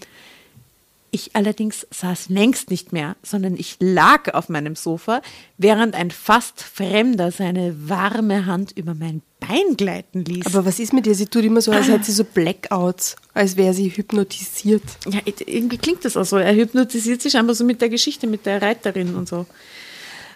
Ich 1.16 1.34
allerdings 1.34 1.88
saß 1.92 2.28
längst 2.28 2.70
nicht 2.70 2.92
mehr, 2.92 3.16
sondern 3.24 3.56
ich 3.56 3.78
lag 3.80 4.34
auf 4.34 4.50
meinem 4.50 4.76
Sofa, 4.76 5.22
während 5.58 5.96
ein 5.96 6.12
fast 6.12 6.62
Fremder 6.62 7.32
seine 7.32 7.74
warme 7.88 8.46
Hand 8.48 8.74
über 8.74 8.96
mein 8.96 9.22
Bein 9.40 9.78
gleiten 9.78 10.26
ließ. 10.26 10.48
aber 10.48 10.66
was 10.66 10.78
ist 10.78 10.92
mit 10.92 11.08
ihr? 11.08 11.16
Sie 11.16 11.28
tut 11.28 11.46
immer 11.46 11.62
so, 11.62 11.72
als 11.72 11.88
hätte 11.88 12.04
sie 12.04 12.12
so 12.12 12.26
Blackouts, 12.26 13.16
als 13.34 13.56
wäre 13.56 13.74
sie 13.74 13.96
hypnotisiert. 13.96 14.84
Ja, 15.10 15.22
irgendwie 15.46 15.78
klingt 15.78 16.04
das 16.04 16.18
auch 16.18 16.26
so. 16.26 16.36
Er 16.36 16.54
hypnotisiert 16.54 17.22
sich 17.22 17.38
einfach 17.38 17.56
so 17.56 17.64
mit 17.64 17.80
der 17.80 17.88
Geschichte, 17.88 18.28
mit 18.28 18.46
der 18.46 18.62
Reiterin 18.62 19.16
und 19.16 19.30
so. 19.30 19.46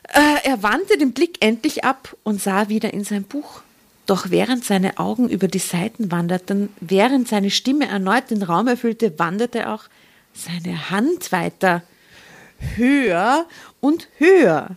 Äh, 0.04 0.48
er 0.50 0.64
wandte 0.64 0.98
den 0.98 1.12
Blick 1.12 1.44
endlich 1.44 1.84
ab 1.84 2.16
und 2.24 2.42
sah 2.42 2.70
wieder 2.70 2.94
in 2.94 3.04
sein 3.04 3.24
Buch. 3.24 3.64
Doch 4.06 4.30
während 4.30 4.64
seine 4.64 4.98
Augen 4.98 5.28
über 5.28 5.50
die 5.50 5.60
Seiten 5.60 6.10
wanderten, 6.10 6.70
während 6.80 7.28
seine 7.28 7.52
Stimme 7.52 7.90
erneut 7.90 8.32
den 8.32 8.44
Raum 8.44 8.70
erfüllte, 8.70 9.20
wanderte 9.20 9.70
auch 9.70 9.84
seine 10.34 10.90
Hand 10.90 11.32
weiter. 11.32 11.84
Höher 12.76 13.46
und 13.80 14.08
höher. 14.18 14.76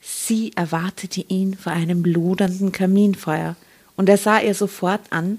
Sie 0.00 0.52
erwartete 0.56 1.24
ihn 1.28 1.56
vor 1.56 1.72
einem 1.72 2.04
lodernden 2.04 2.72
Kaminfeuer, 2.72 3.56
und 3.96 4.08
er 4.08 4.16
sah 4.16 4.38
ihr 4.38 4.54
sofort 4.54 5.00
an, 5.10 5.38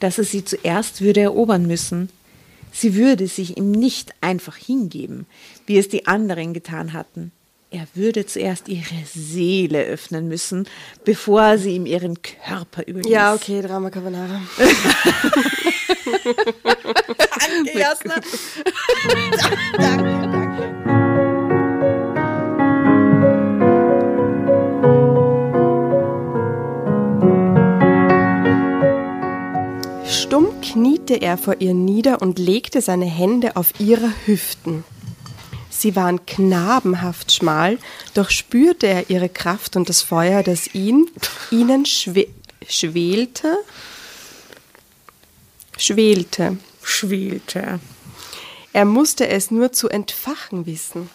dass 0.00 0.18
er 0.18 0.24
sie 0.24 0.44
zuerst 0.44 1.00
würde 1.00 1.20
erobern 1.20 1.66
müssen. 1.66 2.08
Sie 2.72 2.94
würde 2.94 3.26
sich 3.26 3.56
ihm 3.56 3.70
nicht 3.70 4.14
einfach 4.20 4.56
hingeben, 4.56 5.26
wie 5.66 5.78
es 5.78 5.88
die 5.88 6.06
anderen 6.06 6.54
getan 6.54 6.92
hatten. 6.92 7.32
Er 7.70 7.86
würde 7.94 8.26
zuerst 8.26 8.68
ihre 8.68 9.04
Seele 9.04 9.82
öffnen 9.84 10.28
müssen, 10.28 10.68
bevor 11.04 11.58
sie 11.58 11.74
ihm 11.74 11.84
ihren 11.86 12.16
Körper 12.22 12.86
überließ. 12.86 13.10
Ja, 13.10 13.34
okay, 13.34 13.60
Drama 13.60 13.90
Carbonara. 13.90 14.40
Danke, 17.38 17.78
Jasna. 17.78 18.14
danke, 19.78 20.28
danke. 20.30 20.56
kniete 30.76 31.14
er 31.22 31.38
vor 31.38 31.56
ihr 31.60 31.72
nieder 31.72 32.20
und 32.20 32.38
legte 32.38 32.80
seine 32.80 33.06
Hände 33.06 33.56
auf 33.56 33.72
ihre 33.78 34.12
Hüften. 34.26 34.84
Sie 35.80 35.94
waren 35.94 36.24
knabenhaft 36.24 37.32
schmal, 37.32 37.78
doch 38.14 38.30
spürte 38.30 38.86
er 38.86 39.10
ihre 39.10 39.28
Kraft 39.28 39.76
und 39.76 39.88
das 39.88 40.00
Feuer, 40.00 40.42
das 40.42 40.74
ihn, 40.74 41.06
ihnen 41.50 41.84
schwe 41.84 42.28
schwelte, 42.66 43.58
schwelte. 45.76 46.56
Schwelte. 46.82 47.80
Er 48.72 48.84
musste 48.84 49.28
es 49.28 49.50
nur 49.50 49.72
zu 49.72 49.88
entfachen 49.88 50.66
wissen. 50.66 51.10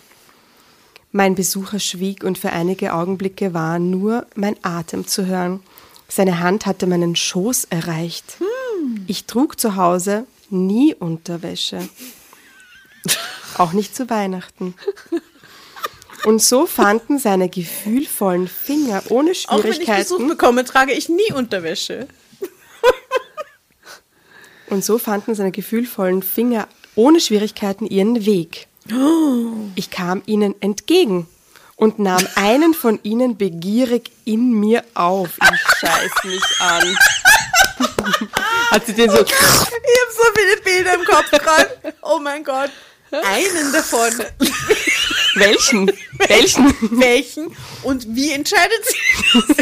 Mein 1.11 1.35
Besucher 1.35 1.79
schwieg 1.79 2.23
und 2.23 2.37
für 2.37 2.51
einige 2.51 2.93
Augenblicke 2.93 3.53
war 3.53 3.79
nur 3.79 4.27
mein 4.35 4.55
Atem 4.63 5.07
zu 5.07 5.25
hören. 5.25 5.61
Seine 6.07 6.39
Hand 6.39 6.65
hatte 6.65 6.87
meinen 6.87 7.15
Schoß 7.15 7.65
erreicht. 7.65 8.37
Ich 9.07 9.25
trug 9.25 9.59
zu 9.59 9.75
Hause 9.75 10.25
nie 10.49 10.93
Unterwäsche. 10.93 11.87
Auch 13.57 13.73
nicht 13.73 13.95
zu 13.95 14.09
Weihnachten. 14.09 14.75
Und 16.23 16.41
so 16.41 16.67
fanden 16.67 17.17
seine 17.17 17.49
gefühlvollen 17.49 18.47
Finger 18.47 19.01
ohne 19.09 19.31
Auch 19.47 19.63
wenn 19.63 19.71
ich 19.71 19.79
Besuch 19.79 19.85
Schwierigkeiten 19.85 20.27
bekomme, 20.27 20.65
trage 20.65 20.93
ich 20.93 21.09
nie 21.09 21.33
Unterwäsche. 21.33 22.07
und 24.69 24.85
so 24.85 24.97
fanden 24.99 25.33
seine 25.33 25.51
gefühlvollen 25.51 26.21
Finger 26.21 26.67
ohne 26.95 27.19
Schwierigkeiten 27.19 27.85
ihren 27.87 28.25
Weg. 28.25 28.67
Ich 29.75 29.89
kam 29.89 30.21
ihnen 30.25 30.55
entgegen 30.61 31.27
und 31.75 31.99
nahm 31.99 32.27
einen 32.35 32.73
von 32.73 32.99
ihnen 33.03 33.37
begierig 33.37 34.11
in 34.25 34.51
mir 34.51 34.83
auf. 34.93 35.29
Ich 35.41 35.77
scheiß 35.79 36.11
mich 36.23 36.43
an. 36.59 36.97
Hat 38.71 38.85
sie 38.85 38.93
den 38.93 39.09
so 39.09 39.17
Ich 39.17 39.31
habe 39.33 40.11
so 40.15 40.23
viele 40.35 40.61
Bilder 40.61 40.93
im 40.95 41.05
Kopf 41.05 41.31
gerade. 41.31 41.95
Oh 42.01 42.19
mein 42.19 42.43
Gott. 42.43 42.69
Einen 43.11 43.73
davon. 43.73 44.09
welchen? 45.35 45.91
Welchen? 46.27 46.99
Welchen? 46.99 47.55
Und 47.83 48.05
wie 48.15 48.31
entscheidet 48.31 48.85
sie? 48.85 49.49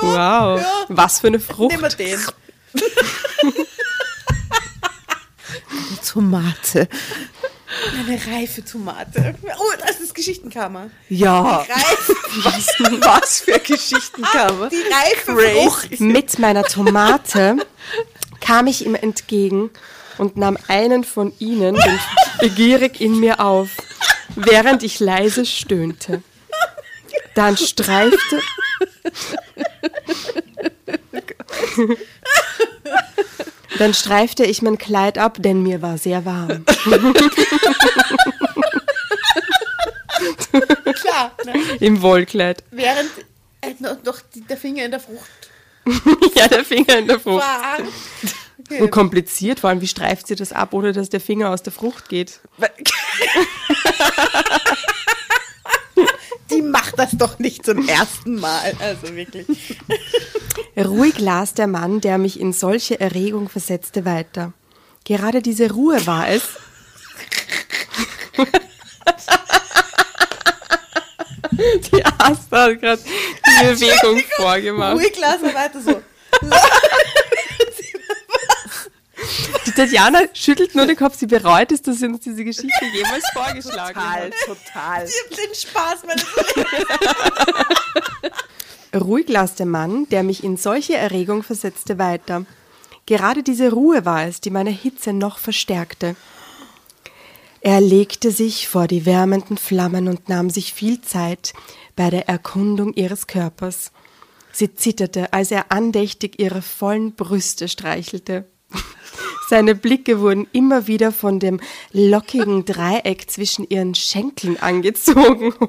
Wow. 0.00 0.60
Ja. 0.60 0.84
Was 0.88 1.20
für 1.20 1.26
eine 1.26 1.40
Frucht. 1.40 1.70
Nehmen 1.70 1.82
wir 1.82 1.88
den. 1.88 2.20
Eine 5.70 6.00
Tomate. 6.12 6.88
Eine 7.98 8.20
reife 8.26 8.64
Tomate. 8.64 9.34
Oh, 9.42 9.72
das 9.84 10.00
ist 10.00 10.14
Geschichtenkammer. 10.14 10.90
Ja. 11.08 11.66
Was, 12.42 12.68
was 12.78 13.40
für 13.40 13.58
Geschichtenkammer. 13.58 14.68
die 14.68 14.82
reife. 14.90 15.36
Frucht. 15.36 16.00
Mit 16.00 16.38
meiner 16.38 16.64
Tomate 16.64 17.56
kam 18.40 18.66
ich 18.66 18.86
ihm 18.86 18.94
entgegen 18.94 19.70
und 20.18 20.36
nahm 20.36 20.58
einen 20.68 21.04
von 21.04 21.32
ihnen 21.38 21.80
begierig 22.40 23.00
in 23.00 23.18
mir 23.18 23.40
auf, 23.40 23.70
während 24.34 24.82
ich 24.82 25.00
leise 25.00 25.46
stöhnte. 25.46 26.22
Dann 27.34 27.56
streifte. 27.56 28.40
Dann 33.78 33.94
streifte 33.94 34.44
ich 34.44 34.60
mein 34.62 34.76
Kleid 34.76 35.18
ab, 35.18 35.36
denn 35.40 35.62
mir 35.62 35.80
war 35.82 35.98
sehr 35.98 36.24
warm. 36.24 36.64
Klar. 40.94 41.32
Ne? 41.44 41.52
Im 41.80 42.02
Wollkleid. 42.02 42.64
Während 42.72 43.10
äh, 43.60 43.74
noch, 43.78 44.02
noch 44.02 44.20
die, 44.34 44.40
der 44.40 44.56
Finger 44.56 44.84
in 44.84 44.90
der 44.90 45.00
Frucht 45.00 45.30
Ja, 46.34 46.48
der 46.48 46.64
Finger 46.64 46.98
in 46.98 47.08
der 47.08 47.20
Frucht. 47.20 47.42
war. 47.44 47.78
Und 48.70 48.90
kompliziert, 48.90 49.60
vor 49.60 49.70
allem, 49.70 49.80
wie 49.80 49.88
streift 49.88 50.26
sie 50.26 50.34
das 50.34 50.52
ab, 50.52 50.74
ohne 50.74 50.92
dass 50.92 51.08
der 51.08 51.20
Finger 51.20 51.50
aus 51.50 51.62
der 51.62 51.72
Frucht 51.72 52.08
geht? 52.08 52.40
Die 56.50 56.62
macht 56.62 56.98
das 56.98 57.10
doch 57.12 57.38
nicht 57.38 57.64
zum 57.64 57.86
ersten 57.86 58.40
Mal. 58.40 58.72
Also 58.78 59.14
wirklich. 59.14 59.46
Ruhig 60.76 61.18
las 61.18 61.54
der 61.54 61.66
Mann, 61.66 62.00
der 62.00 62.18
mich 62.18 62.40
in 62.40 62.52
solche 62.52 62.98
Erregung 63.00 63.48
versetzte, 63.48 64.04
weiter. 64.04 64.52
Gerade 65.04 65.40
diese 65.42 65.70
Ruhe 65.70 66.06
war 66.06 66.28
es. 66.28 66.42
Die 71.92 72.04
Asta 72.04 72.64
hat 72.64 72.80
gerade 72.80 73.02
die 73.02 73.66
Bewegung 73.66 74.22
vorgemacht. 74.36 74.94
Ruhig 74.94 75.18
lassen 75.18 75.52
weiter 75.54 75.80
so. 75.80 76.00
Die 79.66 79.72
Tatjana 79.72 80.20
schüttelt 80.32 80.74
nur 80.74 80.86
den 80.86 80.96
Kopf, 80.96 81.18
sie 81.18 81.26
bereut 81.26 81.72
es, 81.72 81.82
dass 81.82 81.98
sie 81.98 82.06
uns 82.06 82.20
diese 82.20 82.44
Geschichte 82.44 82.84
jemals 82.92 83.24
vorgeschlagen 83.32 84.00
hat. 84.00 84.32
total. 84.46 85.06
Ich 85.06 85.14
hab 85.22 85.36
den 85.36 85.54
Spaß 85.54 86.04
meines 86.06 86.26
Ruhig 89.04 89.28
las 89.28 89.54
der 89.54 89.66
Mann, 89.66 90.08
der 90.08 90.22
mich 90.22 90.42
in 90.42 90.56
solche 90.56 90.96
Erregung 90.96 91.42
versetzte, 91.42 91.98
weiter. 91.98 92.46
Gerade 93.06 93.42
diese 93.42 93.70
Ruhe 93.70 94.04
war 94.04 94.26
es, 94.26 94.40
die 94.40 94.50
meine 94.50 94.70
Hitze 94.70 95.12
noch 95.12 95.38
verstärkte. 95.38 96.16
Er 97.60 97.80
legte 97.80 98.30
sich 98.30 98.68
vor 98.68 98.86
die 98.86 99.04
wärmenden 99.04 99.58
Flammen 99.58 100.08
und 100.08 100.28
nahm 100.28 100.48
sich 100.48 100.72
viel 100.72 101.00
Zeit 101.00 101.52
bei 101.96 102.08
der 102.10 102.28
Erkundung 102.28 102.94
ihres 102.94 103.26
Körpers. 103.26 103.92
Sie 104.52 104.74
zitterte, 104.74 105.32
als 105.32 105.50
er 105.50 105.70
andächtig 105.70 106.38
ihre 106.40 106.62
vollen 106.62 107.14
Brüste 107.14 107.68
streichelte. 107.68 108.46
Seine 109.48 109.74
Blicke 109.74 110.20
wurden 110.20 110.46
immer 110.52 110.86
wieder 110.86 111.10
von 111.10 111.40
dem 111.40 111.58
lockigen 111.92 112.66
Dreieck 112.66 113.30
zwischen 113.30 113.66
ihren 113.66 113.94
Schenkeln 113.94 114.60
angezogen. 114.60 115.54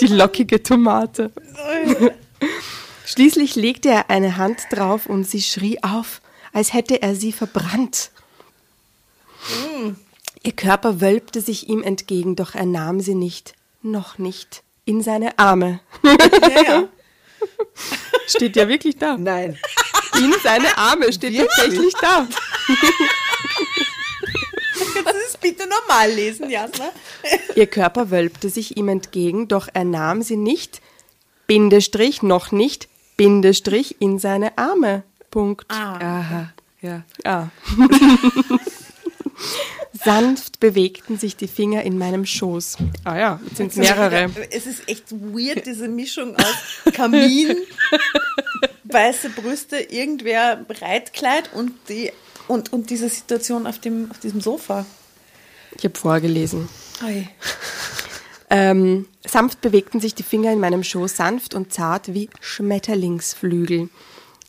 Die 0.00 0.08
lockige 0.08 0.62
Tomate. 0.62 1.32
Schließlich 3.06 3.56
legte 3.56 3.88
er 3.88 4.10
eine 4.10 4.36
Hand 4.36 4.64
drauf 4.70 5.06
und 5.06 5.24
sie 5.24 5.40
schrie 5.40 5.82
auf, 5.82 6.20
als 6.52 6.74
hätte 6.74 7.00
er 7.00 7.14
sie 7.14 7.32
verbrannt. 7.32 8.10
Ihr 10.42 10.52
Körper 10.52 11.00
wölbte 11.00 11.40
sich 11.40 11.68
ihm 11.68 11.82
entgegen, 11.82 12.36
doch 12.36 12.54
er 12.54 12.66
nahm 12.66 13.00
sie 13.00 13.14
nicht, 13.14 13.54
noch 13.82 14.18
nicht, 14.18 14.62
in 14.84 15.02
seine 15.02 15.38
Arme. 15.38 15.80
Ja, 16.02 16.62
ja. 16.62 16.88
Steht 18.26 18.56
ja 18.56 18.68
wirklich 18.68 18.96
da. 18.96 19.16
Nein. 19.16 19.58
In 20.20 20.34
seine 20.42 20.76
Arme 20.76 21.12
steht 21.12 21.36
tatsächlich 21.38 21.94
da. 22.00 22.26
Kannst 24.76 24.96
du 24.96 25.02
das 25.02 25.36
bitte 25.40 25.66
normal 25.66 26.10
lesen, 26.12 26.50
Jasna? 26.50 26.90
Ihr 27.54 27.66
Körper 27.66 28.10
wölbte 28.10 28.50
sich 28.50 28.76
ihm 28.76 28.88
entgegen, 28.88 29.48
doch 29.48 29.68
er 29.72 29.84
nahm 29.84 30.22
sie 30.22 30.36
nicht, 30.36 30.80
Bindestrich, 31.46 32.22
noch 32.22 32.52
nicht, 32.52 32.88
Bindestrich, 33.16 33.96
in 34.00 34.18
seine 34.18 34.56
Arme. 34.58 35.02
Punkt. 35.30 35.70
Aha, 35.70 36.52
ja. 36.82 37.02
Ah. 37.24 37.48
Sanft 40.04 40.60
bewegten 40.60 41.18
sich 41.18 41.36
die 41.36 41.48
Finger 41.48 41.82
in 41.82 41.98
meinem 41.98 42.24
Schoß. 42.24 42.78
Ah 43.04 43.18
ja, 43.18 43.40
jetzt 43.44 43.56
sind 43.56 43.72
es 43.72 43.76
mehrere. 43.76 44.30
Es 44.50 44.66
ist 44.66 44.88
echt 44.88 45.10
weird, 45.12 45.66
diese 45.66 45.88
Mischung 45.88 46.36
aus 46.36 46.92
Kamin, 46.94 47.56
weiße 48.92 49.30
Brüste, 49.30 49.76
irgendwer 49.76 50.56
Breitkleid 50.56 51.50
und 51.54 51.72
die 51.88 52.12
und, 52.48 52.72
und 52.72 52.90
diese 52.90 53.08
Situation 53.08 53.66
auf, 53.66 53.78
dem, 53.78 54.10
auf 54.10 54.18
diesem 54.18 54.40
Sofa. 54.40 54.84
Ich 55.76 55.84
habe 55.84 55.96
vorgelesen. 55.96 56.68
Oi. 57.06 57.28
Ähm, 58.50 59.06
sanft 59.24 59.60
bewegten 59.60 60.00
sich 60.00 60.16
die 60.16 60.24
Finger 60.24 60.52
in 60.52 60.58
meinem 60.58 60.82
Schoß, 60.82 61.16
sanft 61.16 61.54
und 61.54 61.72
zart 61.72 62.12
wie 62.12 62.28
Schmetterlingsflügel. 62.40 63.88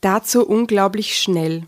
Dazu 0.02 0.44
unglaublich 0.48 1.16
schnell. 1.18 1.68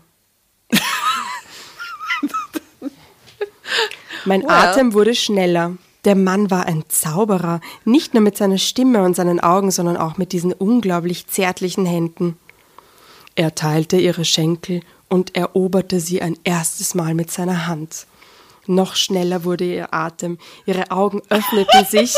mein 4.24 4.48
Atem 4.50 4.92
wurde 4.92 5.14
schneller. 5.14 5.76
Der 6.04 6.16
Mann 6.16 6.50
war 6.50 6.66
ein 6.66 6.82
Zauberer, 6.88 7.60
nicht 7.84 8.12
nur 8.12 8.22
mit 8.24 8.36
seiner 8.36 8.58
Stimme 8.58 9.04
und 9.04 9.14
seinen 9.14 9.38
Augen, 9.38 9.70
sondern 9.70 9.96
auch 9.96 10.18
mit 10.18 10.32
diesen 10.32 10.52
unglaublich 10.52 11.28
zärtlichen 11.28 11.86
Händen. 11.86 12.36
Er 13.36 13.54
teilte 13.54 13.96
ihre 13.96 14.24
Schenkel 14.24 14.80
und 15.08 15.36
eroberte 15.36 16.00
sie 16.00 16.22
ein 16.22 16.38
erstes 16.44 16.94
Mal 16.94 17.14
mit 17.14 17.30
seiner 17.30 17.66
Hand. 17.66 18.06
Noch 18.66 18.96
schneller 18.96 19.44
wurde 19.44 19.64
ihr 19.64 19.92
Atem, 19.92 20.38
ihre 20.66 20.90
Augen 20.90 21.20
öffneten 21.28 21.84
sich 21.90 22.14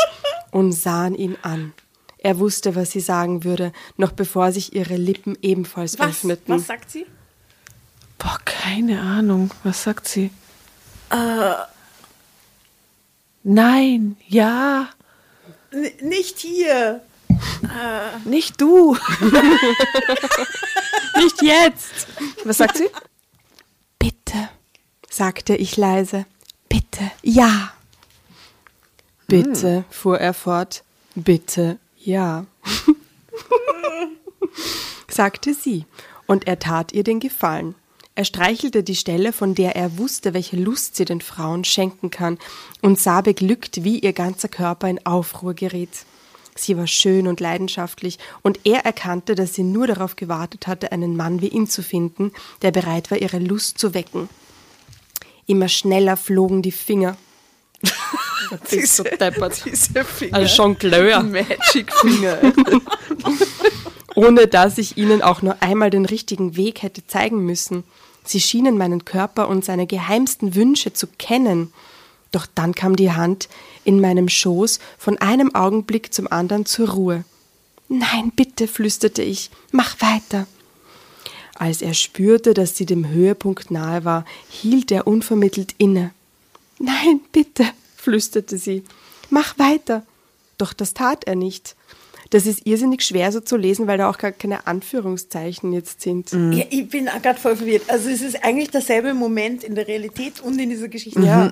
und 0.51 0.73
sahen 0.73 1.15
ihn 1.15 1.37
an. 1.43 1.73
Er 2.19 2.39
wusste, 2.39 2.75
was 2.75 2.91
sie 2.91 3.01
sagen 3.01 3.45
würde, 3.45 3.73
noch 3.97 4.13
bevor 4.13 4.53
sich 4.53 4.75
ihre 4.75 4.97
Lippen 4.97 5.37
ebenfalls 5.43 5.99
Was, 5.99 6.09
öffneten. 6.09 6.55
was 6.55 6.67
sagt 6.67 6.91
sie? 6.91 7.07
Boah, 8.19 8.39
keine 8.45 9.01
Ahnung. 9.01 9.51
Was 9.65 9.83
sagt 9.83 10.09
sie? 10.09 10.31
Äh. 11.11 11.55
Nein, 13.43 14.17
ja, 14.27 14.89
N 15.71 15.91
nicht 16.09 16.39
hier. 16.39 17.01
nicht 18.25 18.61
du. 18.61 18.97
Nicht 21.17 21.43
jetzt! 21.43 22.07
Was 22.45 22.59
sagt 22.59 22.77
sie? 22.79 22.89
Bitte, 23.99 24.49
sagte 25.09 25.57
ich 25.57 25.77
leise. 25.77 26.27
Bitte, 26.69 27.11
ja. 27.23 27.73
Bitte, 29.27 29.85
fuhr 29.91 30.19
er 30.19 30.35
fort. 30.35 30.85
Bitte, 31.15 31.79
ja. 31.97 32.47
sagte 35.09 35.55
sie, 35.55 35.87
und 36.27 36.47
er 36.47 36.59
tat 36.59 36.93
ihr 36.93 37.03
den 37.03 37.21
Gefallen. 37.21 37.75
Er 38.15 38.25
streichelte 38.25 38.83
die 38.83 38.97
Stelle, 38.97 39.33
von 39.33 39.55
der 39.55 39.77
er 39.77 39.99
wusste, 39.99 40.33
welche 40.33 40.57
Lust 40.57 40.97
sie 40.97 41.05
den 41.05 41.21
Frauen 41.21 41.65
schenken 41.65 42.11
kann, 42.11 42.39
und 42.81 42.99
sah 42.99 43.21
beglückt, 43.21 43.85
wie 43.85 43.99
ihr 43.99 44.13
ganzer 44.13 44.49
Körper 44.49 44.89
in 44.89 45.05
Aufruhr 45.05 45.55
geriet. 45.55 46.07
Sie 46.57 46.77
war 46.77 46.87
schön 46.87 47.29
und 47.29 47.41
leidenschaftlich, 47.41 48.19
und 48.43 48.61
er 48.65 48.85
erkannte, 48.85 49.35
dass 49.35 49.55
sie 49.55 49.63
nur 49.63 49.87
darauf 49.87 50.17
gewartet 50.17 50.67
hatte, 50.67 50.93
einen 50.93 51.17
Mann 51.17 51.41
wie 51.41 51.49
ihn 51.49 51.67
zu 51.67 51.83
finden, 51.83 52.33
der 52.63 52.73
bereit 52.73 53.11
war, 53.11 53.19
ihre 53.19 53.39
Lust 53.39 53.79
zu 53.79 53.95
wecken. 53.95 54.29
Immer 55.47 55.69
schneller 55.69 56.17
flogen 56.17 56.63
die 56.63 56.73
Finger. 56.73 57.17
diese, 58.71 59.05
diese 59.65 60.05
Finger. 60.05 60.37
Ein 60.39 60.47
Jongleur. 60.47 61.23
Magic 61.23 61.93
Finger. 61.93 62.39
ohne 64.17 64.49
dass 64.49 64.79
ich 64.79 64.97
ihnen 64.97 65.23
auch 65.23 65.43
nur 65.43 65.63
einmal 65.63 65.91
den 65.91 66.07
richtigen 66.07 66.57
Weg 66.57 66.83
hätte 66.83 67.07
zeigen 67.07 67.45
müssen. 67.45 67.85
Sie 68.25 68.41
schienen 68.41 68.77
meinen 68.77 69.05
Körper 69.05 69.49
und 69.49 69.65
seine 69.65 69.87
geheimsten 69.87 70.57
Wünsche 70.57 70.93
zu 70.93 71.07
kennen. 71.07 71.73
Doch 72.37 72.47
dann 72.55 72.75
kam 72.75 72.97
die 72.97 73.13
Hand 73.13 73.49
in 73.85 73.99
meinem 73.99 74.29
Schoß 74.29 74.79
von 74.99 75.17
einem 75.17 75.55
Augenblick 75.55 76.13
zum 76.13 76.31
anderen 76.31 76.67
zur 76.67 76.91
Ruhe. 76.91 77.25
Nein, 77.89 78.31
bitte, 78.37 78.69
flüsterte 78.69 79.23
ich, 79.23 79.51
mach 79.73 79.97
weiter. 80.03 80.47
Als 81.55 81.81
er 81.81 81.95
spürte, 81.95 82.53
dass 82.53 82.77
sie 82.77 82.85
dem 82.85 83.09
Höhepunkt 83.09 83.71
nahe 83.71 84.05
war, 84.05 84.27
hielt 84.51 84.93
er 84.93 85.07
unvermittelt 85.07 85.75
inne. 85.79 86.11
Nein, 86.79 87.21
bitte, 87.33 87.65
flüsterte 87.97 88.59
sie, 88.59 88.85
mach 89.31 89.59
weiter. 89.59 90.05
Doch 90.59 90.75
das 90.75 90.93
tat 90.93 91.25
er 91.25 91.37
nicht. 91.37 91.75
Das 92.29 92.45
ist 92.45 92.67
irrsinnig 92.67 93.01
schwer 93.03 93.33
so 93.33 93.41
zu 93.41 93.57
lesen, 93.57 93.87
weil 93.87 93.97
da 93.97 94.11
auch 94.11 94.19
gar 94.19 94.33
keine 94.33 94.67
Anführungszeichen 94.67 95.73
jetzt 95.73 96.03
sind. 96.03 96.33
Ja, 96.33 96.65
ich 96.69 96.87
bin 96.91 97.09
auch 97.09 97.23
gerade 97.23 97.41
voll 97.41 97.57
verwirrt. 97.57 97.89
Also 97.89 98.11
es 98.11 98.21
ist 98.21 98.45
eigentlich 98.45 98.69
derselbe 98.69 99.15
Moment 99.15 99.65
in 99.65 99.75
der 99.75 99.89
Realität 99.89 100.41
und 100.41 100.61
in 100.61 100.69
dieser 100.69 100.89
Geschichte. 100.89 101.23
Ja. 101.23 101.51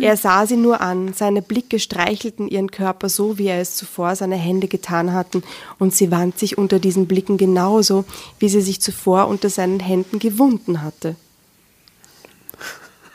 Er 0.00 0.16
sah 0.16 0.46
sie 0.46 0.56
nur 0.56 0.80
an, 0.80 1.12
seine 1.12 1.40
Blicke 1.40 1.78
streichelten 1.78 2.48
ihren 2.48 2.70
Körper 2.70 3.08
so, 3.08 3.38
wie 3.38 3.46
er 3.46 3.60
es 3.60 3.76
zuvor 3.76 4.16
seine 4.16 4.36
Hände 4.36 4.66
getan 4.66 5.12
hatten, 5.12 5.42
und 5.78 5.94
sie 5.94 6.10
wand 6.10 6.38
sich 6.38 6.58
unter 6.58 6.78
diesen 6.78 7.06
Blicken 7.06 7.36
genauso, 7.36 8.04
wie 8.38 8.48
sie 8.48 8.60
sich 8.60 8.80
zuvor 8.80 9.28
unter 9.28 9.48
seinen 9.48 9.80
Händen 9.80 10.18
gewunden 10.18 10.82
hatte. 10.82 11.16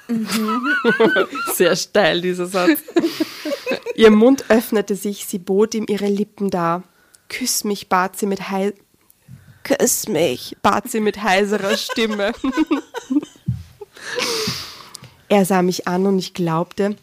Sehr 1.56 1.76
steil, 1.76 2.22
dieser 2.22 2.46
Satz. 2.46 2.80
Ihr 3.96 4.12
Mund 4.12 4.46
öffnete 4.50 4.96
sich, 4.96 5.26
sie 5.26 5.40
bot 5.40 5.74
ihm 5.74 5.86
ihre 5.88 6.08
Lippen 6.08 6.50
dar. 6.50 6.84
Küss 7.30 7.64
mich, 7.64 7.90
bat 7.90 8.18
sie 8.18 8.28
mit 8.28 8.52
hei 8.52 8.74
Küss 9.64 10.08
mich, 10.08 10.56
bat 10.62 10.92
sie 10.92 11.00
mit 11.00 11.24
heiserer 11.24 11.76
Stimme. 11.76 12.34
er 15.36 15.44
sah 15.44 15.62
mich 15.62 15.86
an 15.86 16.06
und 16.06 16.18
ich 16.18 16.34
glaubte, 16.34 16.96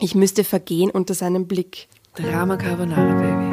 ich 0.00 0.16
müsste 0.16 0.42
vergehen 0.42 0.90
unter 0.90 1.14
seinem 1.14 1.46
Blick. 1.46 1.86
Drama 2.16 2.56
Carbonara, 2.56 3.14
Baby. 3.14 3.46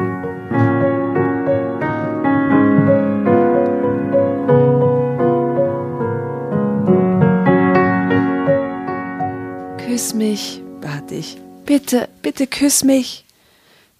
Küss 9.85 10.15
mich, 10.15 10.63
bat 10.81 11.11
ich. 11.11 11.37
Bitte, 11.67 12.09
bitte 12.23 12.47
küss 12.47 12.83
mich. 12.83 13.25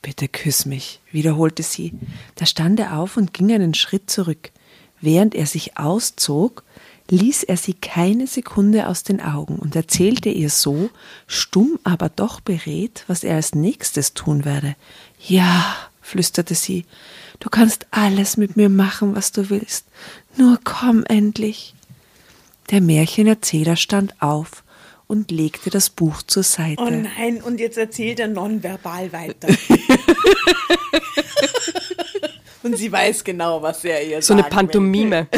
Bitte 0.02 0.28
küss 0.28 0.66
mich, 0.66 1.00
wiederholte 1.12 1.62
sie. 1.62 1.94
Da 2.36 2.48
stand 2.48 2.80
er 2.80 2.98
auf 2.98 3.18
und 3.18 3.36
ging 3.36 3.52
einen 3.54 3.76
Schritt 3.76 4.10
zurück. 4.10 4.50
Während 5.00 5.36
er 5.36 5.46
sich 5.46 5.78
auszog, 5.78 6.64
ließ 7.10 7.44
er 7.44 7.58
sie 7.58 7.74
keine 7.74 8.28
Sekunde 8.28 8.88
aus 8.88 9.04
den 9.04 9.22
Augen 9.22 9.58
und 9.58 9.76
erzählte 9.76 10.30
ihr 10.30 10.50
so, 10.50 10.90
stumm 11.28 11.80
aber 11.84 12.10
doch 12.10 12.40
beredt, 12.40 13.04
was 13.08 13.24
er 13.24 13.36
als 13.36 13.56
nächstes 13.56 14.14
tun 14.14 14.46
werde. 14.46 14.76
Ja, 15.20 15.76
flüsterte 16.02 16.56
sie, 16.56 16.86
du 17.40 17.50
kannst 17.50 17.88
alles 17.92 18.38
mit 18.38 18.56
mir 18.56 18.70
machen, 18.70 19.16
was 19.16 19.32
du 19.32 19.50
willst. 19.50 19.86
Nur 20.38 20.60
komm 20.64 21.04
endlich. 21.06 21.76
Der 22.72 22.82
Märchenerzähler 22.82 23.76
stand 23.76 24.22
auf 24.22 24.64
und 25.08 25.32
legte 25.32 25.70
das 25.70 25.90
Buch 25.90 26.22
zur 26.24 26.44
Seite. 26.44 26.82
Oh 26.82 26.90
nein, 26.90 27.42
und 27.42 27.60
jetzt 27.60 27.78
erzählt 27.78 28.20
er 28.20 28.30
nonverbal 28.30 29.12
weiter. 29.12 29.50
und 32.64 32.78
sie 32.78 32.92
weiß 32.92 33.24
genau, 33.24 33.62
was 33.62 33.84
er 33.84 34.06
ihr 34.06 34.22
So 34.22 34.34
eine 34.34 34.44
sagen 34.44 34.56
Pantomime. 34.56 35.28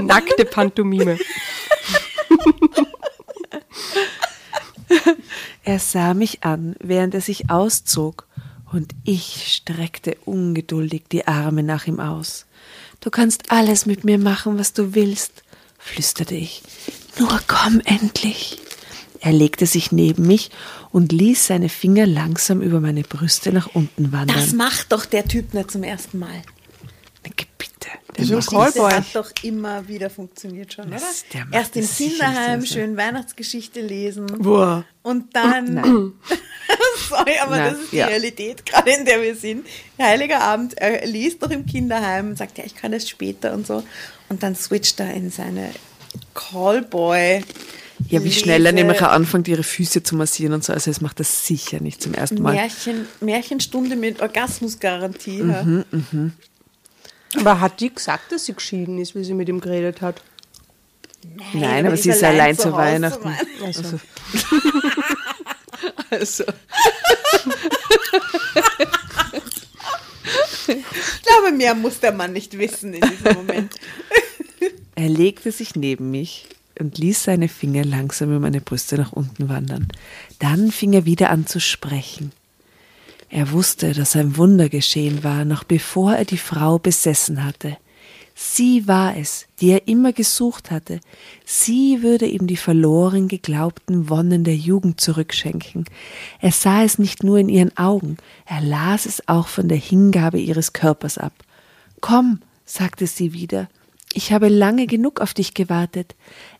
Nackte 0.00 0.44
Pantomime. 0.44 1.18
Er 5.64 5.78
sah 5.80 6.14
mich 6.14 6.44
an, 6.44 6.76
während 6.78 7.14
er 7.14 7.20
sich 7.20 7.50
auszog, 7.50 8.26
und 8.72 8.92
ich 9.04 9.54
streckte 9.54 10.16
ungeduldig 10.24 11.04
die 11.10 11.26
Arme 11.26 11.62
nach 11.62 11.86
ihm 11.86 12.00
aus. 12.00 12.46
Du 13.00 13.10
kannst 13.10 13.50
alles 13.50 13.86
mit 13.86 14.04
mir 14.04 14.18
machen, 14.18 14.58
was 14.58 14.72
du 14.72 14.94
willst, 14.94 15.42
flüsterte 15.78 16.34
ich. 16.34 16.62
Nur 17.18 17.40
komm 17.46 17.80
endlich. 17.84 18.58
Er 19.20 19.32
legte 19.32 19.66
sich 19.66 19.92
neben 19.92 20.26
mich 20.26 20.50
und 20.92 21.12
ließ 21.12 21.46
seine 21.46 21.68
Finger 21.68 22.06
langsam 22.06 22.60
über 22.62 22.80
meine 22.80 23.02
Brüste 23.02 23.52
nach 23.52 23.74
unten 23.74 24.12
wandern. 24.12 24.36
Das 24.36 24.52
macht 24.52 24.92
doch 24.92 25.04
der 25.06 25.24
Typ 25.26 25.54
nicht 25.54 25.70
zum 25.70 25.82
ersten 25.82 26.18
Mal. 26.18 26.42
Bitte. 27.58 27.88
Der 28.18 28.24
So 28.24 28.34
ein 28.34 28.38
macht- 28.38 28.50
Callboy. 28.50 28.90
Das 28.90 28.98
hat 28.98 29.14
doch 29.16 29.30
immer 29.42 29.88
wieder 29.88 30.10
funktioniert 30.10 30.72
schon, 30.74 30.86
oder? 30.88 30.96
Das- 30.96 31.24
der 31.32 31.40
macht 31.46 31.54
Erst 31.54 31.76
im 31.76 31.82
das 31.82 31.96
Kinderheim 31.96 32.66
schön 32.66 32.96
Weihnachtsgeschichte 32.96 33.80
lesen 33.80 34.26
Boah. 34.26 34.84
und 35.02 35.34
dann. 35.34 35.74
Sorry, 37.08 37.38
aber 37.42 37.56
Nein, 37.56 37.72
das 37.72 37.82
ist 37.82 37.92
die 37.92 37.96
ja. 37.96 38.06
Realität, 38.06 38.66
gerade 38.66 38.90
in 38.90 39.04
der 39.06 39.22
wir 39.22 39.34
sind. 39.36 39.66
Heiliger 39.98 40.42
Abend, 40.42 40.76
er 40.78 41.06
liest 41.06 41.42
doch 41.42 41.50
im 41.50 41.64
Kinderheim, 41.66 42.36
sagt 42.36 42.58
ja, 42.58 42.64
ich 42.64 42.74
kann 42.74 42.92
es 42.92 43.08
später 43.08 43.52
und 43.54 43.66
so. 43.66 43.82
Und 44.28 44.42
dann 44.42 44.54
switcht 44.54 45.00
er 45.00 45.12
in 45.14 45.30
seine 45.30 45.70
Callboy. 46.34 47.42
Ja, 48.08 48.22
wie 48.24 48.32
schnell 48.32 48.64
er 48.66 48.72
nämlich 48.72 49.02
anfängt, 49.02 49.48
ihre 49.48 49.62
Füße 49.62 50.02
zu 50.02 50.16
massieren 50.16 50.52
und 50.54 50.64
so. 50.64 50.72
Also, 50.72 50.90
es 50.90 51.00
macht 51.00 51.20
das 51.20 51.46
sicher 51.46 51.80
nicht 51.80 52.02
zum 52.02 52.14
ersten 52.14 52.42
Mal. 52.42 52.54
Märchen, 52.54 53.06
Märchenstunde 53.20 53.96
mit 53.96 54.20
Orgasmusgarantie. 54.20 55.38
ja. 55.38 55.62
Mhm. 55.62 56.32
Aber 57.36 57.60
hat 57.60 57.80
die 57.80 57.92
gesagt, 57.92 58.32
dass 58.32 58.46
sie 58.46 58.54
geschieden 58.54 58.98
ist, 58.98 59.14
wie 59.14 59.24
sie 59.24 59.34
mit 59.34 59.48
ihm 59.48 59.60
geredet 59.60 60.00
hat? 60.00 60.22
Nein, 61.52 61.86
aber 61.86 61.96
die 61.96 62.02
sie 62.02 62.10
ist 62.10 62.22
allein 62.22 62.56
zu 62.56 62.72
Weihnachten. 62.72 63.24
Mann. 63.24 63.36
Also. 63.64 63.98
Also, 66.08 66.44
Ich 70.68 71.22
glaube, 71.22 71.52
mehr 71.56 71.74
muss 71.74 72.00
der 72.00 72.12
Mann 72.12 72.32
nicht 72.32 72.56
wissen 72.58 72.94
in 72.94 73.00
diesem 73.08 73.34
Moment. 73.34 73.74
er 74.94 75.08
legte 75.08 75.52
sich 75.52 75.74
neben 75.76 76.10
mich 76.10 76.46
und 76.78 76.98
ließ 76.98 77.24
seine 77.24 77.48
Finger 77.48 77.84
langsam 77.84 78.30
über 78.30 78.40
meine 78.40 78.60
Brüste 78.60 78.96
nach 78.96 79.12
unten 79.12 79.48
wandern. 79.48 79.88
Dann 80.38 80.70
fing 80.70 80.92
er 80.92 81.04
wieder 81.04 81.30
an 81.30 81.46
zu 81.46 81.60
sprechen. 81.60 82.32
Er 83.28 83.50
wusste, 83.52 83.92
dass 83.92 84.16
ein 84.16 84.36
Wunder 84.36 84.68
geschehen 84.68 85.24
war, 85.24 85.44
noch 85.44 85.64
bevor 85.64 86.14
er 86.14 86.24
die 86.24 86.38
Frau 86.38 86.78
besessen 86.78 87.44
hatte. 87.44 87.76
Sie 88.38 88.86
war 88.86 89.16
es, 89.16 89.46
die 89.60 89.70
er 89.70 89.88
immer 89.88 90.12
gesucht 90.12 90.70
hatte. 90.70 91.00
Sie 91.46 92.02
würde 92.02 92.26
ihm 92.26 92.46
die 92.46 92.58
verloren 92.58 93.28
geglaubten 93.28 94.10
Wonnen 94.10 94.44
der 94.44 94.56
Jugend 94.56 95.00
zurückschenken. 95.00 95.86
Er 96.40 96.52
sah 96.52 96.84
es 96.84 96.98
nicht 96.98 97.24
nur 97.24 97.38
in 97.38 97.48
ihren 97.48 97.74
Augen, 97.78 98.18
er 98.44 98.60
las 98.60 99.06
es 99.06 99.26
auch 99.26 99.48
von 99.48 99.68
der 99.68 99.78
Hingabe 99.78 100.38
ihres 100.38 100.74
Körpers 100.74 101.16
ab. 101.16 101.32
Komm, 102.02 102.40
sagte 102.66 103.06
sie 103.06 103.32
wieder, 103.32 103.68
ich 104.16 104.32
habe 104.32 104.48
lange 104.48 104.86
genug 104.86 105.20
auf 105.20 105.34
dich 105.34 105.52
gewartet. 105.52 106.14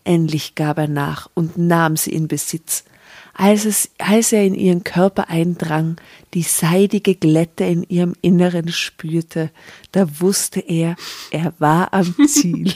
Endlich 0.04 0.54
gab 0.54 0.76
er 0.76 0.88
nach 0.88 1.30
und 1.34 1.56
nahm 1.56 1.96
sie 1.96 2.12
in 2.12 2.28
Besitz. 2.28 2.84
Als, 3.32 3.64
es, 3.64 3.90
als 3.98 4.32
er 4.32 4.44
in 4.44 4.54
ihren 4.54 4.84
Körper 4.84 5.28
eindrang, 5.28 5.96
die 6.34 6.42
seidige 6.42 7.14
Glätte 7.14 7.64
in 7.64 7.82
ihrem 7.84 8.14
Inneren 8.20 8.68
spürte, 8.68 9.50
da 9.92 10.20
wusste 10.20 10.60
er, 10.60 10.96
er 11.30 11.54
war 11.58 11.92
am 11.94 12.14
Ziel. 12.28 12.74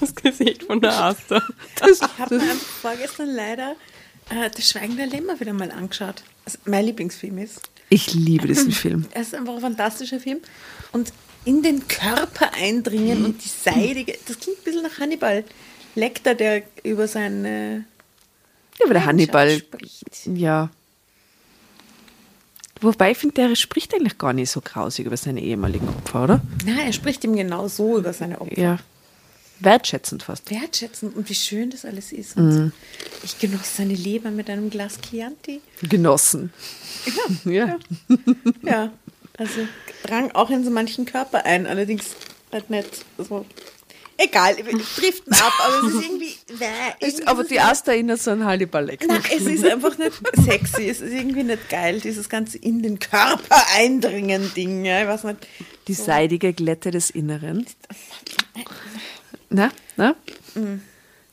Das 0.00 0.14
Gesicht 0.14 0.64
von 0.64 0.80
der 0.80 0.92
Asta. 0.92 1.42
Ich 1.90 2.00
habe 2.18 2.36
mir 2.36 2.54
vorgestern 2.54 3.34
leider 3.34 3.76
äh, 4.30 4.50
Das 4.50 4.70
Schweigen 4.70 4.96
der 4.96 5.06
Lämmer 5.06 5.38
wieder 5.38 5.52
mal 5.52 5.70
angeschaut. 5.70 6.22
Was 6.44 6.58
mein 6.64 6.86
Lieblingsfilm 6.86 7.38
ist. 7.38 7.60
Ich 7.88 8.14
liebe 8.14 8.48
diesen 8.48 8.72
Film. 8.72 9.06
Es 9.12 9.28
ist 9.28 9.34
einfach 9.34 9.54
ein 9.54 9.60
fantastischer 9.60 10.18
Film. 10.18 10.40
Und 10.92 11.12
in 11.44 11.62
den 11.62 11.86
Körper 11.88 12.52
eindringen 12.54 13.24
und 13.24 13.44
die 13.44 13.48
seidige, 13.48 14.16
das 14.26 14.38
klingt 14.38 14.58
ein 14.60 14.64
bisschen 14.64 14.82
nach 14.82 14.98
Hannibal 14.98 15.44
Lecter, 15.94 16.34
der 16.34 16.62
über 16.82 17.06
seine 17.06 17.84
Ja, 18.78 18.84
aber 18.86 18.94
der 18.94 19.06
Hannibal, 19.06 19.50
spricht. 19.58 20.26
ja. 20.34 20.70
Wobei 22.80 23.12
ich 23.12 23.18
finde, 23.18 23.34
der 23.36 23.56
spricht 23.56 23.94
eigentlich 23.94 24.18
gar 24.18 24.32
nicht 24.32 24.50
so 24.50 24.60
grausig 24.60 25.06
über 25.06 25.16
seine 25.16 25.40
ehemaligen 25.40 25.88
Opfer, 25.88 26.24
oder? 26.24 26.40
Na, 26.66 26.82
er 26.82 26.92
spricht 26.92 27.24
ihm 27.24 27.34
genau 27.36 27.68
so 27.68 27.98
über 27.98 28.12
seine 28.12 28.40
Opfer. 28.40 28.60
Ja. 28.60 28.78
Wertschätzend 29.60 30.24
fast. 30.24 30.50
Wertschätzen 30.50 31.10
und 31.10 31.28
wie 31.30 31.34
schön 31.34 31.70
das 31.70 31.84
alles 31.84 32.10
ist. 32.12 32.34
So. 32.34 32.70
Ich 33.22 33.38
genoss 33.38 33.76
seine 33.76 33.94
Leber 33.94 34.30
mit 34.32 34.50
einem 34.50 34.68
Glas 34.68 34.98
Chianti. 35.00 35.60
Genossen. 35.82 36.52
Ja. 37.44 37.78
Ja, 38.62 38.92
also 39.38 39.66
drang 40.04 40.30
auch 40.32 40.50
in 40.50 40.64
so 40.64 40.70
manchen 40.70 41.06
Körper 41.06 41.44
ein, 41.44 41.66
allerdings 41.66 42.16
halt 42.52 42.70
nicht 42.70 43.04
so. 43.18 43.44
Egal, 44.16 44.56
wir 44.56 44.64
driften 44.64 45.32
ab, 45.32 45.52
aber 45.58 45.88
es 45.88 45.94
ist 45.94 46.04
irgendwie. 46.04 46.36
Bäh, 46.56 46.66
irgendwie 47.00 47.26
Aber 47.26 47.42
ist 47.42 47.50
die 47.50 47.56
es 47.56 47.64
Asta 47.64 47.92
erinnert 47.92 48.22
so 48.22 48.30
an 48.30 48.44
Hannibal 48.44 48.84
Lecter. 48.84 49.08
Nein, 49.08 49.22
es 49.36 49.42
ist 49.42 49.66
einfach 49.66 49.98
nicht 49.98 50.12
sexy. 50.44 50.88
Es 50.88 51.00
ist 51.00 51.12
irgendwie 51.12 51.42
nicht 51.42 51.68
geil, 51.68 52.00
dieses 52.00 52.28
ganze 52.28 52.58
in 52.58 52.80
den 52.82 53.00
Körper 53.00 53.60
eindringen 53.74 54.54
Ding. 54.54 54.84
Ja, 54.84 55.02
ich 55.02 55.08
weiß 55.08 55.24
nicht. 55.24 55.48
Die 55.88 55.94
seidige 55.94 56.52
Glätte 56.52 56.92
des 56.92 57.10
Inneren. 57.10 57.66
Na, 59.50 59.72
na? 59.96 60.14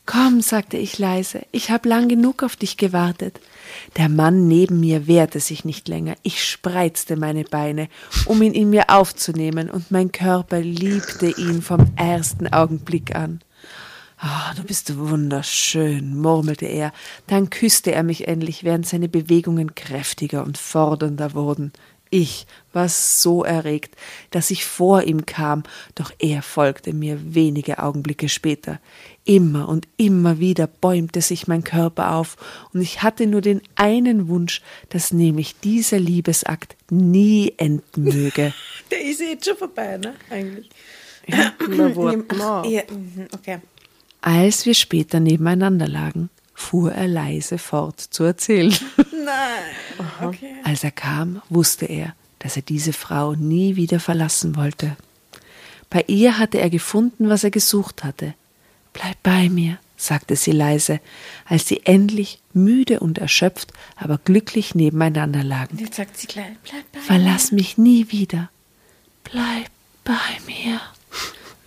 Komm, 0.04 0.40
sagte 0.40 0.76
ich 0.76 0.98
leise, 0.98 1.42
ich 1.52 1.70
habe 1.70 1.88
lang 1.88 2.08
genug 2.08 2.42
auf 2.42 2.56
dich 2.56 2.76
gewartet. 2.76 3.38
Der 3.96 4.08
Mann 4.08 4.48
neben 4.48 4.80
mir 4.80 5.06
wehrte 5.06 5.40
sich 5.40 5.64
nicht 5.64 5.88
länger. 5.88 6.14
Ich 6.22 6.44
spreizte 6.44 7.16
meine 7.16 7.44
Beine, 7.44 7.88
um 8.26 8.42
ihn 8.42 8.54
in 8.54 8.70
mir 8.70 8.84
aufzunehmen, 8.88 9.70
und 9.70 9.90
mein 9.90 10.12
Körper 10.12 10.60
liebte 10.60 11.28
ihn 11.28 11.62
vom 11.62 11.86
ersten 11.96 12.46
Augenblick 12.52 13.14
an. 13.14 13.40
Ah, 14.24 14.54
du 14.54 14.62
bist 14.62 14.96
wunderschön, 14.96 16.16
murmelte 16.16 16.66
er. 16.66 16.92
Dann 17.26 17.50
küsste 17.50 17.90
er 17.90 18.04
mich 18.04 18.28
endlich, 18.28 18.62
während 18.62 18.86
seine 18.86 19.08
Bewegungen 19.08 19.74
kräftiger 19.74 20.44
und 20.44 20.58
fordernder 20.58 21.34
wurden. 21.34 21.72
Ich 22.14 22.46
war 22.74 22.90
so 22.90 23.42
erregt, 23.42 23.96
dass 24.32 24.50
ich 24.50 24.66
vor 24.66 25.02
ihm 25.04 25.24
kam, 25.24 25.62
doch 25.94 26.12
er 26.18 26.42
folgte 26.42 26.92
mir 26.92 27.34
wenige 27.34 27.78
Augenblicke 27.78 28.28
später. 28.28 28.80
Immer 29.24 29.66
und 29.66 29.88
immer 29.96 30.38
wieder 30.38 30.66
bäumte 30.66 31.22
sich 31.22 31.48
mein 31.48 31.64
Körper 31.64 32.12
auf, 32.12 32.36
und 32.74 32.82
ich 32.82 33.02
hatte 33.02 33.26
nur 33.26 33.40
den 33.40 33.62
einen 33.76 34.28
Wunsch, 34.28 34.60
dass 34.90 35.14
nämlich 35.14 35.58
dieser 35.60 35.98
Liebesakt 35.98 36.76
nie 36.90 37.54
enden 37.56 38.04
möge. 38.04 38.52
Der 38.90 39.02
ist 39.02 39.20
jetzt 39.22 39.46
schon 39.46 39.56
vorbei, 39.56 39.96
ne? 39.96 40.12
Eigentlich. 40.28 40.68
Na, 41.28 41.96
wart 41.96 42.24
Ach, 42.38 42.66
ja, 42.66 42.82
mhm, 42.90 43.28
okay. 43.32 43.60
Als 44.20 44.66
wir 44.66 44.74
später 44.74 45.18
nebeneinander 45.18 45.88
lagen, 45.88 46.28
fuhr 46.62 46.92
er 46.92 47.08
leise 47.08 47.58
fort 47.58 48.00
zu 48.00 48.24
erzählen. 48.24 48.74
Nein. 48.96 50.28
Okay. 50.28 50.54
Als 50.64 50.84
er 50.84 50.92
kam, 50.92 51.42
wusste 51.48 51.86
er, 51.86 52.14
dass 52.38 52.56
er 52.56 52.62
diese 52.62 52.92
Frau 52.92 53.34
nie 53.34 53.76
wieder 53.76 54.00
verlassen 54.00 54.56
wollte. 54.56 54.96
Bei 55.90 56.04
ihr 56.06 56.38
hatte 56.38 56.58
er 56.58 56.70
gefunden, 56.70 57.28
was 57.28 57.44
er 57.44 57.50
gesucht 57.50 58.04
hatte. 58.04 58.34
Bleib 58.92 59.22
bei 59.22 59.48
mir, 59.48 59.78
sagte 59.96 60.36
sie 60.36 60.52
leise, 60.52 61.00
als 61.44 61.68
sie 61.68 61.82
endlich 61.84 62.40
müde 62.52 63.00
und 63.00 63.18
erschöpft, 63.18 63.72
aber 63.96 64.18
glücklich 64.18 64.74
nebeneinander 64.74 65.42
lagen. 65.44 65.78
Jetzt 65.78 65.96
sagt 65.96 66.16
sie 66.16 66.26
gleich, 66.26 66.56
bleib 66.62 66.90
bei 66.92 67.00
Verlass 67.00 67.52
mich 67.52 67.76
nie 67.76 68.10
wieder. 68.10 68.50
Bleib 69.24 69.70
bei 70.04 70.12
mir, 70.46 70.80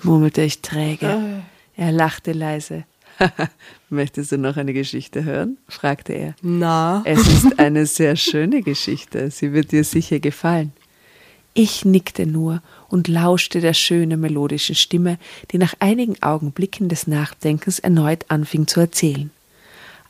murmelte 0.02 0.42
ich 0.42 0.62
träge. 0.62 1.44
Er 1.78 1.92
lachte 1.92 2.32
leise. 2.32 2.86
Möchtest 3.90 4.32
du 4.32 4.38
noch 4.38 4.58
eine 4.58 4.74
Geschichte 4.74 5.24
hören? 5.24 5.58
fragte 5.68 6.14
er. 6.14 6.36
Na, 6.42 7.02
Es 7.06 7.28
ist 7.28 7.60
eine 7.60 7.86
sehr 7.86 8.16
schöne 8.16 8.62
Geschichte. 8.62 9.32
Sie 9.32 9.54
wird 9.54 9.72
dir 9.72 9.84
sicher 9.84 10.20
gefallen. 10.20 10.74
Ich 11.54 11.86
nickte 11.86 12.26
nur 12.26 12.62
und 12.90 13.08
lauschte 13.08 13.62
der 13.62 13.74
schönen 13.74 14.20
melodischen 14.20 14.76
Stimme, 14.76 15.18
die 15.52 15.58
nach 15.58 15.74
einigen 15.80 16.22
Augenblicken 16.22 16.90
des 16.90 17.08
Nachdenkens 17.08 17.80
erneut 17.80 18.26
anfing 18.28 18.68
zu 18.68 18.82
erzählen. 18.82 19.32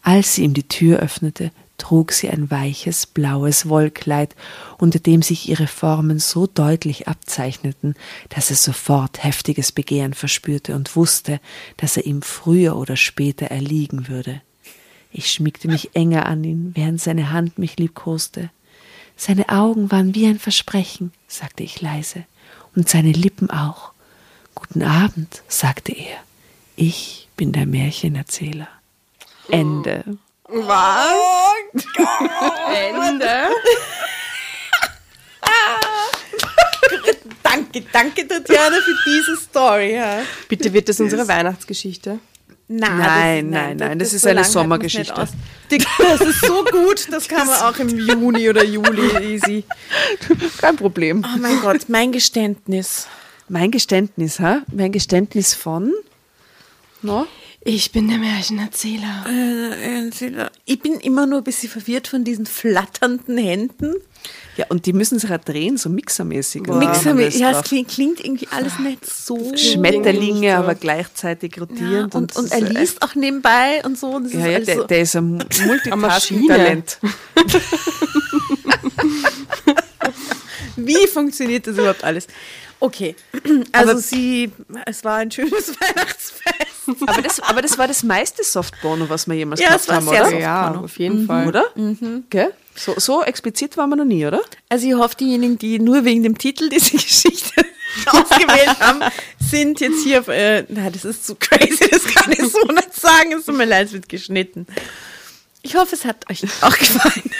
Als 0.01 0.35
sie 0.35 0.43
ihm 0.43 0.55
die 0.55 0.67
Tür 0.67 0.99
öffnete, 0.99 1.51
trug 1.77 2.11
sie 2.11 2.29
ein 2.29 2.49
weiches, 2.51 3.05
blaues 3.05 3.67
Wollkleid, 3.67 4.35
unter 4.77 4.99
dem 4.99 5.21
sich 5.21 5.49
ihre 5.49 5.67
Formen 5.67 6.19
so 6.19 6.47
deutlich 6.47 7.07
abzeichneten, 7.07 7.95
dass 8.29 8.49
er 8.49 8.55
sofort 8.55 9.23
heftiges 9.23 9.71
Begehren 9.71 10.13
verspürte 10.13 10.75
und 10.75 10.95
wusste, 10.95 11.39
dass 11.77 11.97
er 11.97 12.05
ihm 12.05 12.21
früher 12.21 12.75
oder 12.75 12.95
später 12.95 13.47
erliegen 13.47 14.07
würde. 14.07 14.41
Ich 15.11 15.31
schmiegte 15.31 15.67
mich 15.67 15.95
enger 15.95 16.25
an 16.25 16.43
ihn, 16.43 16.71
während 16.75 16.99
seine 16.99 17.31
Hand 17.31 17.57
mich 17.57 17.77
liebkoste. 17.77 18.49
Seine 19.15 19.47
Augen 19.47 19.91
waren 19.91 20.13
wie 20.13 20.27
ein 20.27 20.39
Versprechen, 20.39 21.13
sagte 21.27 21.63
ich 21.63 21.79
leise, 21.81 22.25
und 22.75 22.89
seine 22.89 23.13
Lippen 23.13 23.49
auch. 23.49 23.93
Guten 24.55 24.83
Abend, 24.83 25.41
sagte 25.47 25.93
er. 25.93 26.17
Ich 26.75 27.29
bin 27.37 27.53
der 27.53 27.65
Märchenerzähler. 27.65 28.67
Ende. 29.49 30.03
Ende. 32.73 33.49
Danke, 37.43 37.81
danke 37.93 38.27
Tatjana 38.27 38.77
für 38.77 38.95
diese 39.05 39.37
Story. 39.37 39.95
Ja. 39.95 40.21
Bitte 40.49 40.73
wird 40.73 40.89
das 40.89 40.99
unsere 40.99 41.27
Weihnachtsgeschichte. 41.27 42.19
Nein, 42.67 42.97
Nein, 42.97 43.49
nein, 43.49 43.77
nein, 43.77 43.99
das 43.99 44.11
ist 44.11 44.25
eine 44.25 44.43
so 44.43 44.59
halten 44.59 44.81
wir's 44.81 44.93
Sommergeschichte. 44.93 45.27
Das 45.99 46.21
ist 46.21 46.41
so 46.41 46.63
gut, 46.63 47.07
das 47.11 47.27
kann 47.29 47.45
man 47.45 47.61
auch 47.61 47.77
im 47.77 47.89
Juni 47.89 48.49
oder 48.49 48.63
Juli 48.63 49.35
easy. 49.35 49.63
Kein 50.57 50.75
Problem. 50.75 51.23
Oh 51.23 51.37
mein 51.37 51.61
Gott, 51.61 51.87
mein 51.89 52.11
Geständnis. 52.11 53.07
Mein 53.49 53.69
Geständnis, 53.69 54.39
ha? 54.39 54.63
Mein 54.73 54.91
Geständnis 54.91 55.53
von? 55.53 55.93
No? 57.03 57.27
Ich 57.67 57.91
bin 57.91 58.07
der 58.07 58.19
Märchenerzähler. 58.19 59.25
Ich 60.65 60.79
bin 60.81 60.99
immer 60.99 61.25
nur 61.25 61.39
ein 61.39 61.43
bisschen 61.43 61.67
verwirrt 61.67 62.07
von 62.07 62.23
diesen 62.23 62.45
flatternden 62.45 63.39
Händen. 63.39 63.95
Ja, 64.55 64.67
und 64.69 64.85
die 64.85 64.93
müssen 64.93 65.17
sich 65.17 65.31
ja 65.31 65.39
drehen, 65.39 65.75
so 65.77 65.89
mixermäßig. 65.89 66.61
oder? 66.69 66.75
Mixer 66.77 67.09
Haben 67.09 67.17
wir 67.17 67.25
mit, 67.25 67.33
das 67.33 67.39
ja, 67.41 67.59
es 67.59 67.63
klingt, 67.63 67.87
klingt 67.89 68.19
irgendwie 68.23 68.47
alles 68.51 68.77
nicht 68.77 69.03
so. 69.03 69.51
Schmetterlinge, 69.57 70.51
so. 70.51 70.55
aber 70.57 70.75
gleichzeitig 70.75 71.55
Ja, 71.55 71.63
rotierend. 71.63 72.13
und, 72.13 72.35
und 72.35 72.45
es 72.45 72.51
er 72.51 72.61
liest 72.61 73.01
auch 73.01 73.15
nebenbei 73.15 73.81
und 73.83 73.97
so. 73.97 74.09
Und 74.11 74.31
Ja, 74.31 74.45
ist 74.45 74.45
ja, 74.45 74.59
der, 74.59 74.75
so. 74.75 74.83
der 74.83 75.01
ist 75.01 75.15
ein. 75.15 75.37
Multitasking-Talent. 75.65 76.99
Wie 80.77 81.07
funktioniert 81.07 81.65
das 81.65 81.77
überhaupt 81.77 82.03
alles? 82.03 82.27
Okay, 82.79 83.15
also 83.71 83.97
sie, 83.97 84.51
es 84.85 85.03
war 85.03 85.17
ein 85.17 85.31
schönes 85.31 85.69
Weihnachtsfest. 85.79 87.01
Aber 87.07 87.21
das, 87.21 87.39
aber 87.39 87.61
das 87.61 87.77
war 87.77 87.87
das 87.87 88.03
meiste 88.03 88.43
Softporno, 88.43 89.09
was 89.09 89.27
wir 89.27 89.35
jemals 89.35 89.59
Ja, 89.59 89.69
gehabt 89.69 89.89
haben, 89.89 90.07
sehr 90.07 90.21
oder? 90.21 90.29
soft. 90.29 90.41
Ja, 90.41 90.75
auf 90.75 90.99
jeden 90.99 91.25
Fall. 91.25 91.47
Oder? 91.47 91.65
Gell? 92.29 92.53
So, 92.75 92.93
so 92.97 93.23
explizit 93.23 93.77
waren 93.77 93.89
wir 93.89 93.95
noch 93.95 94.05
nie, 94.05 94.25
oder? 94.25 94.41
Also 94.69 94.85
ich 94.87 94.93
hoffe, 94.93 95.15
diejenigen, 95.15 95.57
die 95.57 95.79
nur 95.79 96.03
wegen 96.05 96.21
dem 96.23 96.37
Titel 96.37 96.69
diese 96.69 96.91
Geschichte 96.97 97.65
ausgewählt 98.07 98.79
haben, 98.79 99.01
sind 99.39 99.79
jetzt 99.79 100.03
hier 100.03 100.19
auf, 100.19 100.27
äh, 100.27 100.65
na, 100.67 100.89
das 100.89 101.05
ist 101.05 101.25
zu 101.25 101.35
crazy, 101.35 101.87
das 101.89 102.03
kann 102.05 102.31
ich 102.33 102.41
so 102.51 102.61
nicht 102.67 102.93
sagen, 102.93 103.31
es 103.33 103.45
tut 103.45 103.55
mir 103.57 103.65
leid, 103.65 103.87
es 103.87 103.93
wird 103.93 104.09
geschnitten. 104.09 104.67
Ich 105.61 105.75
hoffe, 105.75 105.95
es 105.95 106.05
hat 106.05 106.29
euch 106.29 106.43
auch 106.61 106.77
gefallen. 106.77 107.31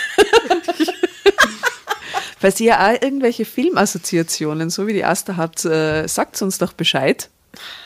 Falls 2.46 2.60
ihr 2.60 2.80
auch 2.80 3.02
irgendwelche 3.02 3.44
Filmassoziationen, 3.44 4.70
so 4.70 4.86
wie 4.86 4.94
die 4.94 5.04
Asta 5.04 5.36
habt, 5.36 5.66
äh, 5.66 6.06
sagt 6.06 6.40
uns 6.44 6.60
doch 6.60 6.74
Bescheid. 6.74 7.32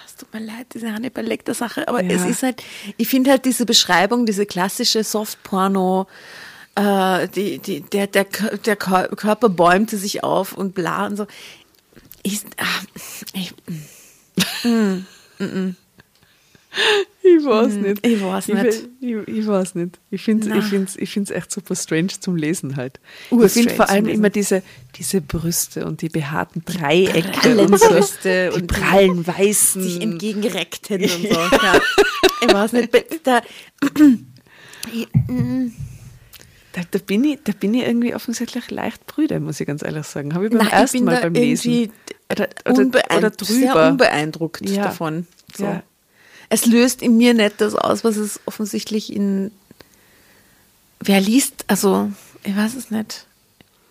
Es 0.05 0.18
tut 0.18 0.34
mir 0.34 0.41
leid, 0.41 0.68
diese 0.74 0.91
Hannibal 0.91 1.24
Lecter 1.24 1.53
Sache, 1.53 1.88
aber 1.88 2.03
Ja. 2.03 2.12
es 2.12 2.26
ist 2.26 2.43
halt, 2.43 2.62
ich 2.97 3.07
finde 3.07 3.32
halt 3.32 3.45
diese 3.45 3.66
Beschreibung, 3.66 4.26
diese 4.26 4.45
klassische 4.45 5.05
Softporno, 5.05 6.07
äh, 6.76 7.30
die, 7.30 7.60
die, 7.60 7.80
der, 7.80 8.07
der, 8.07 8.26
der 8.26 8.78
Kör- 8.78 9.16
Körper 9.16 9.47
bäumte 9.47 9.95
sich 9.97 10.26
auf 10.26 10.51
und 10.51 10.76
bla 10.76 11.05
und 11.05 11.16
so. 11.16 11.28
Ich, 12.24 12.41
ah, 12.57 12.66
ich, 13.32 13.53
Ich 17.22 17.45
weiß 17.45 17.74
nicht. 17.74 18.05
ich 18.05 18.22
weiß 18.24 18.49
Ich, 18.49 18.55
nicht. 18.55 18.89
ich, 19.01 19.28
ich 19.28 19.47
weiß 19.47 19.76
nicht. 19.76 19.99
Ich 20.09 20.22
finde 20.24 20.49
es 20.49 20.55
ich 20.57 20.70
find's, 20.70 20.95
ich 20.95 21.09
find's 21.11 21.32
echt 21.32 21.51
super 21.51 21.76
strange 21.76 22.07
zum 22.20 22.36
Lesen 22.36 22.76
halt. 22.76 22.99
Ich 23.28 23.32
Urstrange 23.34 23.63
finde 23.65 23.76
vor 23.76 23.89
allem 23.89 24.07
immer 24.07 24.30
diese, 24.30 24.63
diese 24.95 25.22
Brüste 25.22 25.86
und 25.86 26.01
die 26.01 26.09
behaarten 26.09 26.63
Dreiecke 26.65 27.22
prallen 27.32 27.59
und 27.59 27.80
so. 27.80 27.88
Brüste 27.89 28.49
die 28.49 28.55
und 28.55 28.61
die 28.72 28.76
prallen 28.76 29.28
weißen. 29.28 29.82
sich 29.82 30.01
entgegenreckten 30.01 31.01
und 31.03 31.09
so. 31.09 31.17
Ja. 31.63 31.82
Ich 32.41 32.53
weiß 32.53 32.72
nicht, 32.74 32.89
da, 33.24 33.41
ich, 33.84 33.93
mm, 33.99 34.15
Ich, 34.93 34.93
ich. 34.93 35.03
Ich, 35.03 35.07
ich, 35.07 35.07
ich. 35.30 35.65
Ich 35.65 35.72
Da, 36.72 36.82
da, 36.91 36.99
bin 36.99 37.24
ich, 37.24 37.39
da 37.43 37.51
bin 37.51 37.74
ich 37.74 37.86
irgendwie 37.86 38.13
offensichtlich 38.13 38.70
leicht 38.70 39.05
brüde, 39.07 39.39
muss 39.39 39.59
ich 39.59 39.65
ganz 39.67 39.82
ehrlich 39.84 40.05
sagen. 40.05 40.34
Habe 40.36 40.45
ich 40.45 40.51
beim 40.51 40.59
Nein, 40.59 40.67
ich 40.67 40.74
ersten 40.74 40.97
bin 40.99 41.05
Mal 41.05 41.22
beim 41.22 41.34
Lesen. 41.34 41.91
Oder, 42.32 42.47
oder, 42.70 42.86
oder 43.17 43.32
sehr 43.41 43.72
drüber. 43.74 43.88
unbeeindruckt 43.89 44.70
Ja. 44.70 44.84
davon. 44.84 45.26
So. 45.55 45.63
Ja. 45.65 45.84
Es 46.50 46.66
löst 46.66 47.02
in 47.02 47.18
mir 47.18 47.34
nicht 47.34 47.62
das 47.62 47.76
aus, 47.76 48.04
was 48.04 48.18
es 48.18 48.39
offensichtlich 48.45 49.14
in. 49.14 49.52
Wer 51.00 51.22
liest, 51.22 51.66
also, 51.68 52.12
ich 52.43 52.56
weiß 52.56 52.76
es 52.76 52.91
nicht. 52.91 53.26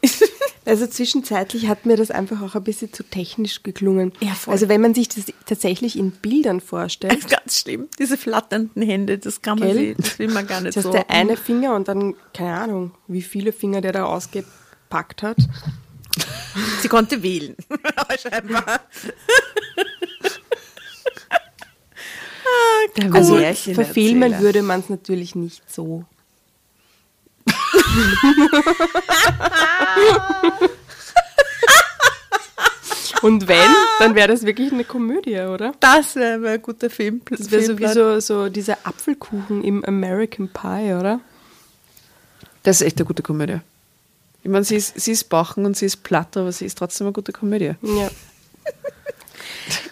Also 0.69 0.87
zwischenzeitlich 0.87 1.67
hat 1.67 1.87
mir 1.87 1.97
das 1.97 2.11
einfach 2.11 2.43
auch 2.43 2.55
ein 2.55 2.63
bisschen 2.63 2.93
zu 2.93 3.03
technisch 3.03 3.63
geklungen. 3.63 4.13
Ja, 4.21 4.35
voll. 4.35 4.53
Also 4.53 4.69
wenn 4.69 4.83
man 4.83 4.93
sich 4.93 5.09
das 5.09 5.25
tatsächlich 5.47 5.99
in 5.99 6.11
Bildern 6.11 6.61
vorstellt, 6.61 7.27
Ganz 7.31 7.61
schlimm. 7.61 7.89
Diese 7.99 8.19
flatternden 8.19 8.83
Hände, 8.83 9.17
das 9.17 9.41
kann 9.41 9.59
man 9.59 9.73
sich, 9.73 9.97
das 9.97 10.19
will 10.19 10.29
man 10.29 10.47
gar 10.47 10.61
nicht 10.61 10.77
das 10.77 10.85
so. 10.85 10.93
der 10.93 11.09
eine 11.09 11.39
Finger 11.39 11.75
und 11.75 11.89
dann, 11.89 12.15
keine 12.35 12.61
Ahnung, 12.61 12.91
wie 13.07 13.23
viele 13.23 13.53
Finger 13.53 13.81
der 13.81 13.93
da 13.93 14.05
ausgepackt 14.05 15.23
hat. 15.23 15.39
Sie 16.83 16.89
konnte 16.89 17.23
wählen. 17.23 17.57
Scheinbar. 18.21 18.81
Der 22.99 23.15
Also 23.15 23.37
verfilmen 23.75 24.41
würde 24.41 24.63
man 24.63 24.81
es 24.81 24.89
natürlich 24.89 25.35
nicht 25.35 25.63
so. 25.71 26.05
Und 33.23 33.49
wenn, 33.49 33.71
dann 33.99 34.15
wäre 34.15 34.29
das 34.29 34.45
wirklich 34.45 34.73
eine 34.73 34.85
Komödie, 34.85 35.41
oder? 35.41 35.73
Das 35.81 36.15
wäre 36.15 36.51
ein 36.51 36.63
guter 36.63 36.89
Film. 36.89 37.21
Das 37.29 37.51
wäre 37.51 37.63
so 37.63 37.79
wie 37.79 37.89
so, 37.89 38.21
so 38.21 38.49
dieser 38.49 38.79
Apfelkuchen 38.85 39.65
im 39.65 39.85
American 39.85 40.49
Pie, 40.49 40.95
oder? 40.95 41.21
Das 42.63 42.81
ist 42.81 42.87
echt 42.87 42.99
eine 42.99 43.07
gute 43.07 43.23
Komödie. 43.23 43.59
Ich 44.45 44.51
meine, 44.51 44.65
sie 44.65 44.77
ist, 44.77 45.01
sie 45.01 45.13
ist 45.13 45.29
Bachen 45.29 45.67
und 45.67 45.77
sie 45.77 45.87
ist 45.87 46.05
platt, 46.05 46.37
aber 46.37 46.53
sie 46.53 46.65
ist 46.65 46.79
trotzdem 46.79 47.09
eine 47.09 47.13
gute 47.13 47.33
Komödie. 47.33 47.73
Ja. 47.83 48.09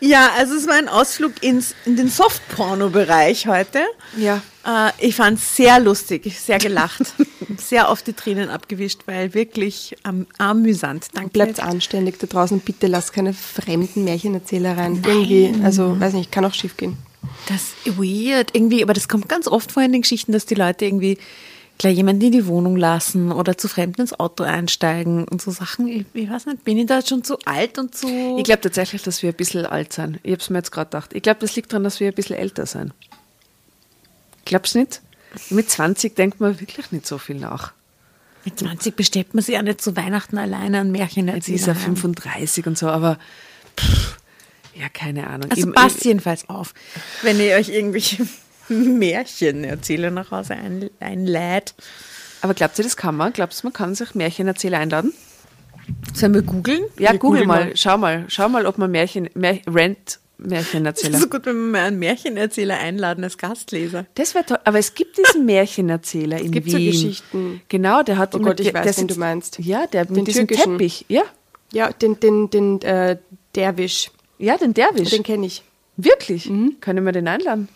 Ja, 0.00 0.30
also 0.36 0.54
es 0.54 0.66
war 0.66 0.74
ein 0.74 0.88
Ausflug 0.88 1.42
ins, 1.42 1.74
in 1.84 1.96
den 1.96 2.08
Softporno-Bereich 2.08 3.46
heute. 3.46 3.80
Ja. 4.16 4.42
Äh, 4.64 4.90
ich 4.98 5.14
fand 5.14 5.38
es 5.38 5.56
sehr 5.56 5.80
lustig, 5.80 6.38
sehr 6.38 6.58
gelacht, 6.58 7.14
sehr 7.56 7.90
oft 7.90 8.06
die 8.06 8.12
Tränen 8.12 8.50
abgewischt, 8.50 9.00
weil 9.06 9.34
wirklich 9.34 9.96
am 10.02 10.26
amüsant. 10.38 11.08
Danke. 11.14 11.30
Bleibt 11.30 11.60
anständig 11.60 12.18
da 12.18 12.26
draußen, 12.26 12.60
bitte 12.60 12.86
lasst 12.86 13.12
keine 13.12 13.32
fremden 13.32 14.04
Märchenerzähler 14.04 14.76
rein. 14.76 15.02
Irgendwie, 15.06 15.54
also 15.62 15.98
weiß 15.98 16.14
nicht, 16.14 16.32
kann 16.32 16.44
auch 16.44 16.54
schief 16.54 16.76
gehen. 16.76 16.96
Das 17.48 17.62
ist 17.84 17.98
weird 17.98 18.54
irgendwie, 18.54 18.82
aber 18.82 18.92
das 18.92 19.08
kommt 19.08 19.28
ganz 19.28 19.48
oft 19.48 19.72
vor 19.72 19.82
in 19.82 19.92
den 19.92 20.02
Geschichten, 20.02 20.32
dass 20.32 20.46
die 20.46 20.54
Leute 20.54 20.84
irgendwie 20.84 21.18
gleich 21.78 21.96
jemanden 21.96 22.22
in 22.22 22.32
die 22.32 22.46
Wohnung 22.46 22.76
lassen 22.76 23.32
oder 23.32 23.58
zu 23.58 23.68
Fremden 23.68 24.02
ins 24.02 24.18
Auto 24.18 24.44
einsteigen 24.44 25.26
und 25.28 25.42
so 25.42 25.50
Sachen. 25.50 25.88
Ich, 25.88 26.06
ich 26.14 26.30
weiß 26.30 26.46
nicht, 26.46 26.64
bin 26.64 26.78
ich 26.78 26.86
da 26.86 27.02
schon 27.02 27.24
zu 27.24 27.38
alt 27.44 27.78
und 27.78 27.94
zu. 27.94 28.36
Ich 28.38 28.44
glaube 28.44 28.62
tatsächlich, 28.62 29.02
dass 29.02 29.22
wir 29.22 29.30
ein 29.30 29.36
bisschen 29.36 29.66
alt 29.66 29.92
sind. 29.92 30.18
Ich 30.22 30.32
habe 30.32 30.40
es 30.40 30.50
mir 30.50 30.58
jetzt 30.58 30.72
gerade 30.72 30.88
gedacht. 30.88 31.12
Ich 31.12 31.22
glaube, 31.22 31.40
das 31.40 31.54
liegt 31.56 31.72
daran, 31.72 31.84
dass 31.84 32.00
wir 32.00 32.08
ein 32.08 32.14
bisschen 32.14 32.36
älter 32.36 32.66
sind. 32.66 32.92
Glaubst 34.44 34.74
du 34.74 34.80
nicht? 34.80 35.02
Mit 35.50 35.68
20 35.68 36.14
denkt 36.14 36.40
man 36.40 36.58
wirklich 36.60 36.92
nicht 36.92 37.06
so 37.06 37.18
viel 37.18 37.36
nach. 37.36 37.72
mit 38.44 38.58
20 38.58 38.96
bestellt 38.96 39.34
man 39.34 39.42
sich 39.42 39.54
ja 39.54 39.62
nicht 39.62 39.82
zu 39.82 39.96
Weihnachten 39.96 40.38
alleine 40.38 40.80
ein 40.80 40.92
Märchen 40.92 41.28
Jetzt 41.28 41.48
ist 41.48 41.66
er 41.66 41.74
35 41.74 42.66
und 42.66 42.78
so, 42.78 42.88
aber 42.88 43.18
pff, 43.78 44.16
ja, 44.74 44.88
keine 44.88 45.26
Ahnung. 45.26 45.50
Also 45.50 45.72
passt 45.72 46.04
jedenfalls 46.04 46.48
auf, 46.48 46.74
wenn 47.22 47.40
ihr 47.40 47.56
euch 47.56 47.68
irgendwelche 47.68 48.26
Märchen 48.98 49.64
erzähle 49.64 50.10
nach 50.10 50.30
Hause 50.30 50.54
ein, 50.54 50.90
einlädt. 51.00 51.74
Aber 52.42 52.54
glaubt 52.54 52.78
ihr, 52.78 52.84
das 52.84 52.96
kann 52.96 53.16
man? 53.16 53.32
Glaubst 53.32 53.62
du, 53.62 53.66
man 53.66 53.72
kann 53.72 53.94
sich 53.94 54.14
Märchenerzähler 54.14 54.78
einladen? 54.78 55.12
Sollen 56.14 56.34
wir 56.34 56.42
googeln? 56.42 56.84
Ja, 56.98 57.12
Wir 57.12 57.18
google 57.18 57.40
googeln 57.42 57.48
mal, 57.48 57.64
mal. 57.66 57.76
schau 57.76 57.96
mal, 57.98 58.24
schau 58.28 58.48
mal, 58.48 58.66
ob 58.66 58.76
man 58.78 58.90
Märchen, 58.90 59.30
Mär, 59.34 59.60
Rent 59.66 60.18
Märchenerzähler. 60.38 61.18
So 61.20 61.28
gut, 61.28 61.46
wenn 61.46 61.54
wir 61.56 61.70
mal 61.72 61.86
einen 61.86 61.98
Märchenerzähler 61.98 62.76
einladen 62.78 63.24
als 63.24 63.38
Gastleser. 63.38 64.04
Das 64.14 64.34
wäre 64.34 64.44
toll. 64.44 64.58
Aber 64.64 64.78
es 64.78 64.94
gibt 64.94 65.16
diesen 65.16 65.46
Märchenerzähler 65.46 66.38
in 66.40 66.50
gibt 66.52 66.66
Wien. 66.66 66.72
so 66.72 66.78
Geschichten. 66.78 67.60
Genau, 67.68 68.02
der 68.02 68.18
hat 68.18 68.34
Oh 68.34 68.38
Gott, 68.40 68.60
ich 68.60 68.72
der, 68.72 68.74
weiß, 68.84 68.96
der 68.96 69.02
wen 69.02 69.08
du 69.08 69.14
meinst. 69.18 69.58
Ja, 69.60 69.86
der 69.86 70.04
Den 70.04 70.16
mit 70.16 70.26
diesem 70.26 70.46
türkischen. 70.46 70.72
Teppich. 70.72 71.04
Ja, 71.08 71.22
Ja, 71.72 71.90
den, 71.92 72.20
den, 72.20 72.50
den 72.50 72.82
äh, 72.82 73.16
Derwisch, 73.54 74.10
ja, 74.38 74.58
den 74.58 74.74
Derwisch. 74.74 75.10
den 75.10 75.22
kenne 75.22 75.46
ich. 75.46 75.62
Wirklich? 75.96 76.50
Können 76.80 77.04
wir 77.06 77.12
den 77.12 77.26
einladen? 77.28 77.68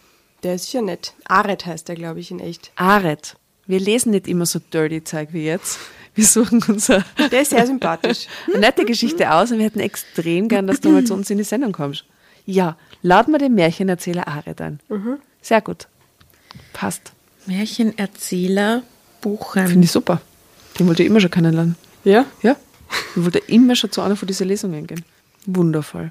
Der 0.42 0.54
ist 0.54 0.72
ja 0.72 0.82
nett. 0.82 1.14
Aret 1.26 1.66
heißt 1.66 1.88
der, 1.88 1.96
glaube 1.96 2.20
ich, 2.20 2.30
in 2.30 2.40
echt. 2.40 2.72
Aret. 2.76 3.36
Wir 3.66 3.80
lesen 3.80 4.10
nicht 4.10 4.26
immer 4.26 4.46
so 4.46 4.58
dirty 4.58 5.04
Zeug 5.04 5.28
wie 5.32 5.44
jetzt. 5.44 5.78
Wir 6.14 6.24
suchen 6.24 6.62
unser 6.66 7.04
Der 7.30 7.42
ist 7.42 7.50
sehr 7.50 7.66
sympathisch. 7.66 8.26
eine 8.48 8.58
nette 8.58 8.84
Geschichte 8.84 9.32
aus 9.32 9.52
und 9.52 9.58
wir 9.58 9.66
hätten 9.66 9.80
extrem 9.80 10.48
gern, 10.48 10.66
dass 10.66 10.80
du 10.80 10.90
mal 10.90 11.04
zu 11.04 11.14
uns 11.14 11.30
in 11.30 11.38
die 11.38 11.44
Sendung 11.44 11.72
kommst. 11.72 12.04
Ja, 12.46 12.76
laden 13.02 13.32
wir 13.32 13.38
den 13.38 13.54
Märchenerzähler 13.54 14.26
Aret 14.26 14.60
ein. 14.60 14.80
Sehr 15.40 15.60
gut. 15.60 15.86
Passt. 16.72 17.12
Märchenerzähler 17.46 18.82
buchen. 19.20 19.66
Finde 19.68 19.84
ich 19.84 19.92
super. 19.92 20.20
Den 20.78 20.88
wollte 20.88 21.02
ich 21.02 21.08
immer 21.08 21.20
schon 21.20 21.30
kennenlernen. 21.30 21.76
Ja? 22.04 22.26
Ja. 22.42 22.56
Ich 23.14 23.22
wollte 23.22 23.38
immer 23.38 23.76
schon 23.76 23.92
zu 23.92 24.00
einer 24.00 24.16
von 24.16 24.26
diesen 24.26 24.48
Lesungen 24.48 24.86
gehen. 24.86 25.04
Wundervoll. 25.46 26.10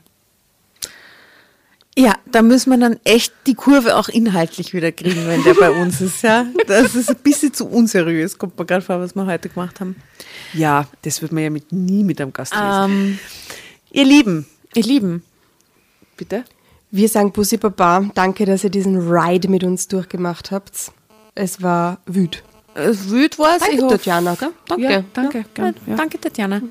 Ja, 1.97 2.13
da 2.31 2.41
müssen 2.41 2.69
wir 2.69 2.77
dann 2.77 2.97
echt 3.03 3.33
die 3.45 3.55
Kurve 3.55 3.97
auch 3.97 4.07
inhaltlich 4.09 4.73
wieder 4.73 4.91
kriegen, 4.91 5.27
wenn 5.27 5.43
der 5.43 5.53
bei 5.55 5.69
uns 5.81 5.99
ist. 6.01 6.21
Ja, 6.21 6.45
das 6.67 6.95
ist 6.95 7.09
ein 7.09 7.17
bisschen 7.17 7.53
zu 7.53 7.67
unseriös, 7.67 8.37
kommt 8.37 8.57
mir 8.57 8.65
gerade 8.65 8.83
vor, 8.85 8.99
was 9.01 9.15
wir 9.15 9.25
heute 9.25 9.49
gemacht 9.49 9.79
haben. 9.81 9.95
Ja, 10.53 10.87
das 11.01 11.21
wird 11.21 11.31
man 11.31 11.43
ja 11.43 11.49
mit, 11.49 11.71
nie 11.71 12.03
mit 12.03 12.21
einem 12.21 12.31
Gast 12.31 12.53
lesen. 12.53 12.67
Ähm, 12.91 13.19
Ihr 13.91 14.05
Lieben, 14.05 14.45
ihr 14.75 14.83
Lieben, 14.83 15.23
bitte. 16.15 16.43
Wir 16.91 17.09
sagen 17.09 17.31
Bussi 17.31 17.57
Baba, 17.57 18.09
danke, 18.13 18.45
dass 18.45 18.63
ihr 18.63 18.69
diesen 18.69 18.97
Ride 19.11 19.47
mit 19.49 19.63
uns 19.63 19.87
durchgemacht 19.87 20.51
habt. 20.51 20.91
Es 21.35 21.61
war 21.63 21.99
wüt. 22.05 22.43
es 22.75 23.09
wüt 23.09 23.37
was. 23.39 23.59
Danke, 23.59 23.75
ich 23.75 23.81
hoffe- 23.81 23.97
Tatjana, 23.97 24.35
gell? 24.35 24.51
Danke, 24.67 24.83
Ja, 24.83 25.03
danke, 25.13 25.45
gern, 25.53 25.75
Ja, 25.85 25.91
ja. 25.91 25.95
Danke, 25.97 26.19
Tatjana. 26.21 26.61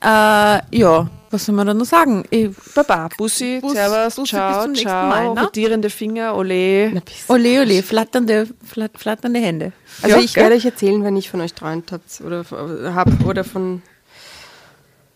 Äh, 0.00 0.76
ja, 0.76 1.08
was 1.30 1.44
soll 1.46 1.54
man 1.54 1.66
da 1.66 1.74
noch 1.74 1.86
sagen? 1.86 2.24
Ich, 2.30 2.50
Baba, 2.74 3.08
Bussi, 3.16 3.58
Bus- 3.60 3.72
Servus, 3.72 4.14
Bussi, 4.16 4.20
bis 4.22 4.30
ciao, 4.30 4.62
zum 4.62 4.72
nächsten 4.72 4.88
ciao, 4.88 5.08
Mal, 5.08 5.34
ne? 5.34 5.40
rotierende 5.42 5.90
Finger, 5.90 6.36
ole. 6.36 6.90
Na, 6.92 7.00
bis- 7.00 7.24
ole, 7.28 7.60
ole, 7.62 7.82
flatternde, 7.82 8.46
flat, 8.64 8.92
flatternde 8.96 9.40
Hände. 9.40 9.72
Also 10.02 10.16
Ja, 10.16 10.22
ich 10.22 10.34
gell? 10.34 10.42
werde 10.44 10.56
euch 10.56 10.64
erzählen, 10.64 11.02
wenn 11.02 11.16
ich 11.16 11.30
von 11.30 11.40
euch 11.40 11.54
träumt 11.54 11.92
habt 11.92 12.20
oder 12.24 12.44
hab 12.94 13.08
oder 13.26 13.42
von 13.44 13.82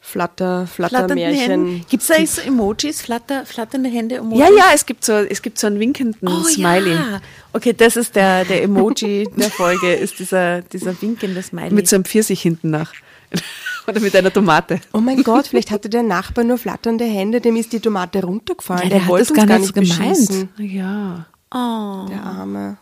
Flatter, 0.03 0.67
Flattermärchen. 0.67 1.85
Gibt 1.89 2.03
es 2.03 2.09
da 2.09 2.27
so 2.27 2.41
Emojis, 2.41 3.01
flatter, 3.01 3.47
flatternde 3.47 3.91
Hände? 3.91 4.17
Emojis? 4.17 4.41
Ja, 4.41 4.49
ja, 4.57 4.65
es 4.75 4.85
gibt 4.85 5.05
so, 5.05 5.13
es 5.13 5.41
gibt 5.41 5.57
so 5.59 5.69
einen 5.69 5.79
winkenden 5.79 6.27
Oh, 6.27 6.43
Smiley. 6.43 6.95
Ja. 6.95 7.21
Okay, 7.53 7.73
das 7.75 7.97
ist 7.97 8.17
der, 8.17 8.45
der 8.45 8.65
Emoji 8.65 9.29
der 9.37 9.51
Folge, 9.51 9.93
ist 9.93 10.19
dieser, 10.19 10.63
dieser 10.63 11.01
winkende 11.01 11.41
Smiley. 11.43 11.71
Mit 11.73 11.87
so 11.87 11.95
einem 11.95 12.05
Pfirsich 12.05 12.43
hinten 12.43 12.71
nach. 12.71 12.93
Oder 13.89 14.01
mit 14.01 14.15
einer 14.15 14.33
Tomate. 14.33 14.81
Oh 14.93 15.01
mein 15.01 15.23
Gott, 15.23 15.47
vielleicht 15.49 15.71
hatte 15.71 15.89
der 15.89 16.03
Nachbar 16.03 16.45
nur 16.45 16.59
flatternde 16.59 17.05
Hände, 17.05 17.41
dem 17.41 17.57
ist 17.57 17.73
die 17.73 17.81
Tomate 17.81 18.23
runtergefallen. 18.23 18.83
Ja, 18.85 18.89
der, 18.89 18.99
der 18.99 19.03
hat 19.05 19.09
wollte 19.11 19.23
das 19.23 19.31
uns 19.31 19.39
gar 19.39 19.47
gar 19.47 19.59
nicht 19.59 19.75
gemeint. 19.75 19.99
beschießen. 19.99 20.49
Ja. 20.59 21.27
oh. 21.53 22.07
Der 22.09 22.23
Arme. 22.23 22.77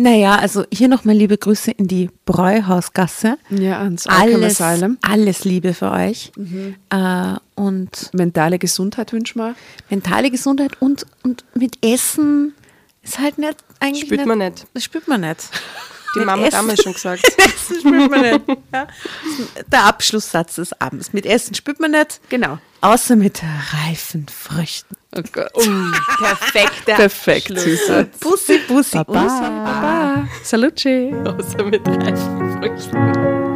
Naja, 0.00 0.36
also 0.36 0.64
hier 0.72 0.86
nochmal 0.86 1.16
liebe 1.16 1.36
Grüße 1.36 1.72
in 1.72 1.88
die 1.88 2.08
Bräuhausgasse. 2.24 3.36
Ja, 3.50 3.80
ans 3.80 4.06
Alles, 4.06 4.60
Asylum. 4.60 4.96
alles 5.02 5.44
Liebe 5.44 5.74
für 5.74 5.90
euch. 5.90 6.30
Äh, 6.90 7.34
und 7.56 8.10
Mentale 8.14 8.60
Gesundheit 8.60 9.12
wünschen 9.12 9.40
wir. 9.40 9.56
mentale 9.90 10.30
Gesundheit 10.30 10.80
und, 10.80 11.04
und 11.24 11.44
mit 11.54 11.84
Essen 11.84 12.54
ist 13.02 13.18
halt 13.18 13.38
nicht 13.38 13.56
eigentlich. 13.80 14.04
Spürt 14.04 14.24
man 14.26 14.38
nicht. 14.38 14.66
Das 14.72 14.84
spürt 14.84 15.08
man 15.08 15.22
nicht. 15.22 15.40
Mit 16.18 16.26
Mama 16.26 16.44
hat 16.44 16.52
damals 16.52 16.82
schon 16.82 16.92
gesagt. 16.92 17.22
Essen 17.38 17.80
spürt 17.80 18.10
man 18.10 18.20
nicht. 18.20 18.40
Ja. 18.72 18.86
Der 19.70 19.84
Abschlusssatz 19.84 20.56
des 20.56 20.80
Abends. 20.80 21.12
Mit 21.12 21.26
Essen 21.26 21.54
spürt 21.54 21.80
man 21.80 21.92
nicht. 21.92 22.20
Genau. 22.28 22.58
Außer 22.80 23.16
mit 23.16 23.42
reifen 23.42 24.26
Früchten. 24.28 24.96
Oh 25.16 25.22
Gott. 25.32 25.52
Perfekter 26.18 26.94
Perfekt, 26.94 27.58
süßer. 27.58 28.04
Bussi, 28.20 28.58
Bussi. 28.68 28.96
Baba. 28.98 29.24
Baba. 29.24 30.28
Salucci. 30.44 31.12
Außer 31.24 31.64
mit 31.64 31.86
reifen 31.88 32.58
Früchten. 32.60 33.47